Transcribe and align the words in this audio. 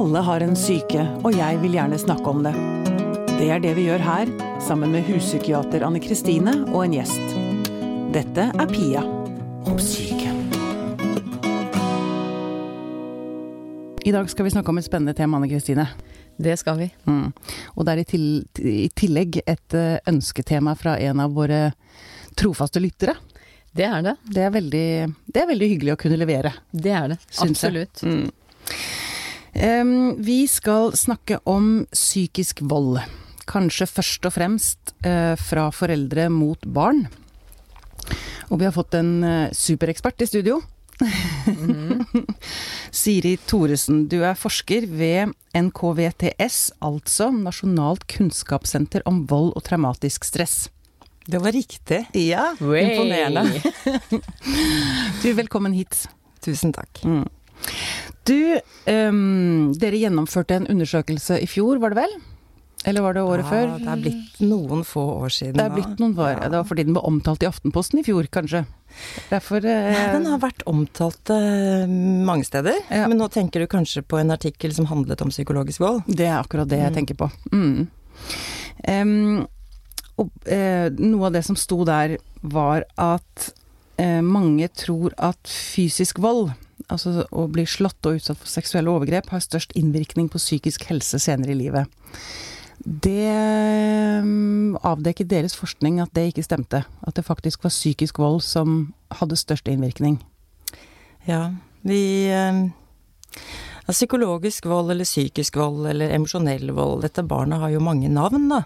Alle 0.00 0.18
har 0.18 0.40
en 0.40 0.54
syke, 0.56 1.02
og 1.28 1.34
jeg 1.36 1.58
vil 1.60 1.74
gjerne 1.76 1.96
snakke 2.00 2.30
om 2.30 2.38
det. 2.40 2.54
Det 3.36 3.50
er 3.52 3.58
det 3.60 3.74
vi 3.76 3.82
gjør 3.84 4.00
her, 4.00 4.30
sammen 4.64 4.94
med 4.94 5.04
huspsykiater 5.04 5.82
Anne 5.84 6.00
Kristine 6.00 6.54
og 6.70 6.86
en 6.86 6.94
gjest. 6.94 7.34
Dette 8.14 8.46
er 8.48 8.70
Pia 8.70 9.02
om 9.68 9.76
syke. 9.76 10.30
I 14.08 14.14
dag 14.16 14.30
skal 14.32 14.48
vi 14.48 14.54
snakke 14.54 14.72
om 14.72 14.80
et 14.80 14.86
spennende 14.88 15.12
tema, 15.18 15.36
Anne 15.36 15.50
Kristine. 15.52 15.84
Det 16.40 16.56
skal 16.56 16.80
vi. 16.80 16.88
Mm. 17.04 17.34
Og 17.76 17.84
det 17.84 17.92
er 17.92 18.00
i, 18.00 18.08
til, 18.08 18.26
i 18.56 18.88
tillegg 18.96 19.42
et 19.44 19.76
eh, 19.76 19.98
ønsketema 20.08 20.78
fra 20.80 20.96
en 20.96 21.20
av 21.26 21.36
våre 21.36 21.74
trofaste 22.40 22.80
lyttere. 22.80 23.18
Det 23.76 23.84
er 23.84 24.08
det. 24.08 24.16
Det 24.32 24.48
er 24.48 24.56
veldig, 24.56 24.88
det 25.28 25.44
er 25.44 25.52
veldig 25.52 25.70
hyggelig 25.74 25.98
å 25.98 26.00
kunne 26.06 26.22
levere. 26.24 26.56
Det 26.72 26.96
er 27.02 27.12
det. 27.12 27.20
Absolutt. 27.36 28.00
jeg. 28.00 28.00
Absolutt. 28.00 28.06
Mm. 28.08 28.99
Vi 29.52 30.40
skal 30.48 30.92
snakke 30.96 31.40
om 31.48 31.86
psykisk 31.92 32.62
vold. 32.62 33.00
Kanskje 33.50 33.88
først 33.90 34.28
og 34.28 34.36
fremst 34.36 34.92
eh, 35.02 35.34
fra 35.34 35.64
foreldre 35.74 36.28
mot 36.30 36.62
barn. 36.70 37.08
Og 38.50 38.60
vi 38.60 38.66
har 38.66 38.74
fått 38.74 38.94
en 38.98 39.24
eh, 39.26 39.54
superekspert 39.54 40.22
i 40.22 40.28
studio. 40.30 40.60
Siri 43.00 43.36
Thoresen, 43.48 44.04
du 44.10 44.20
er 44.20 44.38
forsker 44.38 44.86
ved 44.90 45.32
NKVTS, 45.56 46.58
altså 46.84 47.30
Nasjonalt 47.32 48.04
kunnskapssenter 48.10 49.04
om 49.08 49.24
vold 49.30 49.54
og 49.56 49.64
traumatisk 49.66 50.28
stress. 50.28 50.68
Det 51.30 51.40
var 51.42 51.54
riktig. 51.54 52.04
Ja, 52.16 52.50
Way. 52.60 52.90
Imponerende. 52.90 53.44
du, 55.22 55.28
velkommen 55.38 55.76
hit. 55.76 56.06
Tusen 56.42 56.74
takk. 56.74 57.02
Mm. 57.04 57.26
Du, 58.28 58.36
um, 58.86 59.72
dere 59.80 59.98
gjennomførte 59.98 60.58
en 60.60 60.66
undersøkelse 60.70 61.40
i 61.42 61.48
fjor, 61.50 61.80
var 61.82 61.94
det 61.94 62.02
vel? 62.04 62.12
Eller 62.88 63.02
var 63.04 63.12
det 63.16 63.22
året 63.26 63.44
Ja, 63.44 63.50
før? 63.50 63.72
Det 63.80 63.88
er 63.92 64.00
blitt 64.00 64.38
noen 64.40 64.84
få 64.88 65.02
år 65.20 65.32
siden. 65.34 65.56
Det 65.58 65.64
er 65.66 65.72
blitt 65.74 65.98
noen 66.00 66.14
år. 66.16 66.30
Ja. 66.38 66.46
Det 66.48 66.56
var 66.62 66.68
fordi 66.68 66.84
den 66.88 66.94
ble 66.96 67.02
omtalt 67.04 67.42
i 67.44 67.48
Aftenposten 67.48 68.00
i 68.00 68.04
fjor, 68.06 68.24
kanskje. 68.32 68.62
Derfor 69.28 69.64
eh, 69.68 69.98
Den 70.14 70.24
har 70.30 70.40
vært 70.40 70.64
omtalt 70.66 71.30
eh, 71.34 71.84
mange 72.26 72.46
steder, 72.48 72.78
Ja. 72.90 73.04
men 73.08 73.18
nå 73.20 73.28
tenker 73.30 73.60
du 73.60 73.66
kanskje 73.70 74.02
på 74.02 74.18
en 74.20 74.32
artikkel 74.32 74.72
som 74.74 74.88
handlet 74.88 75.20
om 75.22 75.28
psykologisk 75.32 75.80
vold. 75.84 76.02
Det 76.08 76.24
er 76.26 76.38
akkurat 76.40 76.68
det 76.72 76.78
jeg 76.80 76.90
Mm. 76.92 76.96
tenker 76.96 77.14
på. 77.20 77.30
Mm. 77.52 77.88
Um, 78.88 79.46
og 80.20 80.30
eh, 80.48 80.88
noe 80.96 81.26
av 81.28 81.32
det 81.36 81.44
som 81.44 81.56
sto 81.56 81.84
der, 81.84 82.16
var 82.42 82.84
at 82.96 83.50
eh, 84.00 84.20
mange 84.24 84.68
tror 84.72 85.12
at 85.18 85.38
fysisk 85.48 86.18
vold, 86.24 86.52
altså 86.90 87.24
å 87.30 87.46
bli 87.52 87.64
slått 87.68 88.06
og 88.08 88.18
utsatt 88.18 88.38
for 88.40 88.50
seksuelle 88.50 88.92
overgrep, 88.92 89.30
har 89.32 89.42
størst 89.44 89.74
innvirkning 89.78 90.30
på 90.32 90.40
psykisk 90.40 90.86
helse 90.90 91.20
senere 91.22 91.54
i 91.54 91.58
livet. 91.58 91.90
Det 92.80 93.28
avdekket 94.88 95.28
deres 95.28 95.56
forskning 95.58 96.00
at 96.00 96.14
det 96.16 96.30
ikke 96.30 96.46
stemte. 96.46 96.84
At 97.04 97.16
det 97.18 97.26
faktisk 97.26 97.64
var 97.64 97.74
psykisk 97.74 98.20
vold 98.22 98.40
som 98.46 98.94
hadde 99.20 99.36
størst 99.36 99.68
innvirkning. 99.68 100.16
Ja, 101.28 101.50
vi 101.84 102.30
eh, 102.32 102.62
ja, 103.84 103.92
Psykologisk 103.92 104.66
vold 104.70 104.94
eller 104.94 105.08
psykisk 105.08 105.60
vold 105.60 105.90
eller 105.92 106.14
emosjonell 106.16 106.72
vold. 106.76 107.04
Dette 107.04 107.26
barnet 107.26 107.60
har 107.60 107.74
jo 107.74 107.84
mange 107.84 108.08
navn, 108.08 108.48
da. 108.48 108.62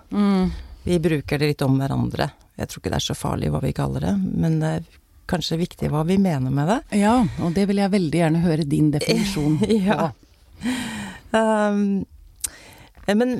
Vi 0.84 1.00
bruker 1.00 1.40
det 1.40 1.54
litt 1.54 1.64
om 1.64 1.78
hverandre. 1.80 2.30
Jeg 2.60 2.70
tror 2.70 2.82
ikke 2.82 2.92
det 2.92 3.00
er 3.00 3.08
så 3.08 3.16
farlig 3.18 3.50
hva 3.50 3.62
vi 3.64 3.72
kaller 3.74 4.04
det, 4.04 4.14
men 4.14 4.60
det 4.62 4.74
kanskje 5.30 5.60
viktig 5.60 5.90
hva 5.92 6.04
vi 6.08 6.18
mener 6.20 6.52
med 6.54 6.68
det. 6.70 6.80
Ja, 7.00 7.16
og 7.44 7.54
det 7.56 7.66
vil 7.70 7.80
jeg 7.82 7.94
veldig 7.94 8.20
gjerne 8.20 8.42
høre 8.44 8.66
din 8.68 8.90
definisjon 8.94 9.58
på. 9.62 9.78
Ja. 9.84 10.10
Um, 11.34 12.04
men 13.10 13.34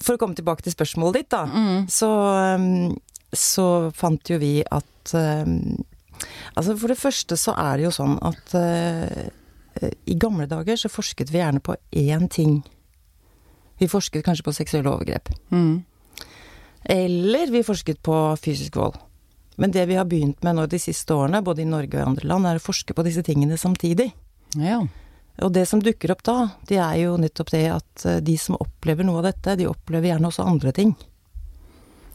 for 0.00 0.14
å 0.14 0.20
komme 0.20 0.36
tilbake 0.38 0.64
til 0.64 0.74
spørsmålet 0.74 1.20
ditt, 1.20 1.30
da. 1.34 1.44
Mm. 1.48 1.88
Så, 1.92 2.10
um, 2.10 2.94
så 3.34 3.66
fant 3.96 4.30
jo 4.30 4.38
vi 4.42 4.58
at 4.64 5.16
um, 5.18 5.82
Altså 6.54 6.76
for 6.78 6.88
det 6.88 6.96
første 6.96 7.36
så 7.36 7.52
er 7.58 7.76
det 7.76 7.88
jo 7.88 7.90
sånn 7.92 8.14
at 8.24 8.52
uh, 8.54 9.24
i 10.06 10.14
gamle 10.16 10.46
dager 10.48 10.78
så 10.78 10.88
forsket 10.88 11.32
vi 11.34 11.40
gjerne 11.40 11.60
på 11.60 11.74
én 11.98 12.28
ting. 12.30 12.60
Vi 13.82 13.90
forsket 13.90 14.24
kanskje 14.24 14.46
på 14.46 14.54
seksuelle 14.54 14.92
overgrep. 14.92 15.28
Mm. 15.50 15.82
Eller 16.94 17.50
vi 17.50 17.64
forsket 17.66 18.00
på 18.06 18.14
fysisk 18.40 18.78
vold. 18.78 18.96
Men 19.56 19.72
det 19.74 19.86
vi 19.86 19.96
har 19.98 20.08
begynt 20.10 20.42
med 20.42 20.56
nå 20.58 20.66
de 20.66 20.80
siste 20.82 21.14
årene, 21.14 21.42
både 21.44 21.62
i 21.62 21.68
Norge 21.68 21.94
og 21.96 22.02
i 22.02 22.08
andre 22.08 22.28
land, 22.28 22.46
er 22.48 22.58
å 22.58 22.64
forske 22.64 22.94
på 22.96 23.04
disse 23.06 23.22
tingene 23.26 23.58
samtidig. 23.60 24.10
Ja. 24.58 24.82
Og 25.42 25.50
det 25.54 25.66
som 25.66 25.82
dukker 25.82 26.14
opp 26.14 26.22
da, 26.26 26.36
det 26.68 26.78
er 26.78 26.98
jo 27.04 27.16
nettopp 27.18 27.50
det 27.54 27.64
at 27.74 28.06
eh, 28.06 28.20
de 28.22 28.36
som 28.38 28.58
opplever 28.60 29.06
noe 29.06 29.22
av 29.22 29.28
dette, 29.30 29.56
de 29.58 29.70
opplever 29.70 30.12
gjerne 30.12 30.30
også 30.30 30.46
andre 30.46 30.74
ting. 30.74 30.94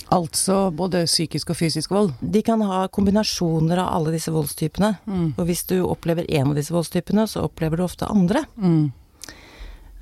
Altså 0.10 0.70
både 0.74 1.04
psykisk 1.06 1.52
og 1.54 1.60
fysisk 1.60 1.92
vold. 1.94 2.14
De 2.20 2.42
kan 2.46 2.62
ha 2.66 2.88
kombinasjoner 2.90 3.78
av 3.84 3.92
alle 3.98 4.16
disse 4.16 4.32
voldstypene. 4.34 4.96
Mm. 5.06 5.28
Og 5.36 5.44
hvis 5.46 5.66
du 5.70 5.78
opplever 5.84 6.26
en 6.40 6.50
av 6.50 6.58
disse 6.58 6.74
voldstypene, 6.74 7.28
så 7.30 7.44
opplever 7.46 7.78
du 7.78 7.86
ofte 7.86 8.10
andre. 8.10 8.42
Mm. 8.58 8.88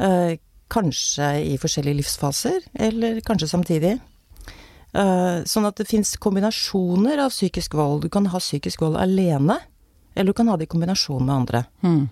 Eh, 0.07 0.37
kanskje 0.71 1.31
i 1.47 1.57
forskjellige 1.59 2.01
livsfaser, 2.01 2.69
eller 2.87 3.19
kanskje 3.25 3.51
samtidig. 3.51 3.97
Eh, 4.97 5.43
sånn 5.45 5.67
at 5.67 5.77
det 5.77 5.85
fins 5.85 6.15
kombinasjoner 6.21 7.19
av 7.21 7.33
psykisk 7.33 7.75
vold. 7.77 8.07
Du 8.07 8.09
kan 8.13 8.25
ha 8.33 8.39
psykisk 8.41 8.81
vold 8.81 8.97
alene, 8.97 9.59
eller 10.15 10.33
du 10.33 10.37
kan 10.37 10.47
ha 10.49 10.55
det 10.57 10.65
i 10.65 10.71
kombinasjon 10.71 11.25
med 11.25 11.35
andre. 11.35 11.65
Mm. 11.85 12.07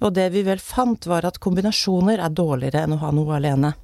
Og 0.00 0.14
det 0.16 0.30
vi 0.34 0.42
vel 0.42 0.62
fant, 0.64 1.06
var 1.06 1.28
at 1.28 1.38
kombinasjoner 1.38 2.18
er 2.18 2.32
dårligere 2.34 2.82
enn 2.86 2.96
å 2.96 3.02
ha 3.02 3.10
noe 3.14 3.36
alene. 3.36 3.74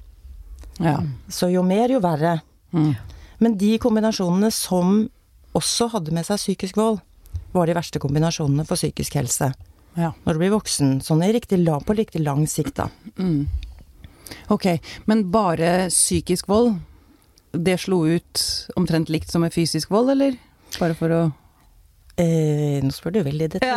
Ja. 0.81 0.97
Så 1.31 1.51
jo 1.53 1.63
mer, 1.63 1.93
jo 1.93 2.01
verre. 2.03 2.39
Mm. 2.73 2.91
Men 3.39 3.55
de 3.61 3.77
kombinasjonene 3.79 4.49
som 4.51 5.05
også 5.57 5.87
hadde 5.93 6.11
med 6.13 6.27
seg 6.27 6.41
psykisk 6.41 6.77
vold, 6.81 6.99
var 7.53 7.69
de 7.69 7.77
verste 7.77 8.01
kombinasjonene 8.01 8.65
for 8.67 8.75
psykisk 8.75 9.15
helse. 9.21 9.53
ja. 9.95 10.11
Når 10.25 10.33
du 10.33 10.41
blir 10.41 10.53
voksen, 10.53 10.99
sånn 11.01 11.23
i 11.23 11.31
riktig 11.31 11.63
på 11.63 11.95
riktig 11.95 12.21
lang 12.21 12.45
sikt, 12.47 12.75
da. 12.75 12.89
Mm. 13.17 13.47
Ok, 14.51 14.67
men 15.05 15.31
bare 15.31 15.87
psykisk 15.89 16.47
vold, 16.51 16.75
det 17.51 17.77
slo 17.81 18.03
ut 18.07 18.43
omtrent 18.75 19.09
likt 19.13 19.31
som 19.31 19.43
med 19.45 19.53
fysisk 19.55 19.91
vold, 19.93 20.11
eller? 20.15 20.37
Bare 20.79 20.97
for 20.97 21.13
å 21.15 21.21
Eh, 22.17 22.79
nå 22.81 22.89
spør 22.89 23.13
du 23.13 23.19
veldig 23.27 23.45
i 23.45 23.59
Ja, 23.61 23.75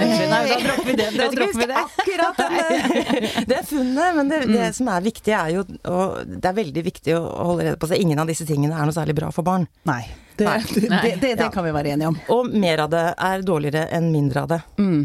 unnskyld, 0.00 0.30
nei, 0.30 0.38
da 0.48 0.54
dropper 0.62 0.86
vi 0.86 0.94
det. 0.96 1.08
Da 1.12 1.26
dropper 1.28 1.58
vi 1.60 1.66
det. 1.68 1.80
Akkurat 1.82 2.38
det, 2.40 3.32
det 3.50 3.58
funnet, 3.68 4.14
men 4.16 4.30
det, 4.30 4.38
det 4.48 4.68
som 4.78 4.88
er 4.88 5.04
viktig 5.04 5.34
er 5.36 5.50
jo 5.58 5.64
Og 5.68 6.22
det 6.24 6.48
er 6.48 6.56
veldig 6.56 6.84
viktig 6.86 7.18
å 7.18 7.20
holde 7.50 7.66
rede 7.66 7.80
på 7.82 7.90
seg. 7.90 8.00
Ingen 8.00 8.22
av 8.22 8.30
disse 8.32 8.46
tingene 8.48 8.78
er 8.78 8.88
noe 8.88 8.96
særlig 8.96 9.18
bra 9.20 9.28
for 9.36 9.44
barn. 9.44 9.66
Nei, 9.84 10.06
det, 10.40 10.46
Nei. 10.48 10.56
det, 10.72 10.88
det, 10.88 11.12
det, 11.20 11.34
Ja. 11.36 11.50
kan 11.52 11.68
vi 11.68 11.74
være 11.76 11.92
enige 11.92 12.14
om. 12.14 12.16
Og 12.32 12.48
mer 12.64 12.86
av 12.86 12.94
det 12.96 13.04
er 13.12 13.44
dårligere 13.44 13.84
enn 13.92 14.08
mindre 14.14 14.46
av 14.46 14.54
det. 14.54 14.62
Mm. 14.80 15.02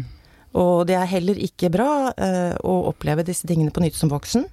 Og 0.64 0.86
det 0.88 0.96
er 0.96 1.12
heller 1.12 1.44
ikke 1.44 1.68
bra 1.74 1.90
eh, 2.16 2.54
å 2.64 2.78
oppleve 2.88 3.28
disse 3.28 3.44
tingene 3.44 3.68
på 3.74 3.84
nytt 3.84 4.00
som 4.00 4.08
voksen. 4.08 4.48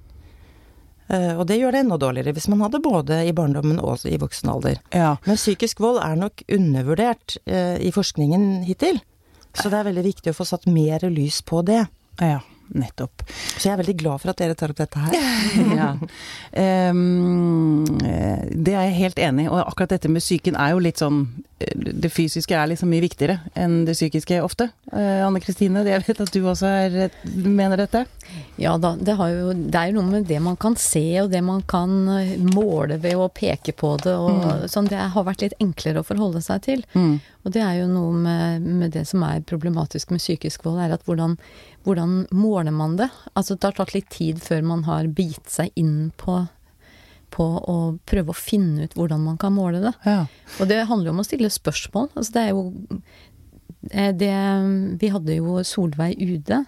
Eh, 1.08 1.32
og 1.38 1.46
det 1.46 1.60
gjør 1.60 1.74
det 1.74 1.84
enda 1.84 1.98
dårligere 2.02 2.34
hvis 2.36 2.48
man 2.52 2.64
hadde 2.64 2.82
både 2.82 3.20
i 3.28 3.34
barndommen 3.36 3.78
og 3.82 4.02
i 4.08 4.18
voksen 4.20 4.50
alder. 4.52 4.80
Ja. 4.94 5.14
Men 5.26 5.38
psykisk 5.38 5.82
vold 5.82 6.00
er 6.02 6.18
nok 6.18 6.42
undervurdert 6.52 7.38
eh, 7.46 7.76
i 7.82 7.92
forskningen 7.94 8.66
hittil. 8.66 9.00
Så 9.56 9.70
det 9.72 9.78
er 9.78 9.88
veldig 9.88 10.04
viktig 10.04 10.34
å 10.34 10.36
få 10.36 10.44
satt 10.48 10.66
mer 10.68 11.06
lys 11.08 11.40
på 11.46 11.62
det. 11.66 11.86
ja, 12.20 12.40
nettopp. 12.74 13.24
Så 13.56 13.68
jeg 13.68 13.74
er 13.74 13.80
veldig 13.82 13.96
glad 14.00 14.22
for 14.22 14.32
at 14.32 14.40
dere 14.40 14.56
tar 14.58 14.72
opp 14.72 14.80
dette 14.80 15.02
her. 15.02 15.16
ja. 15.80 15.90
Ehm, 16.52 17.84
eh, 18.02 18.46
det 18.50 18.74
er 18.74 18.88
jeg 18.88 18.98
helt 19.00 19.20
enig 19.28 19.46
i, 19.46 19.50
og 19.50 19.62
akkurat 19.64 19.94
dette 19.96 20.10
med 20.12 20.24
psyken 20.24 20.58
er 20.58 20.74
jo 20.74 20.82
litt 20.82 21.02
sånn 21.02 21.20
eh, 21.60 21.72
Det 21.76 22.10
fysiske 22.12 22.56
er 22.56 22.70
liksom 22.72 22.90
mye 22.92 23.04
viktigere 23.04 23.38
enn 23.54 23.84
det 23.88 23.96
psykiske 23.96 24.40
ofte. 24.44 24.70
Uh, 24.92 25.26
Anne 25.26 25.40
Kristine, 25.42 25.84
jeg 25.86 26.04
vet 26.06 26.22
at 26.22 26.34
du 26.34 26.40
også 26.42 26.70
er, 26.70 27.14
mener 27.32 27.80
dette? 27.80 28.04
Ja 28.60 28.74
da, 28.80 28.94
det, 28.98 29.14
har 29.18 29.30
jo, 29.30 29.52
det 29.54 29.78
er 29.78 29.90
jo 29.90 30.00
noe 30.00 30.10
med 30.10 30.28
det 30.28 30.38
man 30.42 30.56
kan 30.60 30.76
se 30.80 31.04
og 31.22 31.30
det 31.32 31.42
man 31.44 31.62
kan 31.68 31.92
måle 32.54 32.98
ved 33.02 33.16
å 33.20 33.28
peke 33.32 33.74
på 33.76 33.94
det. 34.02 34.14
Og, 34.16 34.66
sånn, 34.72 34.90
det 34.90 35.00
har 35.14 35.26
vært 35.26 35.44
litt 35.44 35.56
enklere 35.62 36.02
å 36.02 36.06
forholde 36.06 36.42
seg 36.44 36.64
til. 36.66 36.84
Mm. 36.96 37.18
Og 37.46 37.52
det 37.54 37.62
er 37.62 37.76
jo 37.78 37.86
noe 37.86 38.10
med, 38.18 38.64
med 38.66 38.94
det 38.96 39.04
som 39.06 39.22
er 39.22 39.44
problematisk 39.46 40.10
med 40.10 40.22
psykisk 40.22 40.64
vold, 40.66 40.80
er 40.82 40.96
at 40.96 41.04
hvordan, 41.06 41.36
hvordan 41.86 42.26
måler 42.34 42.74
man 42.74 42.96
det? 42.98 43.08
Altså 43.32 43.54
det 43.54 43.68
har 43.68 43.78
tatt 43.78 43.94
litt 43.94 44.10
tid 44.10 44.42
før 44.42 44.64
man 44.66 44.84
har 44.88 45.06
bitt 45.14 45.46
seg 45.52 45.70
inn 45.78 46.10
på, 46.18 46.40
på 47.30 47.46
å 47.62 47.76
prøve 48.08 48.34
å 48.34 48.38
finne 48.38 48.88
ut 48.88 48.98
hvordan 48.98 49.22
man 49.22 49.38
kan 49.38 49.54
måle 49.54 49.84
det. 49.84 49.94
Ja. 50.06 50.24
Og 50.58 50.66
det 50.72 50.82
handler 50.90 51.10
jo 51.10 51.14
om 51.14 51.22
å 51.22 51.28
stille 51.28 51.52
spørsmål. 51.52 52.10
Altså 52.16 52.34
det 52.34 52.42
er 52.42 52.50
jo 52.56 52.64
eh, 53.92 54.10
det, 54.18 54.32
Vi 54.98 55.12
hadde 55.14 55.38
jo 55.38 55.60
Solveig 55.62 56.18
Ude 56.26 56.64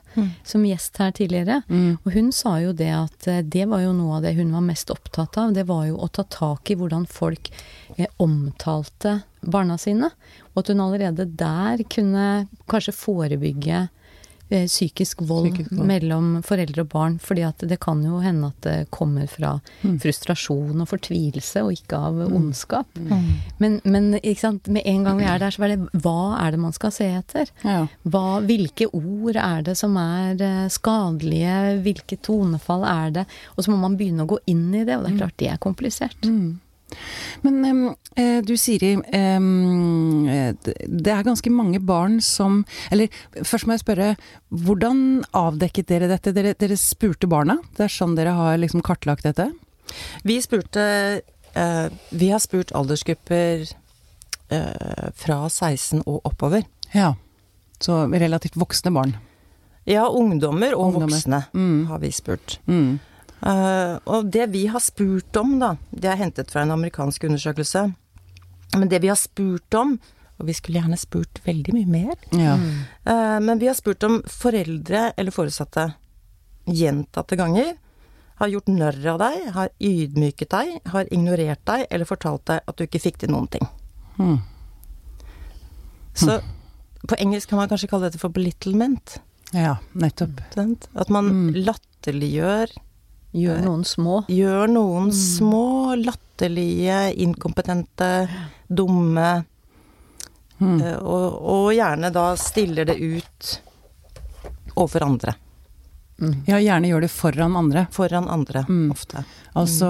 som 0.46 0.68
gjest 0.68 1.02
her 1.02 1.10
tidligere. 1.18 1.64
Mm. 1.66 1.98
Og 2.04 2.14
hun 2.14 2.30
sa 2.34 2.54
jo 2.62 2.70
det 2.78 2.92
at 2.94 3.30
eh, 3.30 3.42
det 3.42 3.66
var 3.72 3.82
jo 3.82 3.96
noe 3.98 4.20
av 4.20 4.28
det 4.28 4.36
hun 4.38 4.54
var 4.54 4.66
mest 4.70 4.94
opptatt 4.94 5.40
av. 5.42 5.56
Det 5.58 5.66
var 5.66 5.88
jo 5.90 5.98
å 5.98 6.12
ta 6.14 6.28
tak 6.30 6.70
i 6.70 6.78
hvordan 6.78 7.10
folk 7.10 7.50
eh, 7.96 8.06
omtalte 8.22 9.18
barna 9.42 9.82
sine. 9.82 10.14
Og 10.54 10.62
at 10.62 10.70
hun 10.70 10.86
allerede 10.86 11.26
der 11.26 11.82
kunne 11.90 12.46
kanskje 12.70 12.94
forebygge 12.94 13.88
psykisk 14.48 15.20
vold, 15.28 15.50
Psykisk 15.52 15.72
vold. 15.76 15.86
mellom 15.86 16.28
foreldre 16.42 16.80
og 16.84 16.88
barn. 16.88 17.18
fordi 17.18 17.42
at 17.46 17.58
det 17.68 17.78
kan 17.80 18.02
jo 18.04 18.20
hende 18.24 18.46
at 18.48 18.60
det 18.64 18.90
kommer 18.90 19.26
fra 19.28 19.60
Mm. 19.84 19.98
frustrasjon 20.00 20.80
og 20.80 20.88
fortvilelse, 20.88 21.62
og 21.62 21.72
ikke 21.72 21.96
av 21.96 22.14
ondskap. 22.32 22.86
Mm. 22.96 23.34
Men, 23.60 23.80
men 23.84 24.14
ikke 24.22 24.40
sant? 24.40 24.68
med 24.68 24.82
en 24.86 25.04
gang 25.04 25.18
vi 25.18 25.24
er 25.24 25.38
der, 25.38 25.50
så 25.50 25.64
er 25.64 25.76
det 25.76 26.02
hva 26.02 26.38
er 26.46 26.50
det 26.52 26.60
man 26.60 26.72
skal 26.72 26.90
se 26.90 27.04
etter? 27.04 27.50
Ja. 27.64 27.86
Hva, 28.08 28.40
hvilke 28.44 28.88
ord 28.92 29.36
er 29.36 29.62
det 29.62 29.76
som 29.76 29.96
er 29.96 30.40
eh, 30.40 30.68
skadelige? 30.68 31.82
Hvilke 31.84 32.16
tonefall 32.20 32.84
er 32.84 33.10
det? 33.10 33.26
Og 33.56 33.64
så 33.64 33.70
må 33.70 33.78
man 33.78 33.96
begynne 33.96 34.24
å 34.24 34.30
gå 34.32 34.38
inn 34.46 34.74
i 34.74 34.84
det, 34.84 34.96
og 34.96 35.04
det 35.04 35.12
er 35.14 35.18
klart 35.22 35.36
det 35.38 35.48
er 35.52 35.58
komplisert. 35.58 36.20
Mm. 36.24 36.58
Men 37.44 37.94
eh, 38.16 38.40
du 38.42 38.54
Siri, 38.58 38.94
eh, 38.96 39.40
det 40.88 41.12
er 41.12 41.26
ganske 41.26 41.50
mange 41.52 41.80
barn 41.84 42.18
som 42.24 42.64
Eller 42.90 43.12
først 43.36 43.68
må 43.68 43.76
jeg 43.76 43.84
spørre, 43.84 44.08
hvordan 44.50 45.24
avdekket 45.36 45.90
dere 45.92 46.08
dette? 46.10 46.32
Dere, 46.34 46.54
dere 46.58 46.78
spurte 46.80 47.28
barna? 47.30 47.58
Det 47.76 47.86
er 47.86 47.92
sånn 47.92 48.16
dere 48.18 48.34
har 48.38 48.58
liksom 48.58 48.82
kartlagt 48.86 49.28
dette? 49.28 49.50
Vi 50.24 50.40
spurte 50.44 50.82
eh, 51.54 51.86
Vi 52.10 52.32
har 52.32 52.42
spurt 52.44 52.72
aldersgrupper 52.76 53.68
fra 54.48 55.34
16 55.52 56.06
og 56.08 56.22
oppover. 56.24 56.62
Ja. 56.94 57.10
Så 57.84 58.06
relativt 58.08 58.54
voksne 58.56 58.88
barn. 58.96 59.10
Ja, 59.84 60.06
ungdommer 60.08 60.72
og 60.72 60.94
Ungdommer. 60.94 61.16
voksne 61.18 61.42
Mm. 61.52 61.86
har 61.90 61.98
vi 62.00 62.10
spurt. 62.12 62.58
Mm. 62.66 62.98
Eh, 63.42 63.98
og 64.10 64.30
det 64.34 64.48
vi 64.50 64.66
har 64.66 64.80
spurt 64.82 65.36
om, 65.36 65.58
da, 65.60 65.76
det 65.90 66.10
er 66.10 66.16
hentet 66.22 66.50
fra 66.50 66.62
en 66.64 66.74
amerikansk 66.74 67.24
undersøkelse. 67.28 67.84
Men 68.76 68.88
det 68.90 69.00
vi 69.02 69.08
har 69.08 69.16
spurt 69.16 69.74
om, 69.78 69.98
og 70.38 70.46
vi 70.46 70.54
skulle 70.54 70.80
gjerne 70.80 70.98
spurt 70.98 71.40
veldig 71.46 71.74
mye 71.74 71.86
mer, 71.90 72.16
Ja. 72.32 72.54
Uh, 73.08 73.38
men 73.42 73.58
vi 73.58 73.66
har 73.66 73.74
spurt 73.74 74.02
om 74.06 74.20
foreldre 74.26 75.12
eller 75.16 75.34
foresatte 75.34 75.94
gjentatte 76.68 77.36
ganger 77.36 77.72
har 78.38 78.48
gjort 78.52 78.68
narr 78.70 78.98
av 79.10 79.18
deg, 79.18 79.48
har 79.54 79.70
ydmyket 79.82 80.50
deg, 80.52 80.76
har 80.92 81.08
ignorert 81.10 81.64
deg 81.66 81.86
eller 81.90 82.06
fortalt 82.06 82.44
deg 82.46 82.60
at 82.70 82.76
du 82.78 82.84
ikke 82.84 83.00
fikk 83.02 83.18
til 83.18 83.32
noen 83.32 83.48
ting. 83.50 83.66
Hmm. 84.18 84.38
Så 86.14 86.40
på 87.08 87.18
engelsk 87.18 87.48
kan 87.50 87.58
man 87.58 87.70
kanskje 87.70 87.88
kalle 87.90 88.08
dette 88.10 88.20
for 88.22 88.30
belittlement. 88.34 89.18
ja, 89.54 89.76
nettopp. 89.94 90.40
At 90.94 91.08
man 91.10 91.24
Mm. 91.32 91.54
latterliggjør 91.64 92.70
Gjør 93.36 93.60
noen 93.64 93.84
små. 93.84 94.22
Gjør 94.32 94.70
noen 94.72 95.10
små, 95.12 95.94
latterlige, 96.00 97.14
inkompetente, 97.26 98.28
dumme 98.68 99.44
Mm. 100.58 100.80
eh, 100.82 100.96
og, 101.06 101.36
og 101.38 101.66
gjerne 101.70 102.08
da 102.10 102.32
stiller 102.34 102.88
det 102.88 102.96
ut 102.98 103.50
overfor 104.74 105.04
andre. 105.06 105.36
Mm. 106.20 106.32
Ja, 106.48 106.56
gjerne 106.58 106.88
gjør 106.90 107.00
det 107.04 107.10
foran 107.14 107.54
andre. 107.56 107.86
Foran 107.94 108.26
andre, 108.28 108.64
Mm. 108.68 108.90
ofte. 108.90 109.24
Altså, 109.54 109.86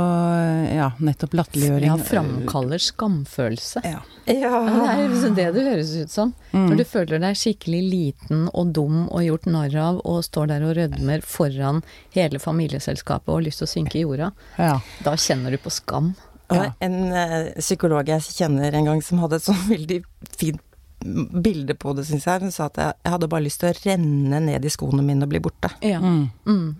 ja, 0.74 0.90
nettopp 1.00 1.32
latterliggjøring. 1.34 1.86
Ja, 1.88 1.96
framkaller 1.96 2.78
skamfølelse. 2.78 3.80
Ja. 3.84 4.00
Ja, 4.28 4.60
det 4.68 4.90
er 4.92 5.08
liksom 5.08 5.34
det 5.38 5.46
det 5.54 5.64
høres 5.64 5.92
ut 5.96 6.10
som. 6.12 6.34
Mm. 6.52 6.68
Når 6.70 6.76
du 6.76 6.84
føler 6.84 7.18
deg 7.24 7.34
skikkelig 7.40 7.80
liten 7.90 8.48
og 8.52 8.72
dum 8.76 9.06
og 9.08 9.22
gjort 9.24 9.46
narr 9.48 9.76
av, 9.80 10.00
og 10.04 10.22
står 10.26 10.48
der 10.52 10.62
og 10.68 10.76
rødmer 10.76 11.24
foran 11.24 11.82
hele 12.12 12.38
familieselskapet 12.38 13.28
og 13.28 13.40
har 13.40 13.46
lyst 13.48 13.58
til 13.64 13.68
å 13.68 13.72
synke 13.74 13.96
i 13.96 14.04
jorda, 14.04 14.32
Ja. 14.58 14.80
da 15.04 15.16
kjenner 15.16 15.50
du 15.50 15.56
på 15.58 15.70
skam. 15.72 16.14
Ja. 16.50 16.72
en 16.80 17.12
ø, 17.12 17.52
psykolog 17.58 18.06
jeg 18.08 18.22
kjenner 18.22 18.72
en 18.72 18.86
gang 18.86 19.02
som 19.04 19.18
hadde 19.18 19.34
et 19.36 19.42
sånn 19.42 19.68
veldig 19.68 20.02
fint 20.34 20.60
bilde 21.00 21.74
på 21.78 21.92
det, 21.96 22.04
syns 22.08 22.26
jeg. 22.26 22.42
Hun 22.42 22.52
sa 22.54 22.66
at 22.66 22.78
jeg, 22.80 22.94
jeg 23.04 23.12
hadde 23.14 23.28
bare 23.30 23.44
lyst 23.46 23.60
til 23.62 23.70
å 23.70 23.78
renne 23.84 24.40
ned 24.42 24.64
i 24.66 24.72
skoene 24.72 25.04
mine 25.06 25.26
og 25.26 25.30
bli 25.32 25.40
borte. 25.44 25.70
Ja. 25.84 26.00
Mm. 26.02 26.28
Mm. 26.46 26.76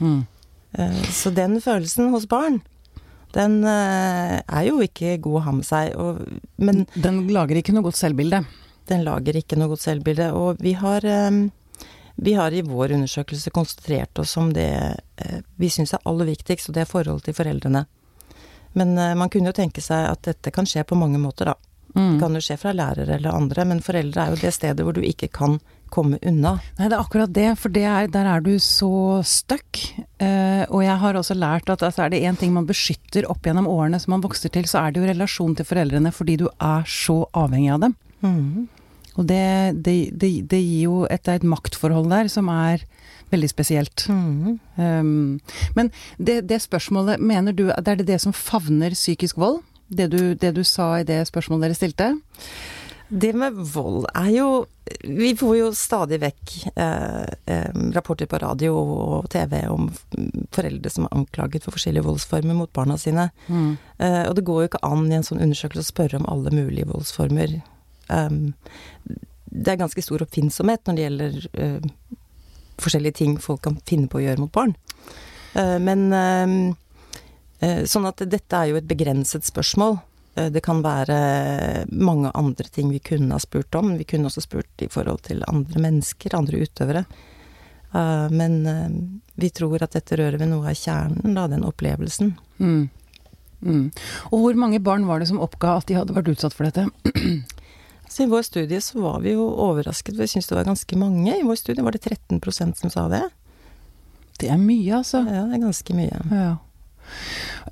Mm. 0.00 0.20
Eh, 0.78 1.02
Så 1.12 1.30
den 1.36 1.58
følelsen 1.60 2.10
hos 2.14 2.26
barn, 2.30 2.60
den 3.36 3.58
eh, 3.68 4.38
er 4.40 4.64
jo 4.70 4.80
ikke 4.84 5.18
god 5.20 5.40
å 5.40 5.44
ha 5.44 5.52
med 5.58 5.68
seg. 5.68 5.92
Og, 6.00 6.22
men 6.56 6.86
Den 6.94 7.26
lager 7.34 7.60
ikke 7.60 7.74
noe 7.76 7.84
godt 7.90 8.00
selvbilde. 8.00 8.44
den 8.88 9.04
lager 9.04 9.36
ikke 9.36 9.58
noe 9.60 9.68
godt 9.74 9.84
selvbilde. 9.84 10.30
Og 10.32 10.62
vi 10.64 10.72
har, 10.80 11.04
eh, 11.04 11.84
vi 12.16 12.32
har 12.38 12.52
i 12.56 12.62
vår 12.64 12.96
undersøkelse 12.96 13.52
konsentrert 13.52 14.18
oss 14.18 14.36
om 14.40 14.52
det 14.56 14.70
vi 15.60 15.68
syns 15.70 15.92
er 15.94 16.00
aller 16.08 16.24
viktigst, 16.32 16.68
og 16.70 16.74
det 16.74 16.86
er 16.86 16.90
forholdet 16.90 17.24
til 17.28 17.34
foreldrene. 17.36 17.84
Men 18.78 18.94
man 19.18 19.28
kunne 19.32 19.50
jo 19.50 19.56
tenke 19.56 19.80
seg 19.82 20.04
at 20.10 20.22
dette 20.22 20.50
kan 20.54 20.66
skje 20.68 20.84
på 20.86 20.94
mange 20.98 21.18
måter, 21.18 21.48
da. 21.50 21.54
Det 21.98 22.04
Mm. 22.14 22.20
kan 22.22 22.34
jo 22.38 22.40
skje 22.40 22.56
fra 22.62 22.70
lærere 22.72 23.16
eller 23.18 23.34
andre, 23.34 23.64
men 23.66 23.80
foreldre 23.82 24.22
er 24.22 24.30
jo 24.30 24.38
det 24.38 24.52
stedet 24.54 24.84
hvor 24.86 24.94
du 24.94 25.00
ikke 25.02 25.28
kan 25.34 25.58
komme 25.90 26.18
unna. 26.22 26.60
Nei, 26.78 26.86
det 26.88 26.94
er 26.94 27.00
akkurat 27.02 27.32
det, 27.32 27.46
for 27.58 27.72
det 27.74 27.82
er, 27.88 28.06
der 28.12 28.26
er 28.28 28.40
du 28.44 28.52
så 28.62 28.90
stuck. 29.24 29.80
Eh, 30.20 30.64
og 30.68 30.82
jeg 30.84 30.98
har 31.00 31.14
også 31.18 31.34
lært 31.34 31.68
at 31.72 31.80
altså, 31.82 32.04
er 32.04 32.10
det 32.12 32.22
én 32.22 32.36
ting 32.38 32.52
man 32.52 32.66
beskytter 32.68 33.24
opp 33.28 33.42
gjennom 33.42 33.66
årene 33.66 33.98
som 33.98 34.12
man 34.12 34.20
vokser 34.22 34.52
til, 34.52 34.62
så 34.68 34.82
er 34.86 34.92
det 34.92 35.00
jo 35.02 35.08
relasjon 35.10 35.56
til 35.56 35.64
foreldrene 35.66 36.12
fordi 36.12 36.36
du 36.36 36.46
er 36.60 36.84
så 36.86 37.24
avhengig 37.34 37.72
av 37.72 37.80
dem. 37.80 37.96
Mm. 38.22 38.68
Og 39.18 39.26
det, 39.26 39.82
det, 39.82 39.96
det, 40.18 40.30
det 40.48 40.60
gir 40.62 40.84
jo 40.84 41.00
et, 41.10 41.26
et 41.26 41.42
maktforhold 41.42 42.06
der 42.12 42.28
som 42.30 42.48
er 42.52 42.84
veldig 43.32 43.48
spesielt. 43.50 44.04
Mm. 44.08 44.60
Um, 44.76 45.40
men 45.74 45.90
det, 46.20 46.46
det 46.48 46.60
spørsmålet, 46.62 47.18
mener 47.20 47.52
du 47.52 47.70
at 47.72 47.82
det 47.84 47.92
er 47.96 47.96
det 48.04 48.06
det 48.12 48.20
som 48.22 48.32
favner 48.32 48.94
psykisk 48.94 49.36
vold? 49.40 49.58
Det 49.88 50.08
du, 50.12 50.34
det 50.34 50.52
du 50.56 50.64
sa 50.64 50.98
i 50.98 51.06
det 51.08 51.22
spørsmålet 51.28 51.68
dere 51.68 51.78
stilte? 51.78 52.10
Det 53.08 53.30
med 53.32 53.56
vold 53.72 54.04
er 54.12 54.28
jo 54.34 54.48
Vi 55.08 55.30
får 55.36 55.54
jo 55.56 55.68
stadig 55.76 56.18
vekk 56.20 56.52
eh, 56.76 57.28
eh, 57.48 57.78
rapporter 57.96 58.28
på 58.28 58.40
radio 58.40 58.74
og 58.76 59.28
TV 59.32 59.62
om 59.68 59.88
foreldre 60.52 60.92
som 60.92 61.06
er 61.06 61.16
anklaget 61.16 61.64
for 61.64 61.76
forskjellige 61.76 62.06
voldsformer 62.06 62.56
mot 62.56 62.72
barna 62.72 62.96
sine. 63.00 63.26
Mm. 63.48 63.76
Eh, 64.00 64.22
og 64.28 64.36
det 64.36 64.44
går 64.48 64.62
jo 64.62 64.70
ikke 64.70 64.80
an 64.88 65.04
i 65.10 65.18
en 65.18 65.26
sånn 65.28 65.42
undersøkelse 65.44 65.84
å 65.84 65.90
spørre 65.92 66.20
om 66.20 66.28
alle 66.32 66.54
mulige 66.56 66.88
voldsformer. 66.88 67.58
Um, 68.08 68.54
det 69.52 69.74
er 69.74 69.80
ganske 69.82 70.04
stor 70.04 70.24
oppfinnsomhet 70.24 70.88
når 70.88 70.96
det 70.96 71.04
gjelder 71.04 71.38
uh, 71.60 72.16
forskjellige 72.80 73.20
ting 73.20 73.36
folk 73.42 73.62
kan 73.68 73.76
finne 73.88 74.08
på 74.08 74.20
å 74.20 74.24
gjøre 74.24 74.40
mot 74.44 74.54
barn. 74.54 74.72
Uh, 75.52 75.76
men 75.84 76.08
eh, 76.12 76.58
sånn 77.60 78.06
at 78.06 78.22
dette 78.30 78.54
er 78.54 78.70
jo 78.70 78.76
et 78.78 78.86
begrenset 78.86 79.42
spørsmål. 79.48 79.98
Eh, 80.38 80.50
Det 80.50 80.62
kan 80.62 80.82
være 80.82 81.86
mange 81.90 82.30
andre 82.34 82.68
ting 82.70 82.90
vi 82.90 82.98
kunne 82.98 83.32
ha 83.34 83.38
spurt 83.38 83.74
om. 83.74 83.96
Vi 83.98 84.04
kunne 84.04 84.28
også 84.28 84.44
spurt 84.44 84.82
i 84.84 84.88
forhold 84.88 85.22
til 85.22 85.42
andre 85.48 85.80
mennesker, 85.82 86.34
andre 86.34 86.62
utøvere. 86.62 87.04
Eh, 87.94 88.28
Men 88.30 88.66
eh, 88.66 88.88
vi 89.34 89.50
tror 89.50 89.82
at 89.82 89.92
dette 89.92 90.16
rører 90.16 90.38
ved 90.38 90.48
noe 90.48 90.68
av 90.70 90.74
kjernen, 90.78 91.34
da, 91.34 91.46
den 91.48 91.64
opplevelsen. 91.64 92.36
Mm. 92.58 92.88
Mm. 93.60 93.90
Og 94.30 94.38
hvor 94.38 94.54
mange 94.54 94.78
barn 94.80 95.06
var 95.06 95.18
det 95.18 95.28
som 95.28 95.40
oppga 95.42 95.78
at 95.78 95.86
de 95.86 95.94
hadde 95.98 96.14
vært 96.14 96.28
utsatt 96.30 96.54
for 96.54 96.68
dette? 96.68 96.86
Så 98.08 98.22
i 98.24 98.30
vår 98.30 98.42
studie 98.46 98.80
så 98.80 99.02
var 99.02 99.20
vi 99.20 99.34
jo 99.34 99.42
overrasket, 99.44 100.14
for 100.14 100.22
vi 100.24 100.30
syntes 100.30 100.46
det 100.48 100.56
var 100.56 100.64
ganske 100.64 100.96
mange. 100.96 101.34
I 101.34 101.44
vår 101.44 101.58
studie 101.60 101.84
var 101.84 101.92
det 101.92 102.00
13% 102.06 102.78
som 102.80 102.90
sa 102.90 103.04
det. 103.12 103.26
Det 104.40 104.48
er 104.48 104.56
mye, 104.56 105.02
altså. 105.02 105.20
Ja, 105.26 105.42
det 105.50 105.58
er 105.58 105.64
ganske 105.66 105.96
mye. 105.98 106.22
Ja. 106.32 106.54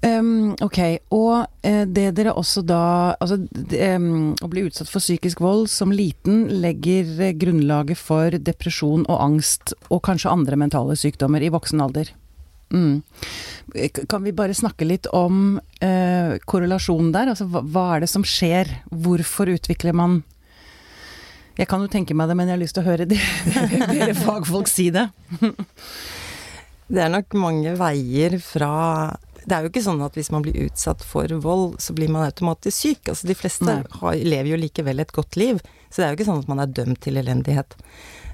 Um, 0.02 0.54
ok, 0.62 0.78
og 1.14 1.46
uh, 1.46 1.84
det 1.86 2.10
dere 2.18 2.34
også 2.36 2.62
da 2.66 3.14
Altså, 3.20 3.38
em, 3.76 4.34
å 4.42 4.48
bli 4.50 4.66
utsatt 4.66 4.90
for 4.90 5.02
psykisk 5.02 5.40
vold 5.44 5.70
som 5.72 5.94
liten 5.94 6.46
legger 6.62 7.08
uh, 7.20 7.32
grunnlaget 7.38 8.00
for 8.00 8.36
depresjon 8.36 9.06
og 9.06 9.18
angst, 9.22 9.74
og 9.90 10.04
kanskje 10.06 10.32
andre 10.32 10.58
mentale 10.60 10.96
sykdommer 10.98 11.44
i 11.44 11.52
voksen 11.52 11.82
alder. 11.82 12.12
Mm. 12.74 13.02
Kan 14.10 14.24
vi 14.24 14.34
bare 14.34 14.54
snakke 14.54 14.88
litt 14.88 15.06
om 15.14 15.58
uh, 15.58 16.32
korrelasjonen 16.50 17.12
der? 17.14 17.32
Altså, 17.32 17.46
hva, 17.50 17.62
hva 17.62 17.86
er 17.94 18.04
det 18.04 18.10
som 18.10 18.26
skjer? 18.26 18.70
Hvorfor 18.90 19.52
utvikler 19.54 19.94
man 19.96 20.22
Jeg 21.56 21.70
kan 21.70 21.80
jo 21.80 21.88
tenke 21.88 22.14
meg 22.14 22.28
det, 22.28 22.36
men 22.36 22.50
jeg 22.50 22.58
har 22.58 22.64
lyst 22.64 22.76
til 22.76 22.84
å 22.84 22.90
høre 22.90 23.06
dere 23.10 24.14
fagfolk 24.18 24.68
si 24.68 24.90
det. 24.94 25.06
Det 26.86 27.00
er 27.02 27.10
nok 27.10 27.34
mange 27.38 27.72
veier 27.78 28.36
fra 28.42 29.16
Det 29.46 29.54
er 29.54 29.62
jo 29.62 29.70
ikke 29.70 29.84
sånn 29.84 30.00
at 30.02 30.16
hvis 30.18 30.32
man 30.34 30.42
blir 30.42 30.56
utsatt 30.66 31.04
for 31.06 31.30
vold, 31.42 31.76
så 31.80 31.94
blir 31.94 32.10
man 32.10 32.26
automatisk 32.26 32.74
syk. 32.76 33.08
Altså 33.12 33.28
de 33.30 33.36
fleste 33.38 33.76
har, 34.00 34.16
lever 34.18 34.50
jo 34.50 34.58
likevel 34.58 34.98
et 35.04 35.12
godt 35.14 35.36
liv. 35.38 35.60
Så 35.86 36.00
det 36.02 36.06
er 36.06 36.10
jo 36.12 36.18
ikke 36.18 36.26
sånn 36.32 36.40
at 36.42 36.48
man 36.50 36.62
er 36.64 36.72
dømt 36.74 36.98
til 37.04 37.20
elendighet. 37.20 37.76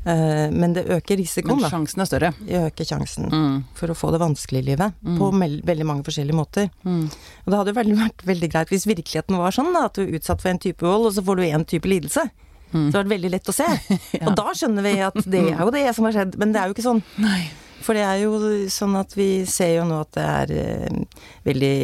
Uh, 0.03 0.49
men 0.51 0.73
det 0.75 0.83
øker 0.91 1.21
risikoen, 1.21 1.61
Men 1.61 1.71
sjansen 1.71 2.01
er 2.03 2.09
større. 2.09 2.31
Det 2.41 2.59
øker 2.73 2.89
sjansen 2.89 3.29
Mm. 3.31 3.59
for 3.79 3.93
å 3.93 3.95
få 3.95 4.11
det 4.11 4.19
vanskelig 4.25 4.63
i 4.65 4.67
livet. 4.73 4.95
Mm. 5.05 5.19
På 5.21 5.29
veldig 5.37 5.87
mange 5.87 6.03
forskjellige 6.09 6.35
måter. 6.35 6.71
Mm. 6.83 7.05
Og 7.45 7.53
det 7.53 7.59
hadde 7.61 7.75
jo 7.77 7.99
vært 8.01 8.25
veldig 8.27 8.51
greit 8.51 8.73
hvis 8.73 8.89
virkeligheten 8.89 9.37
var 9.39 9.53
sånn 9.55 9.71
da, 9.77 9.85
at 9.87 9.95
du 9.95 10.03
er 10.03 10.17
utsatt 10.19 10.41
for 10.43 10.49
en 10.51 10.59
type 10.59 10.81
vold, 10.83 11.07
og 11.07 11.13
så 11.15 11.23
får 11.23 11.37
du 11.37 11.43
en 11.47 11.65
type 11.65 11.87
lidelse. 11.87 12.25
Mm. 12.73 12.89
Så 12.89 12.93
det 12.97 12.99
var 13.05 13.13
veldig 13.15 13.31
lett 13.37 13.53
å 13.53 13.53
se. 13.55 13.69
Ja. 14.19 14.27
Og 14.27 14.35
da 14.41 14.49
skjønner 14.57 14.83
vi 14.83 14.97
at 15.05 15.15
det 15.29 15.45
er 15.53 15.61
jo 15.61 15.71
det 15.71 15.95
som 15.95 16.05
har 16.09 16.13
skjedd. 16.17 16.39
Men 16.41 16.53
det 16.57 16.61
er 16.63 16.67
jo 16.73 16.75
ikke 16.75 16.89
sånn. 16.89 17.03
Nei. 17.23 17.51
For 17.83 17.99
det 17.99 18.05
er 18.07 18.23
jo 18.23 18.39
sånn 18.73 18.97
at 19.01 19.15
vi 19.17 19.45
ser 19.49 19.77
jo 19.77 19.85
nå 19.89 20.01
at 20.05 20.13
det 20.17 20.25
er 20.25 20.55
eh, 20.63 21.21
veldig 21.47 21.77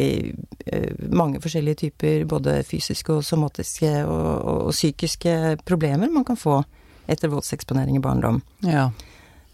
eh, 0.65 1.05
mange 1.11 1.41
forskjellige 1.43 1.81
typer 1.85 2.25
både 2.29 2.59
fysiske 2.67 3.17
og 3.17 3.25
somatiske 3.27 3.91
og, 4.05 4.27
og, 4.39 4.59
og 4.69 4.75
psykiske 4.75 5.57
problemer 5.67 6.11
man 6.13 6.27
kan 6.27 6.39
få 6.39 6.61
etter 7.09 7.31
voldseksponering 7.31 7.97
i 7.97 8.03
barndom. 8.03 8.41
Ja. 8.65 8.89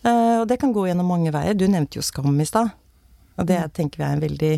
Eh, 0.06 0.40
og 0.42 0.48
det 0.50 0.60
kan 0.62 0.74
gå 0.76 0.88
gjennom 0.90 1.10
mange 1.10 1.34
veier. 1.34 1.58
Du 1.58 1.66
nevnte 1.68 2.00
jo 2.00 2.06
skam 2.06 2.36
i 2.40 2.48
stad. 2.48 2.74
Og 3.40 3.48
det 3.50 3.60
tenker 3.76 4.02
vi 4.02 4.08
er 4.08 4.16
en 4.16 4.24
veldig 4.24 4.54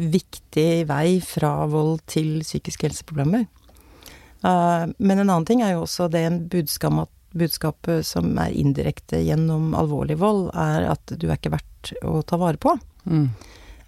viktig 0.00 0.68
vei 0.88 1.20
fra 1.24 1.54
vold 1.70 2.00
til 2.10 2.40
psykiske 2.44 2.88
helseproblemer. 2.88 3.46
Eh, 4.44 4.84
men 4.96 5.16
en 5.16 5.26
annen 5.28 5.48
ting 5.48 5.64
er 5.64 5.74
jo 5.74 5.84
også 5.86 6.10
det 6.12 6.24
en 6.26 6.42
budskap 6.52 7.04
at 7.06 7.14
budskapet 7.36 8.06
som 8.06 8.32
er 8.40 8.54
indirekte 8.56 9.22
gjennom 9.22 9.74
alvorlig 9.78 10.18
vold, 10.20 10.48
er 10.54 10.90
at 10.90 11.14
du 11.14 11.28
er 11.28 11.38
ikke 11.38 11.54
verdt 11.54 11.94
å 12.06 12.20
ta 12.26 12.38
vare 12.40 12.60
på. 12.60 12.74
Mm. 13.04 13.28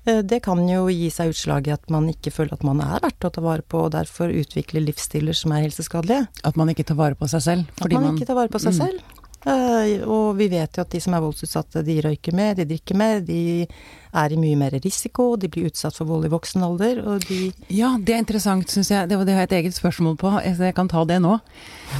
Eh, 0.04 0.20
det 0.26 0.40
kan 0.46 0.62
jo 0.68 0.88
gi 0.90 1.08
seg 1.14 1.32
utslag 1.32 1.68
i 1.68 1.75
at 1.75 1.90
man 1.92 2.08
ikke 2.11 2.32
føler 2.34 2.56
at 2.56 2.66
man 2.66 2.82
er 2.82 3.02
verdt 3.04 3.28
å 3.28 3.32
ta 3.34 3.44
vare 3.44 3.62
på, 3.62 3.87
og 3.87 3.94
derfor 3.94 4.32
utvikler 4.34 4.84
livsstiler 4.87 5.37
som 5.37 5.54
er 5.54 5.66
helseskadelige. 5.66 6.26
At 6.46 6.58
man 6.58 6.72
ikke 6.72 6.87
tar 6.88 6.99
vare 6.99 7.18
på 7.18 7.30
seg 7.30 7.44
selv? 7.46 7.75
At 7.78 7.90
man, 7.90 8.08
man, 8.08 8.16
ikke 8.16 8.30
tar 8.32 8.40
vare 8.40 8.52
på 8.52 8.62
seg 8.62 8.75
mm. 8.75 8.80
selv. 8.80 9.22
Uh, 9.42 10.04
og 10.06 10.37
vi 10.38 10.46
vet 10.52 10.76
jo 10.78 10.84
at 10.84 10.92
de 10.92 11.00
som 11.02 11.16
er 11.16 11.22
voldsutsatte, 11.25 11.82
de 11.82 11.96
røyker 12.04 12.34
mer, 12.38 12.54
de 12.54 12.66
drikker 12.68 12.99
mer, 12.99 13.22
de 13.26 13.66
er 13.66 14.34
i 14.34 14.38
mye 14.38 14.58
mer 14.61 14.76
risiko, 14.84 15.32
de 15.40 15.49
blir 15.50 15.66
utsatt 15.70 15.96
for 15.99 16.06
vold 16.06 16.28
i 16.28 16.30
voksen 16.30 16.62
alder, 16.62 17.00
og 17.02 17.25
de 17.26 17.50
Ja, 17.72 17.96
det 17.99 18.14
er 18.14 18.22
interessant, 18.22 18.70
syns 18.70 18.92
jeg. 18.92 19.08
Det, 19.11 19.18
har 19.18 19.42
jeg 19.42 19.50
et 19.50 19.56
eget 19.58 19.75
spørsmål 19.75 20.14
på, 20.20 20.30
så 20.38 20.68
jeg 20.68 20.76
kan 20.76 20.90
ta 20.92 21.02
det 21.08 21.18
nå. 21.25 21.40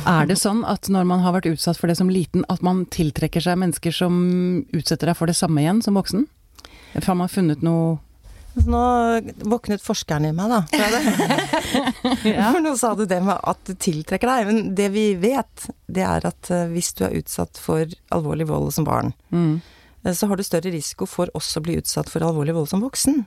Er 0.07 0.31
det 0.31 0.39
sånn 0.39 0.63
at 0.69 0.87
når 0.93 1.09
man 1.09 1.25
har 1.25 1.35
vært 1.35 1.51
utsatt 1.51 1.81
for 1.81 1.91
det 1.91 1.99
som 1.99 2.13
liten, 2.13 2.47
at 2.53 2.63
man 2.63 2.85
tiltrekker 2.95 3.43
seg 3.43 3.59
mennesker 3.59 3.97
som 3.97 4.15
utsetter 4.71 5.11
deg 5.11 5.19
for 5.19 5.27
det 5.27 5.39
samme 5.39 5.65
igjen 5.65 5.83
som 5.83 5.99
voksen? 5.99 6.29
Har 6.95 7.19
man 7.19 7.33
funnet 7.33 7.65
noe 7.65 7.99
så 8.55 8.69
nå 8.69 8.85
våknet 9.49 9.83
forskeren 9.83 10.27
i 10.29 10.33
meg, 10.37 10.53
da. 10.53 10.61
ja. 12.29 12.51
For 12.53 12.61
nå 12.61 12.75
sa 12.81 12.93
du 12.99 13.07
det 13.09 13.23
med 13.25 13.39
at 13.39 13.63
du 13.69 13.73
tiltrekker 13.73 14.29
deg. 14.29 14.49
Men 14.51 14.75
det 14.79 14.91
vi 14.93 15.07
vet, 15.21 15.69
det 15.89 16.05
er 16.05 16.27
at 16.29 16.53
eh, 16.53 16.69
hvis 16.73 16.93
du 16.99 17.07
er 17.09 17.17
utsatt 17.23 17.61
for 17.61 17.89
alvorlig 18.13 18.51
vold 18.53 18.73
som 18.77 18.89
barn, 18.89 19.15
mm. 19.33 19.55
Eh, 20.03 20.15
så 20.19 20.27
har 20.27 20.35
du 20.35 20.43
større 20.43 20.73
risiko 20.75 21.07
for 21.07 21.31
også 21.39 21.61
å 21.61 21.67
bli 21.69 21.77
utsatt 21.79 22.09
for 22.11 22.25
alvorlig 22.27 22.57
vold 22.57 22.73
som 22.73 22.81
voksen. 22.83 23.21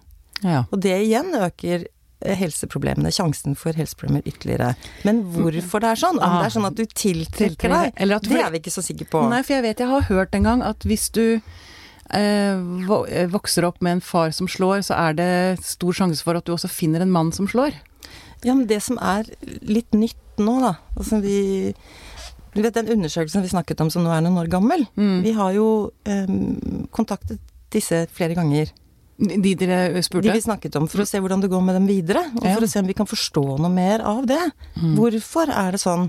Ja. 0.44 0.66
Og 0.68 0.82
det 0.84 0.96
igjen 1.06 1.30
øker 1.38 1.86
eh, 1.86 2.36
helseproblemene, 2.36 3.14
sjansen 3.16 3.56
for 3.60 3.78
helseproblemer 3.80 4.26
ytterligere. 4.28 4.74
Men 5.08 5.24
hvorfor 5.32 5.84
det 5.84 5.94
er 5.94 6.02
sånn, 6.04 6.20
om 6.20 6.36
det 6.36 6.50
er 6.50 6.56
sånn 6.58 6.68
at 6.68 6.76
du 6.76 6.84
tiltrekker 6.86 7.72
deg, 7.72 7.96
det 7.96 8.42
er 8.42 8.52
vi 8.52 8.62
ikke 8.62 8.76
så 8.76 8.84
sikre 8.84 9.08
på. 9.14 9.24
Nei, 9.32 9.40
for 9.48 9.58
jeg 9.58 9.66
vet 9.70 9.86
jeg 9.86 9.94
har 9.94 10.10
hørt 10.12 10.36
en 10.36 10.52
gang 10.52 10.66
at 10.68 10.84
hvis 10.86 11.08
du 11.16 11.26
vokser 13.34 13.66
opp 13.66 13.82
med 13.82 13.98
en 13.98 14.02
far 14.06 14.32
som 14.36 14.48
slår, 14.48 14.84
så 14.86 14.94
er 15.08 15.16
det 15.18 15.30
stor 15.66 15.96
sjanse 15.98 16.24
for 16.24 16.38
at 16.38 16.46
du 16.46 16.54
også 16.54 16.70
finner 16.70 17.02
en 17.02 17.14
mann 17.14 17.32
som 17.34 17.48
slår. 17.50 17.74
Ja, 18.46 18.54
men 18.54 18.68
det 18.70 18.82
som 18.86 19.00
er 19.02 19.26
litt 19.66 19.96
nytt 19.98 20.22
nå, 20.38 20.60
da 20.62 20.76
altså 21.00 21.22
vi 21.24 21.74
du 22.56 22.62
vet 22.64 22.76
den 22.78 22.88
undersøkelsen 22.94 23.44
vi 23.44 23.52
snakket 23.52 23.82
om 23.84 23.92
som 23.92 24.06
nå 24.06 24.14
er 24.16 24.24
noen 24.24 24.40
år 24.40 24.48
gammel. 24.52 24.86
Mm. 24.96 25.20
Vi 25.26 25.34
har 25.36 25.52
jo 25.58 25.68
eh, 26.08 26.30
kontaktet 26.96 27.42
disse 27.74 28.06
flere 28.16 28.38
ganger. 28.38 28.72
De 29.16 29.52
dere 29.60 30.04
spurte? 30.04 30.30
De 30.30 30.36
vi 30.36 30.44
snakket 30.44 30.76
om, 30.80 30.88
for 30.92 31.04
å 31.04 31.08
se 31.08 31.20
hvordan 31.24 31.44
det 31.44 31.50
går 31.52 31.64
med 31.64 31.76
dem 31.76 31.90
videre. 31.90 32.24
Og 32.40 32.48
ja. 32.48 32.54
for 32.56 32.64
å 32.64 32.70
se 32.72 32.80
om 32.80 32.88
vi 32.88 32.96
kan 32.96 33.10
forstå 33.10 33.44
noe 33.60 33.72
mer 33.72 34.04
av 34.08 34.24
det. 34.30 34.40
Mm. 34.80 34.96
Hvorfor 34.96 35.52
er 35.52 35.76
det 35.76 35.82
sånn? 35.84 36.08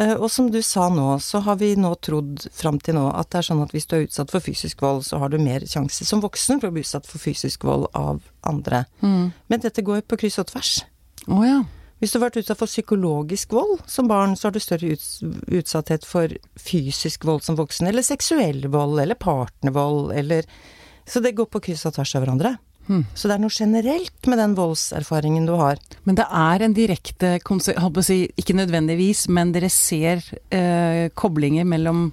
Eh, 0.00 0.14
og 0.14 0.30
som 0.32 0.48
du 0.50 0.60
sa 0.64 0.88
nå, 0.92 1.18
så 1.20 1.42
har 1.44 1.58
vi 1.60 1.74
nå 1.76 1.92
trodd 2.04 2.46
fram 2.54 2.78
til 2.80 2.96
nå 2.96 3.08
at 3.12 3.30
det 3.32 3.42
er 3.42 3.48
sånn 3.50 3.62
at 3.64 3.74
hvis 3.74 3.88
du 3.90 3.98
er 3.98 4.06
utsatt 4.06 4.32
for 4.32 4.44
fysisk 4.44 4.82
vold, 4.84 5.04
så 5.08 5.20
har 5.20 5.32
du 5.32 5.38
mer 5.42 5.66
sjanse 5.68 6.06
som 6.08 6.22
voksen 6.24 6.62
for 6.62 6.70
å 6.70 6.74
bli 6.76 6.84
utsatt 6.86 7.08
for 7.08 7.22
fysisk 7.22 7.66
vold 7.68 7.90
av 7.98 8.22
andre. 8.48 8.84
Mm. 9.04 9.30
Men 9.52 9.64
dette 9.64 9.84
går 9.84 10.04
på 10.08 10.18
kryss 10.24 10.40
og 10.42 10.48
tvers. 10.52 10.80
Oh, 11.28 11.44
ja. 11.46 11.60
Hvis 12.02 12.10
du 12.10 12.18
har 12.18 12.24
vært 12.24 12.40
utsatt 12.40 12.58
for 12.58 12.70
psykologisk 12.70 13.52
vold 13.54 13.84
som 13.86 14.08
barn, 14.10 14.32
så 14.34 14.48
har 14.48 14.56
du 14.56 14.62
større 14.62 14.96
utsatthet 15.54 16.06
for 16.08 16.32
fysisk 16.58 17.28
vold 17.28 17.44
som 17.46 17.58
voksen, 17.60 17.86
eller 17.86 18.02
seksuell 18.02 18.64
vold, 18.72 18.98
eller 19.04 19.18
partnervold, 19.18 20.10
eller 20.16 20.48
Så 21.04 21.18
det 21.18 21.32
går 21.34 21.48
på 21.50 21.58
kryss 21.58 21.80
og 21.86 21.96
tvers 21.96 22.12
av 22.14 22.22
hverandre. 22.22 22.50
Hmm. 22.88 23.04
Så 23.14 23.28
det 23.28 23.36
er 23.36 23.42
noe 23.44 23.54
generelt 23.54 24.28
med 24.28 24.40
den 24.42 24.56
voldserfaringen 24.58 25.46
du 25.46 25.54
har. 25.60 25.78
Men 26.08 26.18
det 26.18 26.26
er 26.26 26.64
en 26.64 26.74
direkte 26.76 27.36
si, 28.02 28.18
Ikke 28.36 28.56
nødvendigvis, 28.58 29.28
men 29.28 29.52
dere 29.54 29.70
ser 29.70 30.24
eh, 30.50 31.08
koblinger 31.14 31.64
mellom 31.68 32.10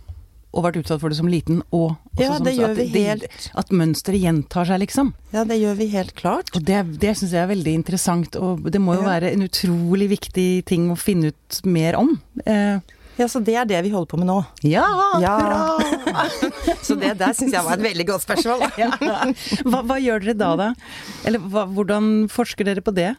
å 0.50 0.62
ha 0.62 0.66
vært 0.66 0.80
utsatt 0.82 1.02
for 1.02 1.14
det 1.14 1.20
som 1.20 1.30
liten, 1.30 1.60
og 1.76 1.92
ja, 2.18 2.34
det 2.42 2.56
gjør 2.56 2.72
at, 2.74 2.80
vi 2.80 3.04
helt... 3.06 3.50
at 3.62 3.70
mønsteret 3.70 4.24
gjentar 4.24 4.66
seg, 4.66 4.82
liksom. 4.82 5.12
Ja, 5.30 5.44
det 5.46 5.60
gjør 5.62 5.76
vi 5.78 5.90
helt 5.94 6.16
klart. 6.18 6.50
Og 6.58 6.66
det, 6.66 6.80
det 7.04 7.14
syns 7.20 7.36
jeg 7.36 7.44
er 7.44 7.52
veldig 7.52 7.76
interessant, 7.78 8.38
og 8.40 8.66
det 8.74 8.82
må 8.82 8.98
jo 8.98 9.04
ja. 9.06 9.12
være 9.12 9.34
en 9.36 9.46
utrolig 9.46 10.10
viktig 10.16 10.48
ting 10.70 10.90
å 10.90 10.98
finne 10.98 11.30
ut 11.30 11.60
mer 11.70 12.00
om. 12.00 12.16
Eh, 12.50 12.82
ja, 13.20 13.28
så 13.28 13.42
det 13.44 13.56
er 13.60 13.68
det 13.68 13.80
vi 13.84 13.92
holder 13.92 14.08
på 14.08 14.18
med 14.22 14.30
nå. 14.30 14.38
Ja, 14.64 14.88
ja. 15.20 15.36
Bra! 15.44 16.14
så 16.88 16.96
det 17.00 17.18
der 17.20 17.36
syns 17.36 17.52
jeg 17.52 17.66
var 17.66 17.76
et 17.76 17.84
veldig 17.84 18.06
godt 18.08 18.24
spørsmål. 18.24 18.64
ja. 18.82 18.92
hva, 19.68 19.82
hva, 19.84 19.98
gjør 20.00 20.24
dere 20.24 20.38
da, 20.40 20.52
da? 20.60 20.70
Eller 21.28 21.44
hva, 21.44 21.66
hvordan 21.68 22.30
forsker 22.32 22.70
dere 22.70 22.84
på 22.86 22.96
det? 22.96 23.12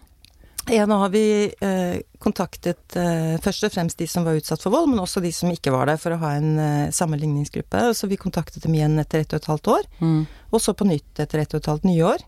Ja, 0.71 0.85
nå 0.87 0.97
har 1.00 1.09
vi 1.12 1.23
eh, 1.61 2.00
kontaktet 2.23 2.97
eh, 2.97 3.37
først 3.42 3.64
og 3.66 3.73
fremst 3.75 3.99
de 3.99 4.07
som 4.09 4.26
var 4.26 4.37
utsatt 4.38 4.62
for 4.62 4.73
vold, 4.75 4.90
men 4.92 5.00
også 5.02 5.23
de 5.25 5.33
som 5.35 5.50
ikke 5.52 5.73
var 5.75 5.88
der, 5.88 6.00
for 6.00 6.14
å 6.14 6.21
ha 6.21 6.35
en 6.38 6.50
eh, 6.61 6.92
sammenligningsgruppe. 6.95 7.87
Og 7.90 7.97
så 7.97 8.09
vi 8.11 8.21
kontaktet 8.21 8.64
dem 8.64 8.76
igjen 8.76 9.00
etter 9.00 9.25
ett 9.25 9.33
og 9.35 9.40
et 9.40 9.49
halvt 9.50 9.73
år, 9.73 9.88
mm. 10.00 10.21
og 10.52 10.62
så 10.62 10.76
på 10.76 10.87
nytt 10.88 11.23
etter 11.25 11.42
ett 11.42 11.57
og 11.57 11.62
et 11.62 11.71
halvt 11.73 11.88
nye 11.88 12.04
år. 12.12 12.25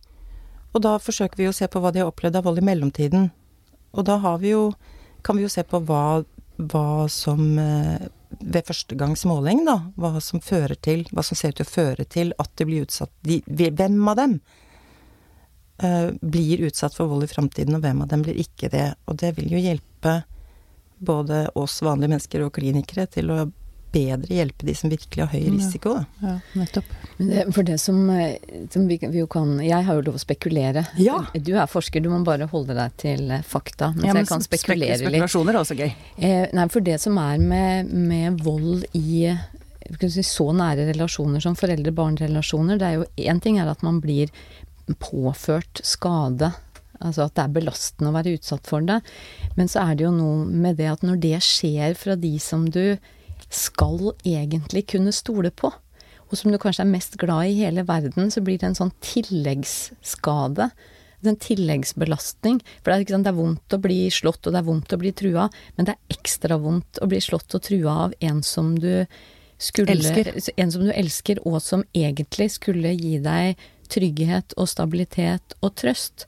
Og 0.73 0.85
da 0.85 0.97
forsøker 1.01 1.39
vi 1.39 1.51
å 1.51 1.55
se 1.57 1.69
på 1.69 1.81
hva 1.81 1.93
de 1.93 2.03
har 2.03 2.11
opplevd 2.11 2.41
av 2.41 2.49
vold 2.49 2.63
i 2.63 2.67
mellomtiden. 2.67 3.29
Og 3.93 4.09
da 4.09 4.17
har 4.25 4.41
vi 4.41 4.55
jo, 4.55 4.71
kan 5.23 5.37
vi 5.37 5.45
jo 5.45 5.53
se 5.53 5.65
på 5.69 5.83
hva 5.85 6.23
hva 6.57 7.09
som 7.09 7.59
eh, 7.59 8.09
ved 8.41 8.67
første 8.67 8.97
gangs 8.99 9.25
måling, 9.29 9.65
da, 9.67 9.79
hva 9.97 10.21
som 10.25 10.41
fører 10.41 10.77
til 10.81 11.05
Hva 11.13 11.25
som 11.25 11.37
ser 11.39 11.53
ut 11.53 11.61
til 11.61 11.67
å 11.67 11.73
føre 11.73 12.05
til 12.09 12.35
at 12.41 12.51
de 12.57 12.67
blir 12.69 12.87
utsatt 12.87 13.13
de, 13.27 13.43
Hvem 13.47 13.99
av 14.09 14.19
dem 14.19 14.39
uh, 15.83 16.09
blir 16.21 16.65
utsatt 16.69 16.97
for 16.97 17.11
vold 17.11 17.27
i 17.27 17.31
framtiden, 17.31 17.77
og 17.77 17.85
hvem 17.85 18.03
av 18.05 18.09
dem 18.13 18.25
blir 18.25 18.41
ikke 18.41 18.71
det? 18.73 18.95
Og 19.07 19.19
det 19.21 19.35
vil 19.37 19.53
jo 19.53 19.61
hjelpe 19.61 20.23
både 21.03 21.45
oss 21.59 21.81
vanlige 21.83 22.15
mennesker 22.15 22.45
og 22.47 22.55
klinikere 22.57 23.09
til 23.11 23.33
å 23.35 23.39
bedre 23.93 24.35
hjelpe 24.35 24.67
de 24.67 24.75
som 24.77 24.91
virkelig 24.93 25.25
har 25.25 25.31
høy 25.33 25.51
risiko. 25.53 25.95
Ja, 26.23 26.35
ja 26.35 26.61
nettopp. 26.61 26.91
Det, 27.19 27.45
for 27.55 27.67
det 27.67 27.79
som, 27.79 27.99
eh, 28.11 28.37
som 28.73 28.87
vi, 28.89 28.99
vi, 29.03 29.25
kan 29.31 29.55
Jeg 29.63 29.87
har 29.87 29.99
jo 29.99 30.05
lov 30.09 30.19
å 30.19 30.23
spekulere. 30.23 30.87
Ja. 30.99 31.21
Du 31.35 31.53
er 31.55 31.71
forsker, 31.71 32.03
du 32.03 32.11
må 32.13 32.23
bare 32.27 32.49
holde 32.51 32.77
deg 32.79 32.97
til 33.01 33.31
eh, 33.31 33.45
fakta. 33.47 33.93
Mens 33.97 34.09
ja, 34.09 34.17
men 34.17 34.25
jeg 34.25 34.33
kan 34.33 34.45
spekulere 34.45 34.99
spek 34.99 35.09
spekulasjoner 35.09 35.55
er 35.55 35.61
også 35.61 35.79
gøy. 35.79 35.93
Eh, 36.17 36.47
nei, 36.57 36.67
for 36.73 36.85
det 36.85 36.99
som 37.03 37.21
er 37.23 37.43
med, 37.43 37.93
med 37.93 38.43
vold 38.43 38.87
i 38.99 39.31
si, 40.09 40.25
så 40.25 40.51
nære 40.57 40.89
relasjoner 40.93 41.43
som 41.45 41.57
foreldre-barn-relasjoner, 41.59 42.81
det 42.81 42.89
er 42.89 43.01
jo 43.01 43.09
én 43.29 43.41
ting 43.43 43.61
er 43.61 43.71
at 43.71 43.85
man 43.87 44.01
blir 44.03 44.33
påført 45.01 45.83
skade 45.87 46.53
Altså 47.03 47.27
at 47.27 47.35
det 47.35 47.43
er 47.43 47.55
belastende 47.57 48.13
å 48.13 48.15
være 48.15 48.37
utsatt 48.37 48.69
for 48.71 48.85
det. 48.87 49.01
Men 49.59 49.71
så 49.71 49.83
er 49.83 49.97
det 49.99 50.07
jo 50.07 50.13
noe 50.15 50.45
med 50.47 50.79
det 50.79 50.87
at 50.93 51.03
når 51.07 51.19
det 51.23 51.41
skjer 51.43 51.97
fra 51.99 52.15
de 52.15 52.37
som 52.43 52.69
du 52.71 52.95
skal 53.53 54.13
egentlig 54.25 54.87
kunne 54.95 55.13
stole 55.15 55.53
på, 55.55 55.73
og 56.33 56.39
som 56.39 56.53
du 56.53 56.57
kanskje 56.61 56.87
er 56.87 56.93
mest 56.93 57.19
glad 57.21 57.51
i 57.51 57.53
i 57.53 57.65
hele 57.67 57.85
verden, 57.85 58.31
så 58.33 58.41
blir 58.41 58.57
det 58.59 58.71
en 58.71 58.79
sånn 58.79 58.95
tilleggsskade. 59.05 60.71
En 61.23 61.37
tilleggsbelastning. 61.39 62.63
For 62.81 62.91
det 62.91 62.97
er, 62.97 63.13
sant, 63.13 63.27
det 63.29 63.31
er, 63.31 63.37
vondt 63.37 63.77
å 63.77 63.79
bli 63.85 63.99
slått, 64.11 64.49
og 64.49 64.55
det 64.55 64.63
er 64.63 64.67
vondt 64.67 64.97
å 64.97 64.99
bli 64.99 65.13
trua, 65.15 65.45
men 65.77 65.87
det 65.87 65.95
er 65.95 66.17
ekstra 66.17 66.57
vondt 66.59 67.03
å 67.05 67.11
bli 67.13 67.21
slått 67.23 67.55
og 67.55 67.63
trua 67.69 67.99
av 68.09 68.17
en 68.25 68.41
som 68.43 68.73
du 68.81 69.05
skulle 69.61 69.95
elsker. 69.95 70.33
En 70.57 70.73
som 70.73 70.89
du 70.89 70.91
elsker, 70.91 71.45
og 71.47 71.61
som 71.63 71.85
egentlig 71.93 72.49
skulle 72.57 72.97
gi 72.97 73.19
deg 73.23 73.61
trygghet 73.93 74.57
og 74.57 74.71
stabilitet 74.73 75.55
og 75.61 75.77
trøst. 75.79 76.27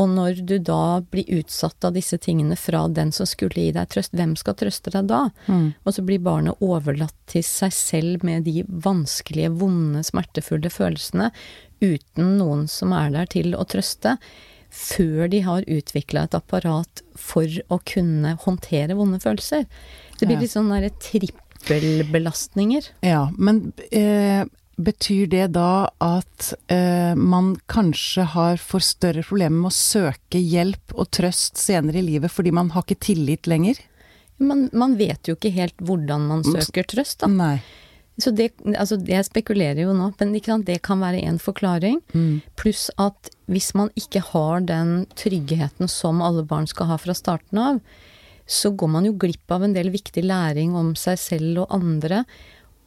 Og 0.00 0.08
når 0.08 0.40
du 0.48 0.54
da 0.64 1.02
blir 1.12 1.28
utsatt 1.38 1.84
av 1.84 1.96
disse 1.96 2.16
tingene 2.22 2.56
fra 2.56 2.86
den 2.88 3.12
som 3.12 3.28
skulle 3.28 3.66
gi 3.66 3.74
deg 3.76 3.90
trøst, 3.92 4.14
hvem 4.16 4.32
skal 4.40 4.56
trøste 4.58 4.92
deg 4.94 5.10
da? 5.10 5.26
Mm. 5.46 5.74
Og 5.84 5.96
så 5.96 6.04
blir 6.06 6.22
barnet 6.24 6.62
overlatt 6.64 7.16
til 7.30 7.44
seg 7.46 7.74
selv 7.76 8.24
med 8.26 8.46
de 8.48 8.62
vanskelige, 8.66 9.52
vonde, 9.60 10.00
smertefulle 10.06 10.72
følelsene, 10.72 11.28
uten 11.82 12.36
noen 12.38 12.66
som 12.70 12.94
er 12.96 13.12
der 13.12 13.28
til 13.32 13.56
å 13.58 13.66
trøste, 13.68 14.16
før 14.72 15.28
de 15.28 15.42
har 15.44 15.68
utvikla 15.68 16.24
et 16.24 16.34
apparat 16.38 17.02
for 17.18 17.44
å 17.68 17.76
kunne 17.84 18.38
håndtere 18.46 18.96
vonde 18.96 19.20
følelser. 19.20 19.66
Det 20.16 20.24
blir 20.28 20.40
litt 20.40 20.54
sånn 20.54 20.72
derre 20.72 20.88
trippelbelastninger. 21.02 22.88
Ja, 23.04 23.26
men 23.36 23.74
eh, 23.90 24.48
Betyr 24.80 25.26
det 25.28 25.46
da 25.56 25.90
at 26.00 26.52
eh, 26.72 27.12
man 27.18 27.54
kanskje 27.70 28.24
har 28.32 28.56
for 28.62 28.84
større 28.84 29.24
problemer 29.26 29.58
med 29.58 29.72
å 29.72 29.76
søke 29.76 30.40
hjelp 30.40 30.94
og 30.96 31.10
trøst 31.12 31.60
senere 31.60 32.00
i 32.00 32.06
livet 32.06 32.32
fordi 32.32 32.54
man 32.54 32.72
har 32.72 32.86
ikke 32.86 33.02
tillit 33.12 33.50
lenger? 33.50 33.80
Man, 34.42 34.66
man 34.72 34.96
vet 34.98 35.28
jo 35.28 35.36
ikke 35.36 35.52
helt 35.54 35.76
hvordan 35.84 36.24
man 36.30 36.44
søker 36.46 36.88
trøst, 36.88 37.20
da. 37.22 37.28
Nei. 37.30 37.56
Så 38.20 38.30
det, 38.36 38.50
altså 38.76 38.98
jeg 39.08 39.24
spekulerer 39.24 39.86
jo 39.86 39.94
nå, 39.96 40.10
men 40.20 40.34
det 40.66 40.80
kan 40.84 41.00
være 41.00 41.22
en 41.24 41.38
forklaring. 41.40 42.00
Mm. 42.12 42.42
Pluss 42.60 42.88
at 43.00 43.30
hvis 43.50 43.72
man 43.78 43.92
ikke 43.98 44.20
har 44.32 44.64
den 44.68 45.06
tryggheten 45.16 45.88
som 45.88 46.20
alle 46.24 46.44
barn 46.48 46.68
skal 46.68 46.90
ha 46.92 46.98
fra 47.00 47.16
starten 47.16 47.60
av, 47.60 47.80
så 48.46 48.72
går 48.74 48.90
man 48.90 49.06
jo 49.08 49.14
glipp 49.16 49.52
av 49.54 49.64
en 49.64 49.74
del 49.76 49.88
viktig 49.94 50.24
læring 50.26 50.74
om 50.76 50.92
seg 50.98 51.20
selv 51.20 51.64
og 51.64 51.72
andre. 51.78 52.24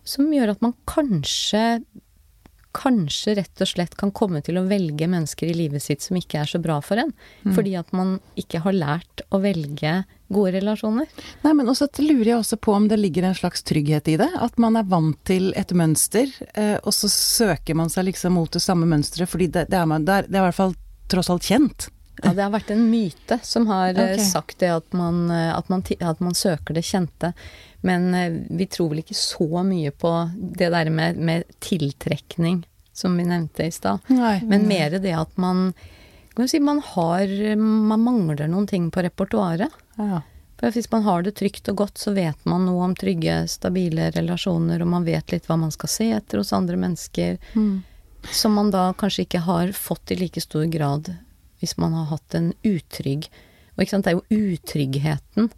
Som 0.06 0.32
gjør 0.34 0.54
at 0.56 0.62
man 0.66 0.76
kanskje 0.90 1.82
Kanskje 2.76 3.38
rett 3.38 3.62
og 3.64 3.70
slett 3.70 3.94
kan 3.96 4.10
komme 4.12 4.42
til 4.44 4.58
å 4.60 4.66
velge 4.68 5.08
mennesker 5.08 5.48
i 5.48 5.54
livet 5.56 5.80
sitt 5.80 6.04
som 6.04 6.18
ikke 6.20 6.42
er 6.42 6.50
så 6.52 6.60
bra 6.60 6.82
for 6.84 7.00
en. 7.00 7.14
Fordi 7.56 7.72
at 7.80 7.94
man 7.96 8.18
ikke 8.36 8.60
har 8.66 8.76
lært 8.76 9.22
å 9.32 9.40
velge 9.40 9.94
gode 10.28 10.52
relasjoner. 10.58 11.08
Nei, 11.46 11.54
men 11.56 11.72
også 11.72 11.88
lurer 12.04 12.34
jeg 12.34 12.42
også 12.42 12.58
på 12.60 12.74
om 12.76 12.90
det 12.92 12.98
ligger 13.00 13.30
en 13.30 13.38
slags 13.40 13.64
trygghet 13.64 14.12
i 14.12 14.18
det. 14.20 14.28
At 14.44 14.60
man 14.60 14.76
er 14.76 14.84
vant 14.92 15.16
til 15.24 15.54
et 15.56 15.72
mønster, 15.72 16.28
eh, 16.52 16.76
og 16.84 16.92
så 16.92 17.08
søker 17.08 17.80
man 17.80 17.88
seg 17.94 18.10
liksom 18.10 18.36
mot 18.36 18.52
det 18.52 18.60
samme 18.66 18.84
mønsteret, 18.92 19.32
fordi 19.32 19.48
det, 19.56 19.70
det, 19.72 19.80
er, 19.80 19.88
man- 19.88 20.04
det 20.04 20.12
er 20.26 20.28
det 20.28 20.36
er 20.36 20.44
i 20.44 20.48
hvert 20.50 20.60
fall 20.60 20.76
tross 21.08 21.32
alt 21.32 21.48
kjent. 21.48 21.88
Ja, 22.24 22.32
det 22.34 22.44
har 22.44 22.52
vært 22.54 22.72
en 22.72 22.86
myte 22.90 23.40
som 23.44 23.68
har 23.68 23.92
okay. 23.92 24.20
Sagt 24.24 24.60
det 24.64 24.70
at 24.72 24.94
man, 24.96 25.26
eh, 25.32 25.52
at, 25.58 25.70
man, 25.70 25.84
at 26.00 26.20
man 26.24 26.36
søker 26.38 26.74
det 26.78 26.86
kjente. 26.88 27.34
Men 27.86 28.14
eh, 28.16 28.38
vi 28.50 28.68
tror 28.72 28.94
vel 28.94 29.02
ikke 29.04 29.18
så 29.18 29.64
mye 29.68 29.92
på 29.92 30.14
det 30.36 30.70
der 30.74 30.90
med, 30.90 31.18
med 31.18 31.44
tiltrekning, 31.60 32.64
som 32.94 33.18
vi 33.18 33.26
nevnte 33.28 33.68
i 33.68 33.72
stad. 33.72 34.00
Men 34.08 34.68
mer 34.68 34.96
det 35.00 35.12
at 35.14 35.36
man 35.38 35.74
kan 36.36 36.44
du 36.44 36.52
si, 36.52 36.60
man 36.60 36.82
har 36.84 37.32
Man 37.56 38.02
mangler 38.04 38.48
noen 38.52 38.68
ting 38.68 38.90
på 38.92 39.04
repertoaret. 39.06 39.72
Ja. 39.96 40.22
For 40.60 40.72
hvis 40.72 40.90
man 40.92 41.04
har 41.04 41.24
det 41.24 41.36
trygt 41.36 41.68
og 41.72 41.78
godt, 41.84 41.98
så 42.00 42.12
vet 42.16 42.46
man 42.48 42.66
noe 42.68 42.84
om 42.84 42.96
trygge, 42.96 43.42
stabile 43.52 44.10
relasjoner, 44.16 44.82
og 44.84 44.88
man 44.88 45.04
vet 45.08 45.32
litt 45.32 45.48
hva 45.48 45.58
man 45.60 45.72
skal 45.72 45.92
se 45.92 46.10
etter 46.16 46.40
hos 46.40 46.54
andre 46.56 46.80
mennesker, 46.80 47.38
Mm. 47.56 47.84
som 48.32 48.56
man 48.56 48.72
da 48.72 48.94
kanskje 48.98 49.26
ikke 49.28 49.44
har 49.46 49.72
fått 49.72 50.12
i 50.12 50.16
like 50.16 50.42
stor 50.42 50.66
grad 50.66 51.14
hvis 51.66 51.78
man 51.82 51.98
har 51.98 52.12
hatt 52.14 52.38
en 52.38 52.54
utrygg 52.64 53.28
Og 53.76 53.84
ikke 53.84 53.92
sant, 53.92 54.08
det 54.08 54.14
er 54.14 54.22
jo 54.22 54.54
utryggheten 54.56 55.50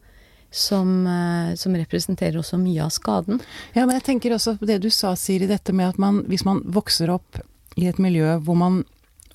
som, 0.50 0.90
eh, 1.06 1.56
som 1.60 1.76
representerer 1.76 2.40
også 2.40 2.58
mye 2.58 2.82
av 2.82 2.90
skaden. 2.96 3.42
Ja, 3.76 3.86
men 3.86 3.98
jeg 3.98 4.06
tenker 4.08 4.34
også 4.34 4.56
på 4.58 4.66
det 4.66 4.80
du 4.82 4.90
sa, 4.90 5.12
Siri, 5.20 5.46
dette 5.46 5.76
med 5.76 5.92
at 5.92 6.00
man, 6.02 6.24
hvis 6.32 6.48
man 6.48 6.64
vokser 6.66 7.12
opp 7.14 7.38
i 7.78 7.86
et 7.86 8.00
miljø 8.02 8.40
hvor 8.42 8.58
man 8.58 8.82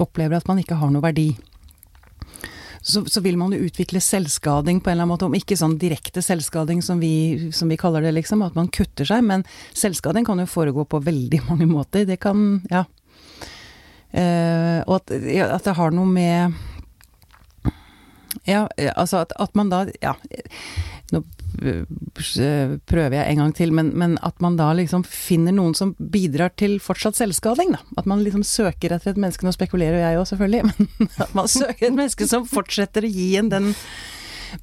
opplever 0.02 0.41
at 0.41 0.49
man 0.50 0.59
ikke 0.59 0.81
har 0.81 0.91
noe 0.91 1.05
verdi, 1.05 1.29
så, 2.83 3.05
så 3.07 3.21
vil 3.23 3.38
man 3.38 3.52
jo 3.55 3.62
utvikle 3.62 4.00
selvskading 4.02 4.81
på 4.83 4.91
en 4.91 4.97
eller 4.97 5.05
annen 5.05 5.12
måte, 5.14 5.29
om 5.29 5.37
ikke 5.38 5.57
sånn 5.59 5.76
direkte 5.79 6.23
selvskading 6.25 6.83
som 6.83 6.99
vi, 6.99 7.52
som 7.55 7.71
vi 7.71 7.79
kaller 7.79 8.02
det, 8.02 8.17
liksom, 8.17 8.43
at 8.43 8.59
man 8.59 8.71
kutter 8.75 9.07
seg, 9.07 9.23
men 9.26 9.47
selvskading 9.79 10.26
kan 10.26 10.43
jo 10.43 10.49
foregå 10.50 10.85
på 10.91 11.02
veldig 11.07 11.45
mange 11.47 11.69
måter. 11.71 12.09
Det 12.09 12.19
kan, 12.23 12.59
ja. 12.73 12.83
Eh, 14.12 14.81
og 14.85 14.99
at, 15.00 15.12
ja, 15.25 15.49
at 15.57 15.64
det 15.64 15.73
har 15.78 15.95
noe 15.97 16.04
med 16.04 16.52
Ja, 18.45 18.66
eh, 18.76 18.92
altså 18.92 19.23
at, 19.25 19.33
at 19.40 19.54
man 19.57 19.71
da 19.73 19.87
Ja. 20.02 20.12
Nå 21.12 21.23
øh, 21.61 21.85
prøver 22.88 23.16
jeg 23.16 23.31
en 23.31 23.40
gang 23.42 23.54
til, 23.57 23.73
men, 23.76 23.90
men 23.99 24.19
at 24.25 24.38
man 24.40 24.57
da 24.57 24.71
liksom 24.76 25.04
finner 25.04 25.52
noen 25.52 25.76
som 25.76 25.92
bidrar 25.97 26.54
til 26.57 26.78
fortsatt 26.81 27.19
selvskading, 27.19 27.75
da. 27.76 27.83
At 28.00 28.09
man 28.09 28.25
liksom 28.25 28.45
søker 28.49 28.95
etter 28.97 29.12
et 29.12 29.21
menneske, 29.21 29.45
nå 29.45 29.52
spekulerer 29.52 30.00
jeg 30.00 30.21
òg 30.21 30.31
selvfølgelig, 30.31 30.62
men 30.73 31.12
at 31.21 31.37
man 31.37 31.50
søker 31.52 31.90
et 31.90 31.99
menneske 31.99 32.28
som 32.31 32.49
fortsetter 32.49 33.04
å 33.04 33.12
gi 33.12 33.28
en 33.40 33.52
den 33.52 33.73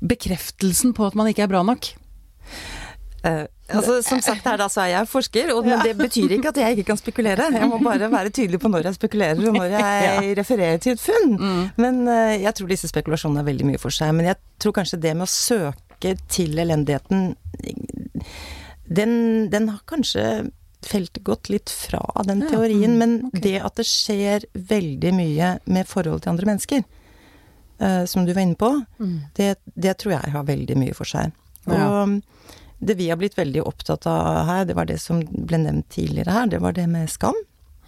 bekreftelsen 0.01 0.95
på 0.97 1.05
at 1.05 1.17
man 1.17 1.29
ikke 1.29 1.45
er 1.45 1.53
bra 1.53 1.61
nok. 1.65 1.91
Eh, 3.23 3.45
altså, 3.75 3.97
som 4.05 4.21
sagt 4.23 4.45
her, 4.47 4.57
da, 4.61 4.67
så 4.71 4.81
er 4.85 4.91
jeg 4.93 5.07
forsker, 5.11 5.49
og 5.51 5.65
men 5.67 5.81
det 5.83 5.95
betyr 5.99 6.31
ikke 6.37 6.53
at 6.53 6.59
jeg 6.61 6.77
ikke 6.77 6.87
kan 6.93 6.99
spekulere. 7.01 7.49
Jeg 7.51 7.67
må 7.67 7.79
bare 7.83 8.07
være 8.11 8.31
tydelig 8.31 8.59
på 8.63 8.71
når 8.71 8.87
jeg 8.87 8.95
spekulerer, 8.99 9.41
og 9.49 9.57
når 9.57 9.73
jeg 9.75 10.29
refererer 10.39 10.77
til 10.83 10.95
et 10.95 11.03
funn. 11.03 11.35
Men 11.77 11.99
uh, 12.07 12.35
jeg 12.39 12.53
tror 12.55 12.71
disse 12.71 12.87
spekulasjonene 12.91 13.43
er 13.43 13.49
veldig 13.49 13.67
mye 13.73 13.81
for 13.81 13.91
seg. 13.95 14.13
Men 14.15 14.31
jeg 14.31 14.39
tror 14.63 14.77
kanskje 14.79 15.01
det 15.03 15.15
med 15.19 15.27
å 15.27 15.33
søke 15.33 16.15
til 16.31 16.55
elendigheten, 16.63 17.33
den, 18.87 19.13
den 19.51 19.69
har 19.69 19.83
kanskje 19.89 20.23
felt 20.87 21.19
gått 21.27 21.49
litt 21.51 21.69
fra 21.69 21.99
den 22.23 22.45
Ja, 22.45 22.53
teorien. 22.53 22.95
mm, 22.95 22.97
Men 22.97 23.15
okay. 23.27 23.41
det 23.43 23.55
at 23.67 23.75
det 23.75 23.85
skjer 23.89 24.45
veldig 24.55 25.11
mye 25.17 25.51
med 25.67 25.87
forhold 25.91 26.23
til 26.23 26.31
andre 26.31 26.53
mennesker, 26.53 26.83
uh, 27.83 28.05
som 28.07 28.23
du 28.25 28.31
var 28.33 28.45
inne 28.47 28.55
på, 28.55 28.71
det, 29.35 29.57
det 29.75 29.97
tror 29.99 30.15
jeg 30.15 30.31
har 30.37 30.47
veldig 30.47 30.79
mye 30.79 30.95
for 30.95 31.09
seg. 31.09 31.35
Og 31.67 31.75
Ja. 31.75 32.05
Det 32.79 32.95
vi 32.95 33.09
har 33.09 33.19
blitt 33.19 33.37
veldig 33.37 33.63
opptatt 33.67 34.07
av 34.07 34.45
her, 34.47 34.65
det 34.65 34.75
var 34.77 34.87
det 34.87 34.99
som 35.03 35.19
ble 35.23 35.59
nevnt 35.59 35.89
tidligere 35.91 36.31
her, 36.31 36.47
det 36.47 36.61
var 36.63 36.73
det 36.77 36.87
med 36.87 37.09
skam. 37.11 37.35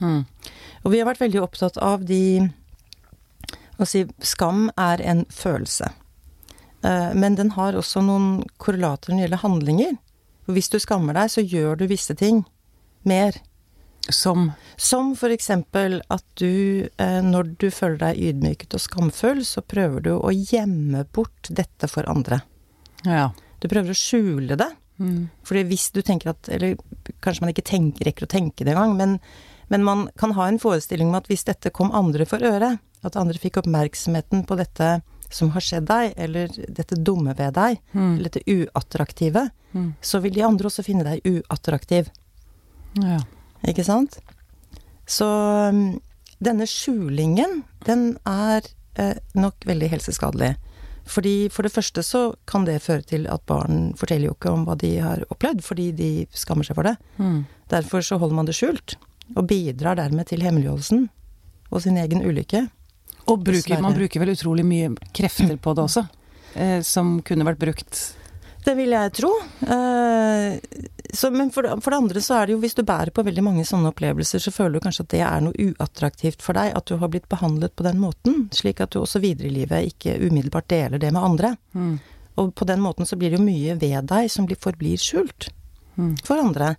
Mm. 0.01 0.25
Og 0.83 0.91
vi 0.91 0.99
har 0.99 1.07
vært 1.07 1.21
veldig 1.21 1.41
opptatt 1.43 1.77
av 1.77 2.05
de 2.09 2.49
Å 3.81 3.85
si 3.85 4.03
skam 4.21 4.67
er 4.77 5.01
en 5.01 5.23
følelse. 5.33 5.87
Eh, 6.83 7.13
Men 7.17 7.35
den 7.35 7.51
har 7.55 7.73
også 7.73 8.01
noen 8.05 8.43
korrelater 8.61 9.09
når 9.09 9.17
det 9.17 9.23
gjelder 9.25 9.41
handlinger. 9.45 9.95
For 10.45 10.53
hvis 10.53 10.69
du 10.69 10.77
skammer 10.81 11.17
deg, 11.17 11.31
så 11.33 11.41
gjør 11.41 11.79
du 11.79 11.87
visse 11.89 12.13
ting 12.17 12.43
mer. 13.03 13.39
Som 14.09 14.51
Som 14.77 15.15
for 15.15 15.29
eksempel 15.33 16.01
at 16.09 16.25
du, 16.35 16.89
eh, 16.97 17.21
når 17.21 17.55
du 17.57 17.69
føler 17.71 17.97
deg 17.97 18.21
ydmyket 18.21 18.73
og 18.73 18.81
skamfull, 18.81 19.41
så 19.45 19.61
prøver 19.61 20.01
du 20.01 20.11
å 20.17 20.29
gjemme 20.29 21.05
bort 21.13 21.49
dette 21.49 21.87
for 21.89 22.03
andre. 22.09 22.41
Ja. 23.05 23.31
Du 23.61 23.67
prøver 23.67 23.93
å 23.93 23.97
skjule 23.97 24.57
det. 24.57 24.69
Mm. 25.01 25.21
Fordi 25.47 25.63
hvis 25.71 25.87
du 25.95 26.01
tenker 26.05 26.29
at 26.35 26.49
Eller 26.53 26.75
kanskje 27.25 27.41
man 27.41 27.49
ikke 27.55 27.65
tenker, 27.65 28.05
rekker 28.05 28.27
å 28.27 28.29
tenke 28.29 28.65
det 28.67 28.75
engang, 28.75 28.93
men, 28.99 29.15
men 29.73 29.83
man 29.87 30.03
kan 30.19 30.35
ha 30.37 30.45
en 30.47 30.59
forestilling 30.61 31.09
om 31.09 31.17
at 31.17 31.29
hvis 31.31 31.45
dette 31.47 31.71
kom 31.73 31.89
andre 31.97 32.27
for 32.29 32.43
øre, 32.45 32.75
at 33.03 33.17
andre 33.17 33.39
fikk 33.41 33.57
oppmerksomheten 33.63 34.43
på 34.45 34.57
dette 34.59 34.91
som 35.31 35.49
har 35.55 35.63
skjedd 35.63 35.87
deg, 35.89 36.13
eller 36.21 36.51
dette 36.69 36.99
dumme 37.01 37.33
ved 37.39 37.55
deg, 37.57 37.79
Mm. 37.95 38.17
eller 38.19 38.29
dette 38.29 38.43
uattraktive, 38.45 39.49
Mm. 39.73 39.93
så 40.03 40.19
vil 40.21 40.33
de 40.35 40.43
andre 40.43 40.67
også 40.67 40.83
finne 40.85 41.03
deg 41.07 41.21
uattraktiv. 41.25 42.09
Ja. 42.99 43.19
Ikke 43.65 43.85
sant? 43.87 44.19
Så 45.07 45.25
um, 45.71 46.01
denne 46.43 46.67
skjulingen, 46.67 47.63
den 47.87 48.17
er 48.27 48.61
eh, 48.99 49.15
nok 49.33 49.55
veldig 49.65 49.89
helseskadelig. 49.93 50.55
Fordi 51.09 51.49
for 51.51 51.65
det 51.65 51.73
første 51.73 52.03
så 52.05 52.21
kan 52.49 52.65
det 52.67 52.81
føre 52.83 53.03
til 53.07 53.25
at 53.31 53.43
barn 53.49 53.91
forteller 53.99 54.29
jo 54.29 54.35
ikke 54.35 54.53
om 54.53 54.67
hva 54.67 54.75
de 54.79 54.93
har 55.01 55.23
opplevd, 55.33 55.63
fordi 55.65 55.89
de 55.97 56.11
skammer 56.35 56.67
seg 56.67 56.77
for 56.77 56.87
det. 56.87 56.95
Mm. 57.17 57.43
Derfor 57.73 58.05
så 58.05 58.19
holder 58.21 58.37
man 58.37 58.49
det 58.49 58.55
skjult, 58.57 58.95
og 59.35 59.47
bidrar 59.49 59.97
dermed 59.99 60.29
til 60.29 60.45
hemmeligholdelsen 60.45 61.09
og 61.71 61.83
sin 61.83 61.97
egen 61.97 62.23
ulykke. 62.23 62.67
Og 63.31 63.43
bruker, 63.45 63.81
man 63.81 63.95
bruker 63.95 64.21
vel 64.21 64.33
utrolig 64.33 64.65
mye 64.67 64.91
krefter 65.15 65.55
på 65.61 65.75
det 65.77 65.85
også, 65.85 66.05
eh, 66.61 66.79
som 66.85 67.19
kunne 67.25 67.47
vært 67.47 67.61
brukt 67.61 68.01
Det 68.65 68.75
vil 68.77 68.91
jeg 68.93 69.11
tro. 69.17 69.29
Eh, 69.65 70.59
så, 71.13 71.31
men 71.33 71.49
for, 71.51 71.65
for 71.81 71.91
det 71.91 71.97
andre 71.97 72.21
så 72.23 72.35
er 72.37 72.45
det 72.47 72.53
jo, 72.55 72.59
hvis 72.61 72.75
du 72.77 72.83
bærer 72.87 73.09
på 73.15 73.23
veldig 73.25 73.43
mange 73.43 73.63
sånne 73.67 73.89
opplevelser, 73.91 74.39
så 74.43 74.53
føler 74.53 74.77
du 74.77 74.83
kanskje 74.85 75.03
at 75.07 75.11
det 75.15 75.21
er 75.25 75.41
noe 75.47 75.65
uattraktivt 75.71 76.43
for 76.45 76.53
deg, 76.59 76.71
at 76.77 76.85
du 76.87 76.95
har 77.01 77.09
blitt 77.11 77.25
behandlet 77.31 77.73
på 77.75 77.83
den 77.87 77.97
måten, 77.99 78.45
slik 78.55 78.79
at 78.85 78.93
du 78.93 79.01
også 79.01 79.19
videre 79.23 79.49
i 79.49 79.55
livet 79.55 79.89
ikke 79.95 80.13
umiddelbart 80.27 80.69
deler 80.71 81.01
det 81.01 81.09
med 81.15 81.23
andre. 81.25 81.55
Mm. 81.73 81.95
Og 82.39 82.53
på 82.55 82.67
den 82.69 82.79
måten 82.85 83.09
så 83.09 83.17
blir 83.19 83.33
det 83.33 83.41
jo 83.41 83.47
mye 83.49 83.75
ved 83.81 84.07
deg 84.13 84.29
som 84.31 84.45
blir, 84.49 84.59
forblir 84.61 85.01
skjult 85.01 85.49
Mm. 85.99 86.13
for 86.23 86.39
andre. 86.39 86.69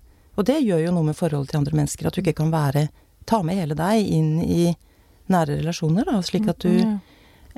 Og 0.40 0.46
det 0.48 0.54
gjør 0.64 0.86
jo 0.86 0.92
noe 0.96 1.04
med 1.10 1.16
forholdet 1.18 1.50
til 1.52 1.58
andre 1.58 1.76
mennesker, 1.76 2.06
at 2.08 2.14
du 2.16 2.22
ikke 2.22 2.32
kan 2.38 2.48
være 2.50 2.86
Ta 3.28 3.42
med 3.44 3.58
hele 3.60 3.74
deg 3.76 4.08
inn 4.08 4.38
i 4.40 4.70
nære 5.30 5.58
relasjoner, 5.60 6.08
da, 6.08 6.16
slik 6.24 6.48
at 6.48 6.64
du 6.64 6.70
Ja. 6.72 6.94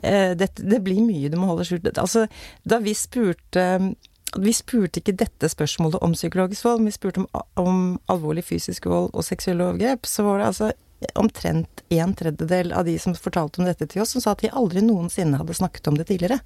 eh, 0.02 0.34
det, 0.34 0.48
det 0.58 0.80
blir 0.84 0.98
mye 1.06 1.30
du 1.30 1.38
må 1.38 1.46
holde 1.52 1.64
skjult. 1.64 1.86
Altså, 1.94 2.26
da 2.66 2.80
vi 2.82 2.92
spurte 2.98 3.94
Vi 4.38 4.52
spurte 4.56 5.00
ikke 5.00 5.14
dette 5.16 5.48
spørsmålet 5.48 6.00
om 6.02 6.12
psykologisk 6.16 6.64
vold, 6.64 6.80
men 6.82 6.90
vi 6.90 6.96
spurte 6.96 7.20
om, 7.22 7.28
om 7.60 7.82
alvorlig 8.10 8.44
fysisk 8.44 8.86
vold 8.90 9.10
og 9.14 9.24
seksuelle 9.24 9.64
overgrep, 9.68 10.06
så 10.06 10.24
var 10.26 10.38
det 10.40 10.46
altså 10.46 10.72
omtrent 11.20 11.82
en 11.92 12.14
tredjedel 12.16 12.72
av 12.72 12.84
de 12.88 12.94
som 12.98 13.14
fortalte 13.14 13.60
om 13.60 13.66
dette 13.68 13.86
til 13.92 14.02
oss, 14.02 14.14
som 14.16 14.22
sa 14.24 14.32
at 14.32 14.40
de 14.42 14.50
aldri 14.56 14.80
noensinne 14.82 15.36
hadde 15.38 15.54
snakket 15.54 15.86
om 15.90 15.98
det 15.98 16.06
tidligere. 16.08 16.40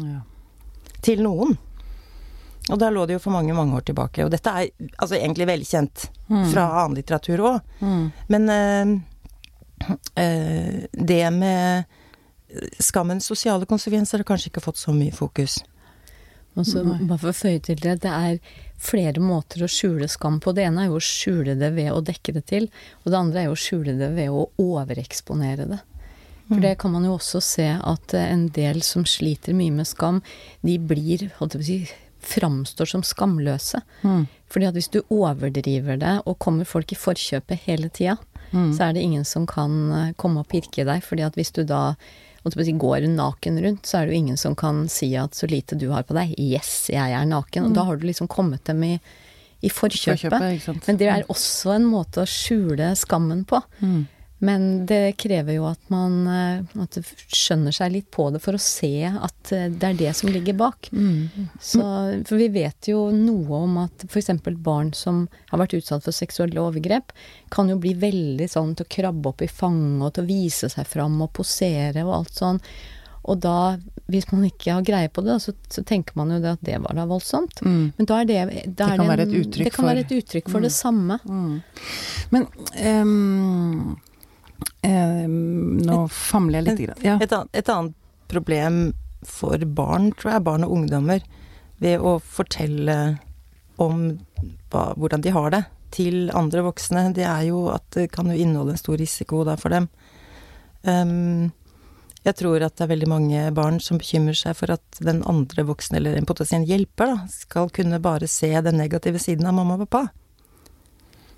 Ja. 0.00 0.22
Til 1.04 1.22
noen. 1.22 1.58
Og 2.68 2.78
da 2.80 2.88
lå 2.92 3.04
det 3.08 3.14
jo 3.18 3.22
for 3.22 3.32
mange, 3.32 3.54
mange 3.56 3.76
år 3.76 3.84
tilbake. 3.88 4.24
Og 4.26 4.32
dette 4.32 4.50
er 4.50 4.70
altså 4.98 5.16
egentlig 5.20 5.46
velkjent 5.48 6.08
Mm. 6.28 6.50
fra 6.52 6.66
annen 6.82 6.98
litteratur 6.98 7.40
òg. 7.40 7.60
Mm. 7.80 8.10
Men 8.28 8.48
øh, 8.52 8.90
øh, 10.20 10.82
det 10.92 11.32
med 11.32 11.84
skammens 12.80 13.24
sosiale 13.30 13.64
konsekvenser 13.64 14.18
har 14.20 14.28
kanskje 14.28 14.50
ikke 14.50 14.60
fått 14.64 14.76
så 14.76 14.92
mye 14.92 15.12
fokus. 15.16 15.62
Og 16.56 16.66
så 16.66 16.82
bare 16.82 17.18
for 17.18 17.30
å 17.30 17.36
føye 17.36 17.60
til 17.62 17.76
det, 17.78 18.00
det 18.02 18.10
er 18.10 18.38
flere 18.78 19.20
måter 19.22 19.62
å 19.62 19.68
skjule 19.70 20.08
skam 20.10 20.40
på. 20.40 20.54
Det 20.54 20.64
ene 20.66 20.84
er 20.84 20.88
jo 20.88 20.96
å 20.98 21.04
skjule 21.04 21.54
det 21.58 21.70
ved 21.76 21.92
å 21.92 22.00
dekke 22.02 22.32
det 22.34 22.46
til, 22.50 22.66
og 23.04 23.12
det 23.12 23.18
andre 23.18 23.40
er 23.40 23.46
jo 23.46 23.54
å 23.54 23.60
skjule 23.62 23.94
det 23.98 24.08
ved 24.16 24.30
å 24.34 24.48
overeksponere 24.58 25.68
det. 25.70 25.78
For 26.48 26.62
det 26.64 26.78
kan 26.80 26.94
man 26.94 27.04
jo 27.04 27.18
også 27.18 27.42
se 27.44 27.66
at 27.76 28.14
eh, 28.16 28.30
en 28.32 28.46
del 28.56 28.80
som 28.82 29.04
sliter 29.04 29.52
mye 29.52 29.70
med 29.70 29.86
skam, 29.86 30.22
de 30.64 30.78
blir, 30.80 31.26
holdt 31.38 31.58
jeg 31.58 31.60
på 31.60 31.66
å 31.66 31.68
si, 31.68 31.78
framstår 32.28 32.88
som 32.88 33.04
skamløse. 33.04 33.82
Mm. 34.02 34.24
Fordi 34.48 34.66
at 34.70 34.78
hvis 34.78 34.88
du 34.94 35.02
overdriver 35.12 36.00
det, 36.00 36.14
og 36.24 36.38
kommer 36.40 36.64
folk 36.64 36.90
i 36.92 36.98
forkjøpet 36.98 37.68
hele 37.68 37.92
tida, 37.92 38.16
Mm. 38.48 38.70
så 38.72 38.86
er 38.86 38.94
det 38.96 39.02
ingen 39.04 39.26
som 39.28 39.44
kan 39.44 39.72
eh, 39.92 40.12
komme 40.16 40.40
og 40.40 40.48
pirke 40.48 40.80
deg. 40.88 41.02
fordi 41.04 41.20
at 41.20 41.34
hvis 41.36 41.50
du 41.52 41.64
da 41.64 41.96
si, 42.42 42.72
går 42.72 43.06
naken 43.12 43.62
rundt, 43.64 43.86
så 43.86 43.98
er 43.98 44.06
det 44.06 44.14
jo 44.14 44.18
ingen 44.24 44.36
som 44.40 44.56
kan 44.58 44.86
si 44.88 45.10
at 45.16 45.34
så 45.34 45.48
lite 45.50 45.78
du 45.78 45.88
har 45.90 46.06
på 46.08 46.16
deg. 46.16 46.34
Yes, 46.38 46.88
jeg 46.92 47.14
er 47.14 47.26
naken. 47.28 47.70
Og 47.70 47.74
da 47.76 47.86
har 47.88 47.98
du 47.98 48.06
liksom 48.08 48.28
kommet 48.28 48.64
dem 48.68 48.82
i, 48.84 48.94
i 49.60 49.70
forkjøpet. 49.70 50.36
Forkjøpet. 50.38 50.86
Men 50.86 51.00
det 51.00 51.10
er 51.12 51.26
også 51.28 51.74
en 51.76 51.88
måte 51.88 52.22
å 52.24 52.28
skjule 52.28 52.92
skammen 52.98 53.44
på. 53.48 53.60
Mm. 53.80 54.06
Men 54.40 54.86
det 54.86 55.16
krever 55.18 55.56
jo 55.56 55.64
at 55.66 55.80
man 55.90 56.18
eh, 56.30 56.82
at 56.84 56.98
skjønner 57.34 57.74
seg 57.74 57.90
litt 57.96 58.10
på 58.14 58.28
det 58.30 58.38
for 58.44 58.54
å 58.54 58.60
se 58.62 58.92
at 59.10 59.50
eh, 59.52 59.64
det 59.74 59.88
er 59.88 59.96
det 59.98 60.12
som 60.14 60.30
ligger 60.30 60.54
bak. 60.60 60.90
Mm. 60.92 61.48
Så, 61.58 61.82
for 62.28 62.38
vi 62.38 62.46
vet 62.54 62.86
jo 62.92 63.08
noe 63.10 63.62
om 63.64 63.80
at 63.82 64.04
f.eks. 64.06 64.30
barn 64.62 64.92
som 64.94 65.24
har 65.50 65.58
vært 65.64 65.74
utsatt 65.80 66.06
for 66.06 66.14
seksuelle 66.14 66.62
overgrep, 66.62 67.10
kan 67.50 67.68
jo 67.72 67.80
bli 67.82 67.96
veldig 67.98 68.46
sånn 68.52 68.76
til 68.78 68.86
å 68.86 68.92
krabbe 68.94 69.32
opp 69.32 69.42
i 69.42 69.50
fanget 69.50 70.06
og 70.06 70.14
til 70.14 70.24
å 70.28 70.30
vise 70.30 70.70
seg 70.70 70.86
fram 70.86 71.18
og 71.26 71.32
posere 71.40 72.06
og 72.06 72.14
alt 72.20 72.38
sånn. 72.38 72.62
Og 73.28 73.42
da, 73.44 73.74
hvis 74.08 74.30
man 74.30 74.46
ikke 74.46 74.72
har 74.78 74.84
greie 74.86 75.08
på 75.12 75.20
det, 75.26 75.34
så, 75.44 75.52
så 75.68 75.82
tenker 75.84 76.14
man 76.16 76.30
jo 76.32 76.38
det 76.40 76.54
at 76.54 76.62
det 76.64 76.78
var 76.80 76.94
da 76.96 77.04
voldsomt. 77.10 77.58
Mm. 77.66 77.90
Men 77.98 78.06
da 78.08 78.20
er 78.22 78.28
det 78.30 78.38
da 78.78 78.86
Det 78.86 78.96
kan 79.02 79.08
være 79.10 79.26
en- 79.26 79.34
et 79.34 79.40
uttrykk 79.42 79.64
Det 79.66 79.72
kan 79.74 79.82
for- 79.82 79.90
være 79.90 80.04
et 80.06 80.14
uttrykk 80.22 80.48
for 80.54 80.64
det 80.64 80.70
samme. 80.72 81.18
Mm. 81.26 81.56
Men 82.30 82.46
ehm, 82.86 83.96
ehm, 84.86 85.78
Nå 85.84 86.00
famler 86.12 86.62
jeg 86.62 86.78
litt. 86.78 87.04
Ja. 87.04 87.16
Et, 87.20 87.32
annet, 87.32 87.50
et 87.52 87.70
annet 87.72 87.94
problem 88.28 88.92
for 89.26 89.58
barn, 89.58 90.12
tror 90.18 90.36
jeg, 90.36 90.46
barn 90.46 90.66
og 90.66 90.74
ungdommer, 90.76 91.24
ved 91.82 92.02
å 92.02 92.18
fortelle 92.22 93.18
om 93.78 94.08
hva, 94.72 94.92
hvordan 94.98 95.22
de 95.22 95.34
har 95.34 95.52
det 95.54 95.62
til 95.94 96.28
andre 96.36 96.64
voksne, 96.66 97.08
det 97.16 97.24
er 97.24 97.46
jo 97.48 97.68
at 97.72 97.86
det 97.96 98.10
kan 98.12 98.28
jo 98.28 98.36
inneholde 98.36 98.74
en 98.74 98.80
stor 98.80 98.98
risiko 99.00 99.44
da 99.46 99.54
for 99.60 99.72
dem. 99.72 99.88
Um, 100.82 101.50
jeg 102.26 102.36
tror 102.42 102.62
at 102.66 102.76
det 102.76 102.84
er 102.84 102.92
veldig 102.92 103.08
mange 103.08 103.42
barn 103.56 103.78
som 103.80 104.00
bekymrer 104.00 104.36
seg 104.36 104.56
for 104.58 104.74
at 104.74 105.00
den 105.00 105.22
andre 105.30 105.64
voksne, 105.68 106.00
eller 106.00 106.18
en 106.18 106.28
potensiell 106.28 106.66
hjelper, 106.68 107.14
da, 107.14 107.28
skal 107.32 107.70
kunne 107.74 108.02
bare 108.04 108.28
se 108.30 108.50
den 108.64 108.80
negative 108.80 109.22
siden 109.22 109.48
av 109.48 109.56
mamma 109.56 109.78
og 109.78 109.86
pappa. 109.86 110.08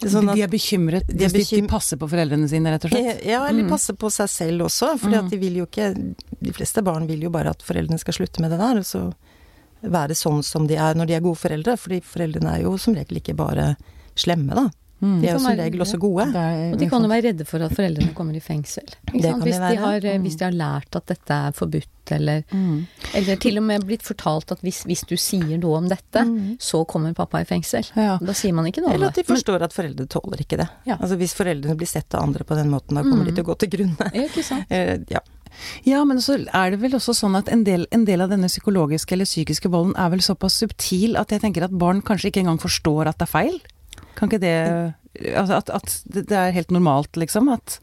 Sånn 0.08 0.30
de, 0.34 0.40
er 0.42 0.48
bekymret 0.48 1.06
de 1.06 1.24
er 1.26 1.28
bekym... 1.34 1.66
de, 1.66 1.68
passer 1.68 1.96
på 2.00 2.08
foreldrene 2.08 2.48
sine, 2.48 2.70
rett 2.72 2.84
og 2.88 2.90
slett? 2.94 3.24
Ja, 3.26 3.42
eller 3.48 3.62
Mm. 3.66 3.68
passer 3.68 3.92
på 3.94 4.08
seg 4.10 4.28
selv 4.32 4.62
også, 4.64 4.94
fordi 4.98 5.18
Mm. 5.20 5.28
de 5.30 5.36
vil 5.38 5.54
jo 5.60 5.66
ikke 5.66 6.14
De 6.40 6.52
fleste 6.52 6.82
barn 6.82 7.06
vil 7.06 7.20
jo 7.20 7.30
bare 7.30 7.50
at 7.50 7.60
foreldrene 7.62 7.98
skal 8.00 8.14
slutte 8.14 8.40
med 8.40 8.50
det 8.50 8.58
der, 8.58 8.78
og 8.78 8.84
så 8.84 9.12
være 9.84 10.16
sånn 10.16 10.42
som 10.44 10.66
de 10.66 10.74
er 10.76 10.94
når 10.94 11.06
de 11.06 11.14
er 11.14 11.20
gode 11.20 11.36
foreldre, 11.36 11.76
fordi 11.76 12.00
foreldrene 12.00 12.54
er 12.58 12.62
jo 12.62 12.76
som 12.78 12.94
regel 12.94 13.18
ikke 13.20 13.36
bare 13.36 13.76
slemme, 14.16 14.54
da. 14.54 14.70
Mm. 15.00 15.20
De 15.22 15.28
er 15.28 15.32
jo 15.32 15.38
Som 15.40 15.56
regel 15.56 15.80
også 15.80 15.98
gode. 15.98 16.26
Er- 16.36 16.72
Og 16.74 16.78
de 16.78 16.88
kan 16.90 17.02
jo 17.02 17.08
være 17.08 17.22
redde 17.30 17.44
for 17.46 17.62
at 17.64 17.72
foreldrene 17.72 18.12
kommer 18.14 18.36
i 18.36 18.40
fengsel. 18.40 18.84
Ikke 19.08 19.22
sant? 19.22 19.22
kan 19.22 19.40
de 19.40 19.44
Hvis, 19.50 19.58
de 19.60 19.76
har, 19.76 19.94
eh, 20.04 20.18
Mm. 20.18 20.22
hvis 20.26 20.36
de 20.36 20.44
har 20.44 20.52
lært 20.52 20.96
at 20.96 21.06
dette 21.06 21.30
er 21.30 21.52
forbudt, 21.52 21.86
eller, 22.10 22.42
Mm. 22.52 22.86
eller 23.14 23.36
til 23.36 23.56
og 23.58 23.62
med 23.64 23.84
blitt 23.86 24.02
fortalt 24.02 24.52
at 24.52 24.60
hvis, 24.60 24.84
hvis 24.84 25.06
du 25.06 25.16
sier 25.16 25.58
noe 25.58 25.76
om 25.78 25.88
dette, 25.88 26.20
Mm. 26.24 26.58
så 26.58 26.84
kommer 26.86 27.14
pappa 27.14 27.38
i 27.40 27.44
fengsel. 27.44 27.84
Ja. 27.96 28.18
Da 28.18 28.32
sier 28.32 28.52
man 28.52 28.66
ikke 28.66 28.80
noe 28.82 28.88
om 28.90 28.94
Eller 28.94 29.06
at 29.08 29.14
de 29.14 29.22
forstår 29.22 29.62
at 29.62 29.72
foreldre 29.72 30.06
tåler 30.06 30.38
ikke 30.44 30.58
det. 30.58 30.68
Ja. 30.86 30.96
Altså 30.96 31.16
Hvis 31.16 31.34
foreldrene 31.34 31.76
blir 31.76 31.88
sett 31.88 32.14
av 32.14 32.22
andre 32.22 32.44
på 32.44 32.54
den 32.54 32.68
måten, 32.70 32.94
da 32.94 33.02
kommer 33.02 33.24
Mm. 33.24 33.26
de 33.26 33.32
til 33.32 33.44
å 33.44 33.54
gå 33.54 33.58
til 33.58 33.68
grunne. 33.70 34.12
Ikke 34.12 34.42
sant? 34.44 34.66
Eh, 34.70 34.98
ja. 35.08 35.20
Ja, 35.84 36.04
men 36.04 36.18
så 36.18 36.46
er 36.54 36.70
det 36.70 36.80
vel 36.80 36.92
også 36.92 37.12
sånn 37.14 37.36
at 37.36 37.48
en 37.48 37.64
del, 37.64 37.86
en 37.90 38.04
del 38.04 38.20
av 38.20 38.28
denne 38.30 38.46
psykologiske 38.46 39.12
eller 39.12 39.24
psykiske 39.24 39.68
volden 39.70 39.94
er 39.98 40.08
vel 40.10 40.20
såpass 40.20 40.52
subtil 40.52 41.16
at 41.18 41.28
jeg 41.30 41.40
tenker 41.42 41.62
at 41.64 41.70
barn 41.76 42.00
kanskje 42.02 42.30
ikke 42.30 42.40
engang 42.44 42.58
forstår 42.60 43.08
at 43.08 43.18
det 43.18 43.28
er 43.28 43.32
feil? 43.32 43.60
Kan 44.20 44.28
ikke 44.30 44.42
det 44.44 44.56
Altså 45.34 45.56
at, 45.58 45.70
at 45.74 45.94
det 46.06 46.36
er 46.36 46.52
helt 46.54 46.70
normalt, 46.70 47.16
liksom? 47.18 47.48
At 47.50 47.80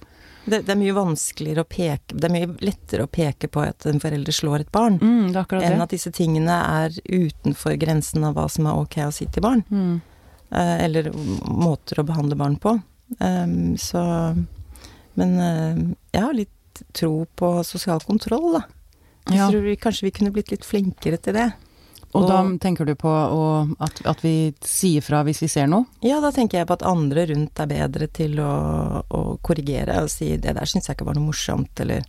det, 0.47 0.61
det 0.63 0.71
er 0.71 0.79
mye 0.79 0.95
vanskeligere 0.95 1.65
å 1.65 1.67
peke 1.67 2.15
Det 2.15 2.29
er 2.29 2.31
mye 2.31 2.49
lettere 2.63 3.03
å 3.03 3.11
peke 3.11 3.49
på 3.51 3.65
at 3.65 3.83
en 3.89 3.99
forelder 3.99 4.35
slår 4.35 4.63
et 4.63 4.71
barn, 4.71 4.95
mm, 5.01 5.35
enn 5.59 5.83
at 5.83 5.91
disse 5.91 6.11
tingene 6.15 6.55
er 6.55 6.95
utenfor 7.03 7.75
grensen 7.81 8.23
av 8.23 8.37
hva 8.37 8.45
som 8.51 8.69
er 8.69 8.79
ok 8.79 9.01
å 9.03 9.11
si 9.11 9.27
til 9.27 9.43
barn. 9.43 9.65
Mm. 9.67 9.97
Eh, 10.55 10.77
eller 10.85 11.11
måter 11.43 11.99
å 11.99 12.07
behandle 12.07 12.39
barn 12.39 12.55
på. 12.63 12.77
Um, 13.19 13.75
så 13.79 14.01
Men 15.17 15.35
uh, 15.39 15.95
jeg 16.13 16.23
har 16.23 16.35
litt 16.37 16.81
tro 16.95 17.25
på 17.35 17.51
sosial 17.65 17.99
kontroll, 18.05 18.53
da. 18.59 18.63
Jeg 19.27 19.39
Ja. 19.41 19.49
tror 19.49 19.63
vi, 19.65 19.75
kanskje 19.75 20.07
vi 20.07 20.11
kunne 20.15 20.31
blitt 20.31 20.51
litt 20.53 20.63
flinkere 20.63 21.17
til 21.19 21.33
det. 21.35 21.49
Og 22.17 22.27
da 22.29 22.41
tenker 22.63 22.87
du 22.87 22.93
på 22.99 23.09
å, 23.11 23.45
at, 23.83 24.01
at 24.09 24.23
vi 24.25 24.51
sier 24.65 25.05
fra 25.05 25.23
hvis 25.27 25.41
vi 25.43 25.49
ser 25.51 25.69
noe? 25.71 25.87
Ja, 26.05 26.19
da 26.23 26.31
tenker 26.35 26.61
jeg 26.61 26.69
på 26.69 26.77
at 26.77 26.85
andre 26.87 27.27
rundt 27.31 27.61
er 27.63 27.71
bedre 27.71 28.09
til 28.13 28.39
å, 28.43 28.51
å 29.07 29.23
korrigere 29.45 30.01
og 30.03 30.11
si 30.13 30.33
'det 30.35 30.55
der 30.57 30.69
syns 30.69 30.89
jeg 30.89 30.97
ikke 30.97 31.07
var 31.09 31.17
noe 31.17 31.29
morsomt', 31.29 31.83
eller 31.85 32.05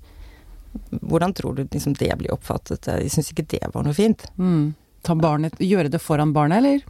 'hvordan 1.05 1.35
tror 1.35 1.57
du 1.57 1.65
liksom, 1.65 1.97
det 1.99 2.13
blir 2.19 2.35
oppfattet', 2.35 2.89
jeg 2.89 3.11
syns 3.13 3.33
ikke 3.33 3.49
det 3.55 3.73
var 3.75 3.85
noe 3.85 3.97
fint. 3.97 4.25
Mm. 4.39 4.75
Ta 5.03 5.15
barnet, 5.15 5.59
gjøre 5.63 5.93
det 5.93 6.03
foran 6.03 6.33
barnet, 6.33 6.59
eller? 6.59 6.81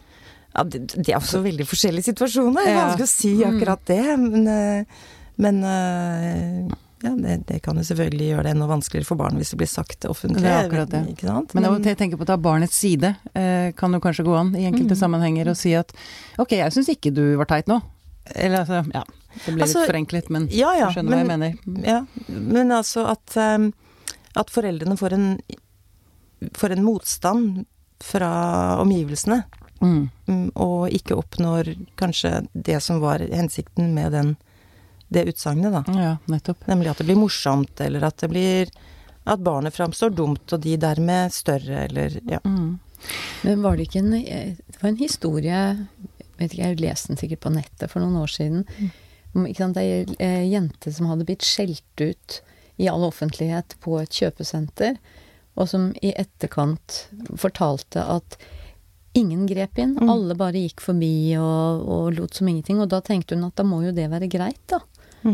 Ja, 0.54 0.64
det, 0.64 0.86
det 0.96 1.12
er 1.12 1.20
også 1.20 1.42
veldig 1.44 1.66
forskjellige 1.68 2.10
situasjoner. 2.10 2.64
Det 2.64 2.72
er 2.72 2.80
vanskelig 2.80 3.06
å 3.06 3.12
si 3.12 3.32
akkurat 3.46 3.82
det. 3.86 4.04
Men, 4.18 4.46
eh, 4.48 5.02
men 5.44 5.60
eh, 5.68 6.76
ja, 7.02 7.10
det, 7.14 7.34
det 7.46 7.60
kan 7.62 7.76
jo 7.78 7.82
selvfølgelig 7.86 8.26
gjøre 8.32 8.42
det 8.46 8.50
enda 8.56 8.66
vanskeligere 8.70 9.06
for 9.06 9.16
barn 9.20 9.36
hvis 9.38 9.50
det 9.54 9.58
blir 9.60 9.70
sagt 9.70 10.06
offentlig. 10.10 10.42
Det 10.42 10.50
er 10.50 10.66
akkurat 10.66 10.90
det. 10.90 11.02
Sant? 11.20 11.54
Men 11.54 11.68
jeg 11.84 11.98
tenker 12.00 12.18
på 12.20 12.26
å 12.26 12.30
ta 12.32 12.36
barnets 12.42 12.74
side. 12.78 13.12
Eh, 13.38 13.70
kan 13.78 13.92
jo 13.94 14.00
kanskje 14.02 14.24
gå 14.26 14.34
an 14.38 14.54
i 14.58 14.64
enkelte 14.66 14.96
Mm. 14.96 15.00
sammenhenger 15.02 15.48
og 15.52 15.56
si 15.60 15.74
at 15.78 15.92
ok, 16.38 16.56
jeg 16.58 16.72
syns 16.74 16.88
ikke 16.94 17.12
du 17.14 17.22
var 17.38 17.46
teit 17.50 17.66
nå. 17.70 17.80
Eller 18.34 18.64
altså, 18.64 18.82
ja. 18.94 19.04
Det 19.44 19.54
blir 19.54 19.62
Altså, 19.62 19.80
litt 19.84 19.90
forenklet, 19.92 20.30
men 20.34 20.48
ja, 20.50 20.72
ja, 20.76 20.88
du 20.88 20.96
skjønner 20.98 21.14
hva 21.14 21.20
jeg 21.22 21.30
mener. 21.30 21.86
Ja, 21.86 21.98
men 22.28 22.72
altså 22.74 23.06
at, 23.12 23.36
um, 23.36 23.70
at 24.36 24.50
foreldrene 24.50 24.96
får 24.98 25.12
en, 25.14 25.28
får 26.58 26.74
en 26.76 26.84
motstand 26.84 27.64
fra 28.04 28.78
omgivelsene, 28.82 29.44
Mm. 29.80 30.08
mm, 30.26 30.50
og 30.58 30.88
ikke 30.90 31.14
oppnår 31.14 31.68
kanskje 31.96 32.48
det 32.52 32.80
som 32.82 32.98
var 32.98 33.18
hensikten 33.22 33.92
med 33.94 34.10
den, 34.10 34.32
det 35.08 35.24
utsagnet, 35.32 35.72
da. 35.72 35.82
Ja, 35.96 36.16
nettopp. 36.28 36.66
Nemlig 36.68 36.92
at 36.92 37.00
det 37.00 37.08
blir 37.08 37.18
morsomt, 37.20 37.80
eller 37.80 38.04
at 38.10 38.20
det 38.20 38.28
blir 38.32 38.70
At 39.28 39.42
barnet 39.44 39.74
framstår 39.76 40.10
dumt, 40.16 40.52
og 40.52 40.60
de 40.64 40.76
dermed 40.80 41.32
større, 41.32 41.84
eller 41.84 42.14
ja. 42.24 42.38
Mm. 42.44 42.78
Men 43.42 43.62
var 43.62 43.76
det 43.76 43.88
ikke 43.88 44.00
en 44.00 44.10
Det 44.10 44.80
var 44.80 44.88
en 44.88 45.00
historie 45.00 45.60
vet 46.38 46.52
ikke, 46.54 46.68
Jeg 46.70 46.80
leste 46.80 47.12
den 47.12 47.20
sikkert 47.20 47.44
på 47.44 47.52
nettet 47.52 47.90
for 47.90 48.04
noen 48.04 48.20
år 48.22 48.32
siden. 48.32 48.64
Om, 49.34 49.46
ikke 49.46 49.64
sant, 49.64 49.78
Det 49.78 49.84
er 49.84 50.12
ei 50.24 50.50
jente 50.52 50.92
som 50.94 51.10
hadde 51.10 51.26
blitt 51.28 51.46
skjelt 51.46 52.00
ut 52.00 52.40
i 52.78 52.88
all 52.88 53.02
offentlighet 53.04 53.74
på 53.82 53.96
et 53.98 54.14
kjøpesenter, 54.14 55.00
og 55.58 55.66
som 55.66 55.90
i 55.98 56.12
etterkant 56.14 57.08
fortalte 57.36 58.04
at 58.06 58.38
ingen 59.18 59.48
grep 59.50 59.80
inn. 59.82 59.96
Mm. 59.98 60.10
Alle 60.12 60.36
bare 60.38 60.62
gikk 60.62 60.84
forbi 60.84 61.34
og, 61.40 61.82
og 61.82 62.12
lot 62.14 62.38
som 62.38 62.48
ingenting. 62.48 62.78
Og 62.78 62.90
da 62.92 63.00
tenkte 63.02 63.34
hun 63.34 63.48
at 63.48 63.56
da 63.58 63.66
må 63.66 63.80
jo 63.82 63.94
det 63.96 64.06
være 64.12 64.30
greit, 64.30 64.62
da. 64.70 64.78
Ja, 65.24 65.30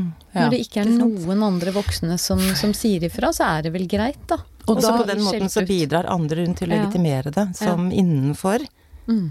Når 0.47 0.51
det 0.51 0.61
ikke 0.64 0.81
er 0.83 0.88
noen 0.90 1.42
andre 1.44 1.73
voksne 1.77 2.16
som, 2.18 2.38
som 2.57 2.73
sier 2.75 3.05
ifra, 3.07 3.29
så 3.37 3.44
er 3.59 3.62
det 3.66 3.73
vel 3.75 3.87
greit, 3.90 4.23
da. 4.31 4.38
Og 4.66 4.81
da 4.81 4.94
på 4.97 5.07
den 5.07 5.20
måten 5.23 5.51
så 5.53 5.62
bidrar 5.68 6.07
andre 6.11 6.40
rundt 6.44 6.59
til 6.62 6.70
å 6.70 6.79
legitimere 6.79 7.31
det 7.35 7.51
som 7.59 7.90
innenfor, 7.92 8.64
Mm. 9.07 9.29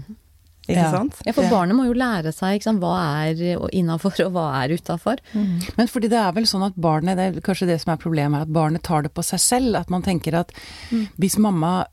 ikke 0.68 0.76
Ja. 0.78 0.90
sant? 0.92 1.16
Ja, 1.26 1.32
for 1.32 1.42
barnet 1.50 1.74
må 1.76 1.84
jo 1.88 1.92
lære 1.98 2.30
seg 2.32 2.60
ikke 2.60 2.62
sant, 2.70 2.80
hva 2.80 2.94
er 3.26 3.34
innafor 3.74 4.14
og 4.24 4.32
hva 4.32 4.62
er 4.62 4.68
utafor. 4.78 5.18
Men 5.34 5.88
fordi 5.90 6.08
det 6.08 6.20
er 6.22 6.32
vel 6.32 6.44
sånn 6.46 6.64
at 6.64 6.76
barnet, 6.80 7.16
det 7.18 7.26
er 7.36 7.40
kanskje 7.40 7.66
det 7.66 7.80
som 7.82 7.92
er 7.92 7.96
problemet, 8.00 8.38
er 8.38 8.42
at 8.46 8.52
barnet 8.54 8.82
tar 8.86 9.02
det 9.02 9.12
på 9.12 9.24
seg 9.24 9.40
selv. 9.40 9.74
At 9.76 9.90
man 9.90 10.02
tenker 10.02 10.32
at 10.38 10.52
hvis 11.18 11.36
mamma 11.36 11.86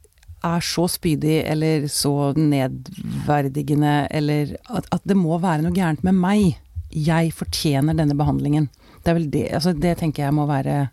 er 0.43 0.60
så 0.62 0.88
spydig 0.89 1.43
eller 1.45 1.82
så 1.89 2.34
nedverdigende, 2.38 4.08
eller 4.12 4.56
at, 4.69 4.88
at 4.91 5.02
det 5.06 5.17
må 5.17 5.38
være 5.41 5.62
noe 5.65 5.74
gærent 5.76 6.04
med 6.04 6.15
meg. 6.17 6.56
Jeg 6.93 7.34
fortjener 7.34 7.95
denne 7.97 8.15
behandlingen. 8.17 8.69
Det 9.04 9.10
er 9.12 9.17
vel 9.17 9.30
det, 9.34 9.45
altså 9.58 9.73
det 9.73 9.97
tenker 9.99 10.23
jeg 10.27 10.34
må 10.38 10.45
være 10.49 10.89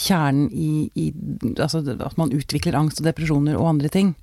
kjernen 0.00 0.48
i, 0.54 0.90
i 0.94 1.12
Altså 1.58 1.82
at 1.84 2.16
man 2.16 2.30
utvikler 2.32 2.76
angst 2.78 3.00
og 3.02 3.06
depresjoner 3.08 3.56
og 3.58 3.68
andre 3.74 3.88
ting. 3.92 4.14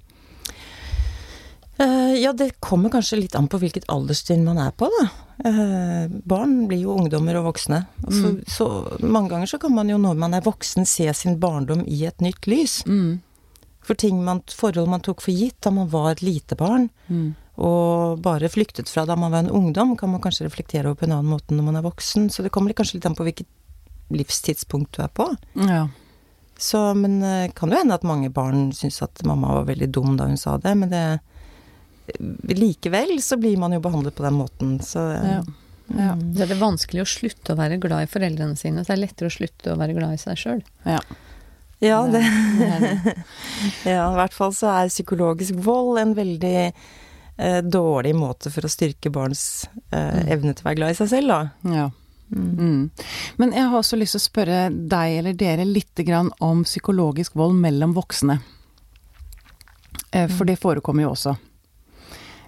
Eh, 1.79 2.15
ja, 2.23 2.31
det 2.33 2.55
kommer 2.59 2.89
kanskje 2.89 3.19
litt 3.21 3.35
an 3.37 3.47
på 3.51 3.59
hvilket 3.61 3.85
alderstrinn 3.93 4.45
man 4.47 4.57
er 4.57 4.71
på, 4.73 4.87
da. 4.89 5.03
Eh, 5.45 6.07
barn 6.25 6.63
blir 6.69 6.81
jo 6.87 6.95
ungdommer 6.97 7.37
og 7.37 7.51
voksne. 7.51 7.83
Og 8.07 8.13
så, 8.13 8.31
Mm. 8.33 8.43
så 8.49 8.67
mange 9.05 9.29
ganger 9.29 9.45
så 9.51 9.59
kan 9.61 9.75
man 9.75 9.89
jo 9.89 9.97
når 9.97 10.15
man 10.17 10.33
er 10.33 10.41
voksen 10.41 10.87
se 10.87 11.13
sin 11.13 11.37
barndom 11.39 11.83
i 11.85 12.05
et 12.07 12.17
nytt 12.19 12.47
lys. 12.47 12.83
Mm. 12.87 13.19
For 13.81 13.93
ting 13.93 14.23
man, 14.25 14.41
forhold 14.49 14.89
man 14.89 15.01
tok 15.01 15.21
for 15.21 15.31
gitt 15.31 15.61
da 15.61 15.69
man 15.69 15.87
var 15.89 16.11
et 16.11 16.21
lite 16.23 16.55
barn, 16.57 16.89
Mm. 17.09 17.35
Og 17.57 18.19
bare 18.21 18.49
flyktet 18.53 18.89
fra 18.91 19.05
da 19.09 19.15
man 19.17 19.33
var 19.33 19.45
en 19.45 19.53
ungdom, 19.53 19.95
kan 19.97 20.11
man 20.13 20.21
kanskje 20.21 20.45
reflektere 20.45 20.89
over 20.89 20.99
på 20.99 21.07
en 21.07 21.15
annen 21.15 21.31
måte 21.31 21.55
når 21.55 21.65
man 21.65 21.79
er 21.79 21.85
voksen. 21.85 22.29
Så 22.29 22.45
det 22.45 22.51
kommer 22.53 22.75
kanskje 22.77 22.99
litt 22.99 23.07
an 23.09 23.17
på 23.17 23.25
hvilket 23.25 23.49
livstidspunkt 24.13 24.93
du 24.93 25.01
er 25.03 25.09
på. 25.09 25.25
Ja. 25.67 25.87
Så, 26.57 26.79
men 26.97 27.19
det 27.21 27.55
kan 27.57 27.73
jo 27.73 27.79
hende 27.79 27.97
at 27.97 28.05
mange 28.07 28.29
barn 28.33 28.69
syns 28.77 29.01
at 29.05 29.21
mamma 29.25 29.59
var 29.59 29.67
veldig 29.69 29.89
dum 29.93 30.15
da 30.17 30.29
hun 30.29 30.39
sa 30.41 30.57
det, 30.61 30.73
men 30.77 30.93
det 30.93 31.05
Likevel 32.55 33.17
så 33.21 33.35
blir 33.35 33.57
man 33.59 33.73
jo 33.75 33.81
behandlet 33.83 34.15
på 34.15 34.23
den 34.23 34.37
måten, 34.37 34.77
så 34.81 35.09
Ja. 35.17 35.41
Ja. 35.87 36.13
Mm. 36.13 36.35
Så 36.35 36.43
er 36.43 36.49
det 36.51 36.59
vanskelig 36.59 37.03
å 37.03 37.07
slutte 37.07 37.53
å 37.53 37.59
være 37.59 37.77
glad 37.79 38.03
i 38.03 38.11
foreldrene 38.11 38.57
sine. 38.59 38.83
Så 38.83 38.91
det 38.91 38.97
er 38.97 39.03
lettere 39.05 39.29
å 39.29 39.35
slutte 39.37 39.71
å 39.71 39.77
være 39.79 39.95
glad 39.95 40.17
i 40.17 40.21
seg 40.21 40.41
sjøl. 40.41 40.61
ja. 40.83 40.99
Ja, 41.79 41.99
det, 42.09 42.23
det 42.57 42.69
det. 42.81 43.13
ja, 43.93 44.07
i 44.09 44.17
hvert 44.17 44.33
fall 44.33 44.53
så 44.57 44.71
er 44.71 44.89
psykologisk 44.89 45.59
vold 45.61 45.99
en 46.01 46.15
veldig 46.17 46.71
eh, 47.37 47.61
dårlig 47.61 48.15
måte 48.17 48.51
for 48.53 48.67
å 48.67 48.71
styrke 48.71 49.11
barns 49.13 49.67
eh, 49.91 50.27
evne 50.27 50.53
til 50.53 50.65
å 50.65 50.69
være 50.69 50.79
glad 50.81 50.95
i 50.95 50.99
seg 50.99 51.11
selv, 51.13 51.33
da. 51.33 51.73
Ja. 51.77 51.87
Mm. 52.27 52.89
Men 53.39 53.53
jeg 53.55 53.69
har 53.69 53.77
også 53.79 53.95
lyst 53.99 54.17
til 54.17 54.19
å 54.19 54.25
spørre 54.25 54.61
deg 54.69 55.19
eller 55.21 55.35
dere 55.37 55.67
litt 55.67 56.03
grann 56.03 56.33
om 56.43 56.65
psykologisk 56.67 57.37
vold 57.39 57.55
mellom 57.61 57.95
voksne. 57.95 58.41
Eh, 60.11 60.27
for 60.31 60.47
det 60.49 60.59
forekommer 60.59 61.07
jo 61.07 61.13
også. 61.15 61.37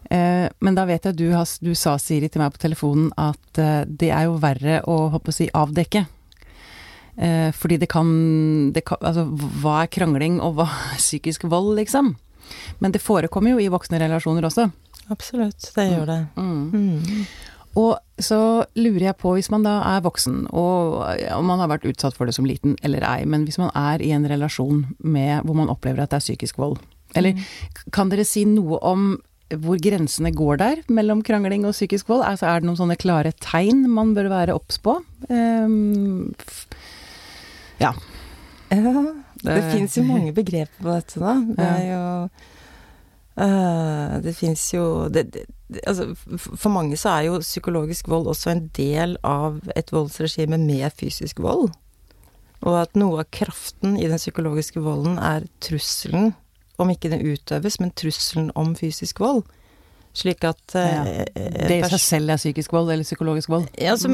Eh, 0.10 0.48
men 0.60 0.78
da 0.78 0.88
vet 0.90 1.06
jeg 1.06 1.18
du, 1.20 1.28
har, 1.36 1.50
du 1.62 1.74
sa, 1.78 1.96
Siri, 2.02 2.32
til 2.32 2.42
meg 2.42 2.56
på 2.56 2.64
telefonen 2.64 3.12
at 3.20 3.60
eh, 3.62 3.84
det 3.86 4.10
er 4.10 4.26
jo 4.26 4.40
verre 4.42 4.82
å, 4.90 5.04
håper 5.14 5.34
å 5.34 5.38
si, 5.38 5.50
avdekke. 5.54 6.06
Eh, 7.20 7.50
fordi 7.54 7.78
det 7.82 7.90
kan, 7.92 8.10
det 8.74 8.86
kan 8.88 9.02
Altså, 9.04 9.28
hva 9.62 9.84
er 9.84 9.92
krangling, 9.92 10.40
og 10.42 10.58
hva 10.58 10.70
er 10.94 11.02
psykisk 11.02 11.46
vold, 11.52 11.76
liksom? 11.80 12.16
Men 12.80 12.96
det 12.96 13.04
forekommer 13.04 13.56
jo 13.56 13.64
i 13.64 13.72
voksne 13.72 14.02
relasjoner 14.02 14.48
også. 14.50 14.70
Absolutt, 15.10 15.72
det 15.76 15.88
gjør 15.90 16.10
det. 16.10 16.20
Mm. 16.38 16.68
Mm. 16.74 17.24
Og 17.78 17.98
så 18.22 18.40
lurer 18.80 19.10
jeg 19.10 19.18
på, 19.22 19.32
hvis 19.38 19.52
man 19.54 19.64
da 19.66 19.78
er 19.92 20.04
voksen, 20.06 20.48
og 20.50 21.06
om 21.36 21.50
man 21.50 21.62
har 21.62 21.70
vært 21.72 21.86
utsatt 21.90 22.18
for 22.18 22.30
det 22.30 22.36
som 22.36 22.48
liten 22.50 22.76
eller 22.86 23.06
ei, 23.06 23.24
men 23.30 23.46
hvis 23.46 23.60
man 23.62 23.72
er 23.78 24.02
i 24.04 24.12
en 24.16 24.26
relasjon 24.30 24.88
med, 25.00 25.46
hvor 25.46 25.58
man 25.58 25.70
opplever 25.72 26.04
at 26.04 26.14
det 26.14 26.20
er 26.20 26.26
psykisk 26.26 26.60
vold, 26.62 26.80
eller 27.18 27.38
kan 27.96 28.12
dere 28.12 28.26
si 28.28 28.44
noe 28.46 28.78
om 28.86 29.10
hvor 29.50 29.80
grensene 29.82 30.30
går 30.36 30.60
der 30.62 30.82
mellom 30.94 31.24
krangling 31.26 31.64
og 31.66 31.74
psykisk 31.74 32.10
vold? 32.12 32.22
Altså, 32.22 32.46
er 32.46 32.62
det 32.62 32.70
noen 32.70 32.78
sånne 32.78 33.00
klare 33.02 33.32
tegn 33.42 33.88
man 33.90 34.14
bør 34.14 34.30
være 34.30 34.54
obs 34.54 34.78
på? 34.78 35.00
Um, 35.26 36.36
ja. 37.82 37.96
Ja, 38.70 38.94
det, 39.44 39.56
Det- 39.56 39.72
fins 39.74 39.98
jo 39.98 40.04
mange 40.14 40.34
begreper 40.34 40.84
på 40.84 40.94
dette, 40.96 41.20
da. 41.24 41.36
Det 41.56 41.66
er 41.66 41.84
jo 41.94 42.04
uh, 43.40 44.20
Det 44.24 44.34
fins 44.36 44.64
jo 44.74 44.86
det, 45.10 45.26
det, 45.34 45.46
det- 45.72 45.84
altså, 45.88 46.10
For 46.56 46.70
mange 46.70 46.98
så 47.00 47.10
er 47.18 47.28
jo 47.30 47.40
psykologisk 47.40 48.08
vold 48.12 48.28
også 48.28 48.52
en 48.52 48.68
del 48.78 49.18
av 49.24 49.62
et 49.76 49.92
voldsregime 49.96 50.58
med 50.60 50.92
fysisk 51.00 51.40
vold. 51.40 51.70
Og 52.62 52.76
at 52.82 52.96
noe 53.00 53.22
av 53.22 53.30
kraften 53.32 53.96
i 53.98 54.08
den 54.12 54.20
psykologiske 54.20 54.82
volden 54.84 55.16
er 55.24 55.46
trusselen, 55.64 56.34
om 56.80 56.90
ikke 56.92 57.10
den 57.12 57.24
utøves, 57.24 57.80
men 57.80 57.92
trusselen 57.96 58.52
om 58.56 58.74
fysisk 58.76 59.20
vold. 59.24 59.44
Slik 60.14 60.44
at 60.44 60.74
Ja. 60.74 61.04
eh, 61.06 61.26
Det 61.68 61.78
i 61.86 61.90
seg 61.90 62.00
selv 62.02 62.30
er 62.34 62.38
psykisk 62.42 62.72
vold, 62.74 62.90
eller 62.92 63.04
psykologisk 63.06 63.50
vold? 63.50 63.68
ja, 63.78 63.92
altså, 63.94 64.10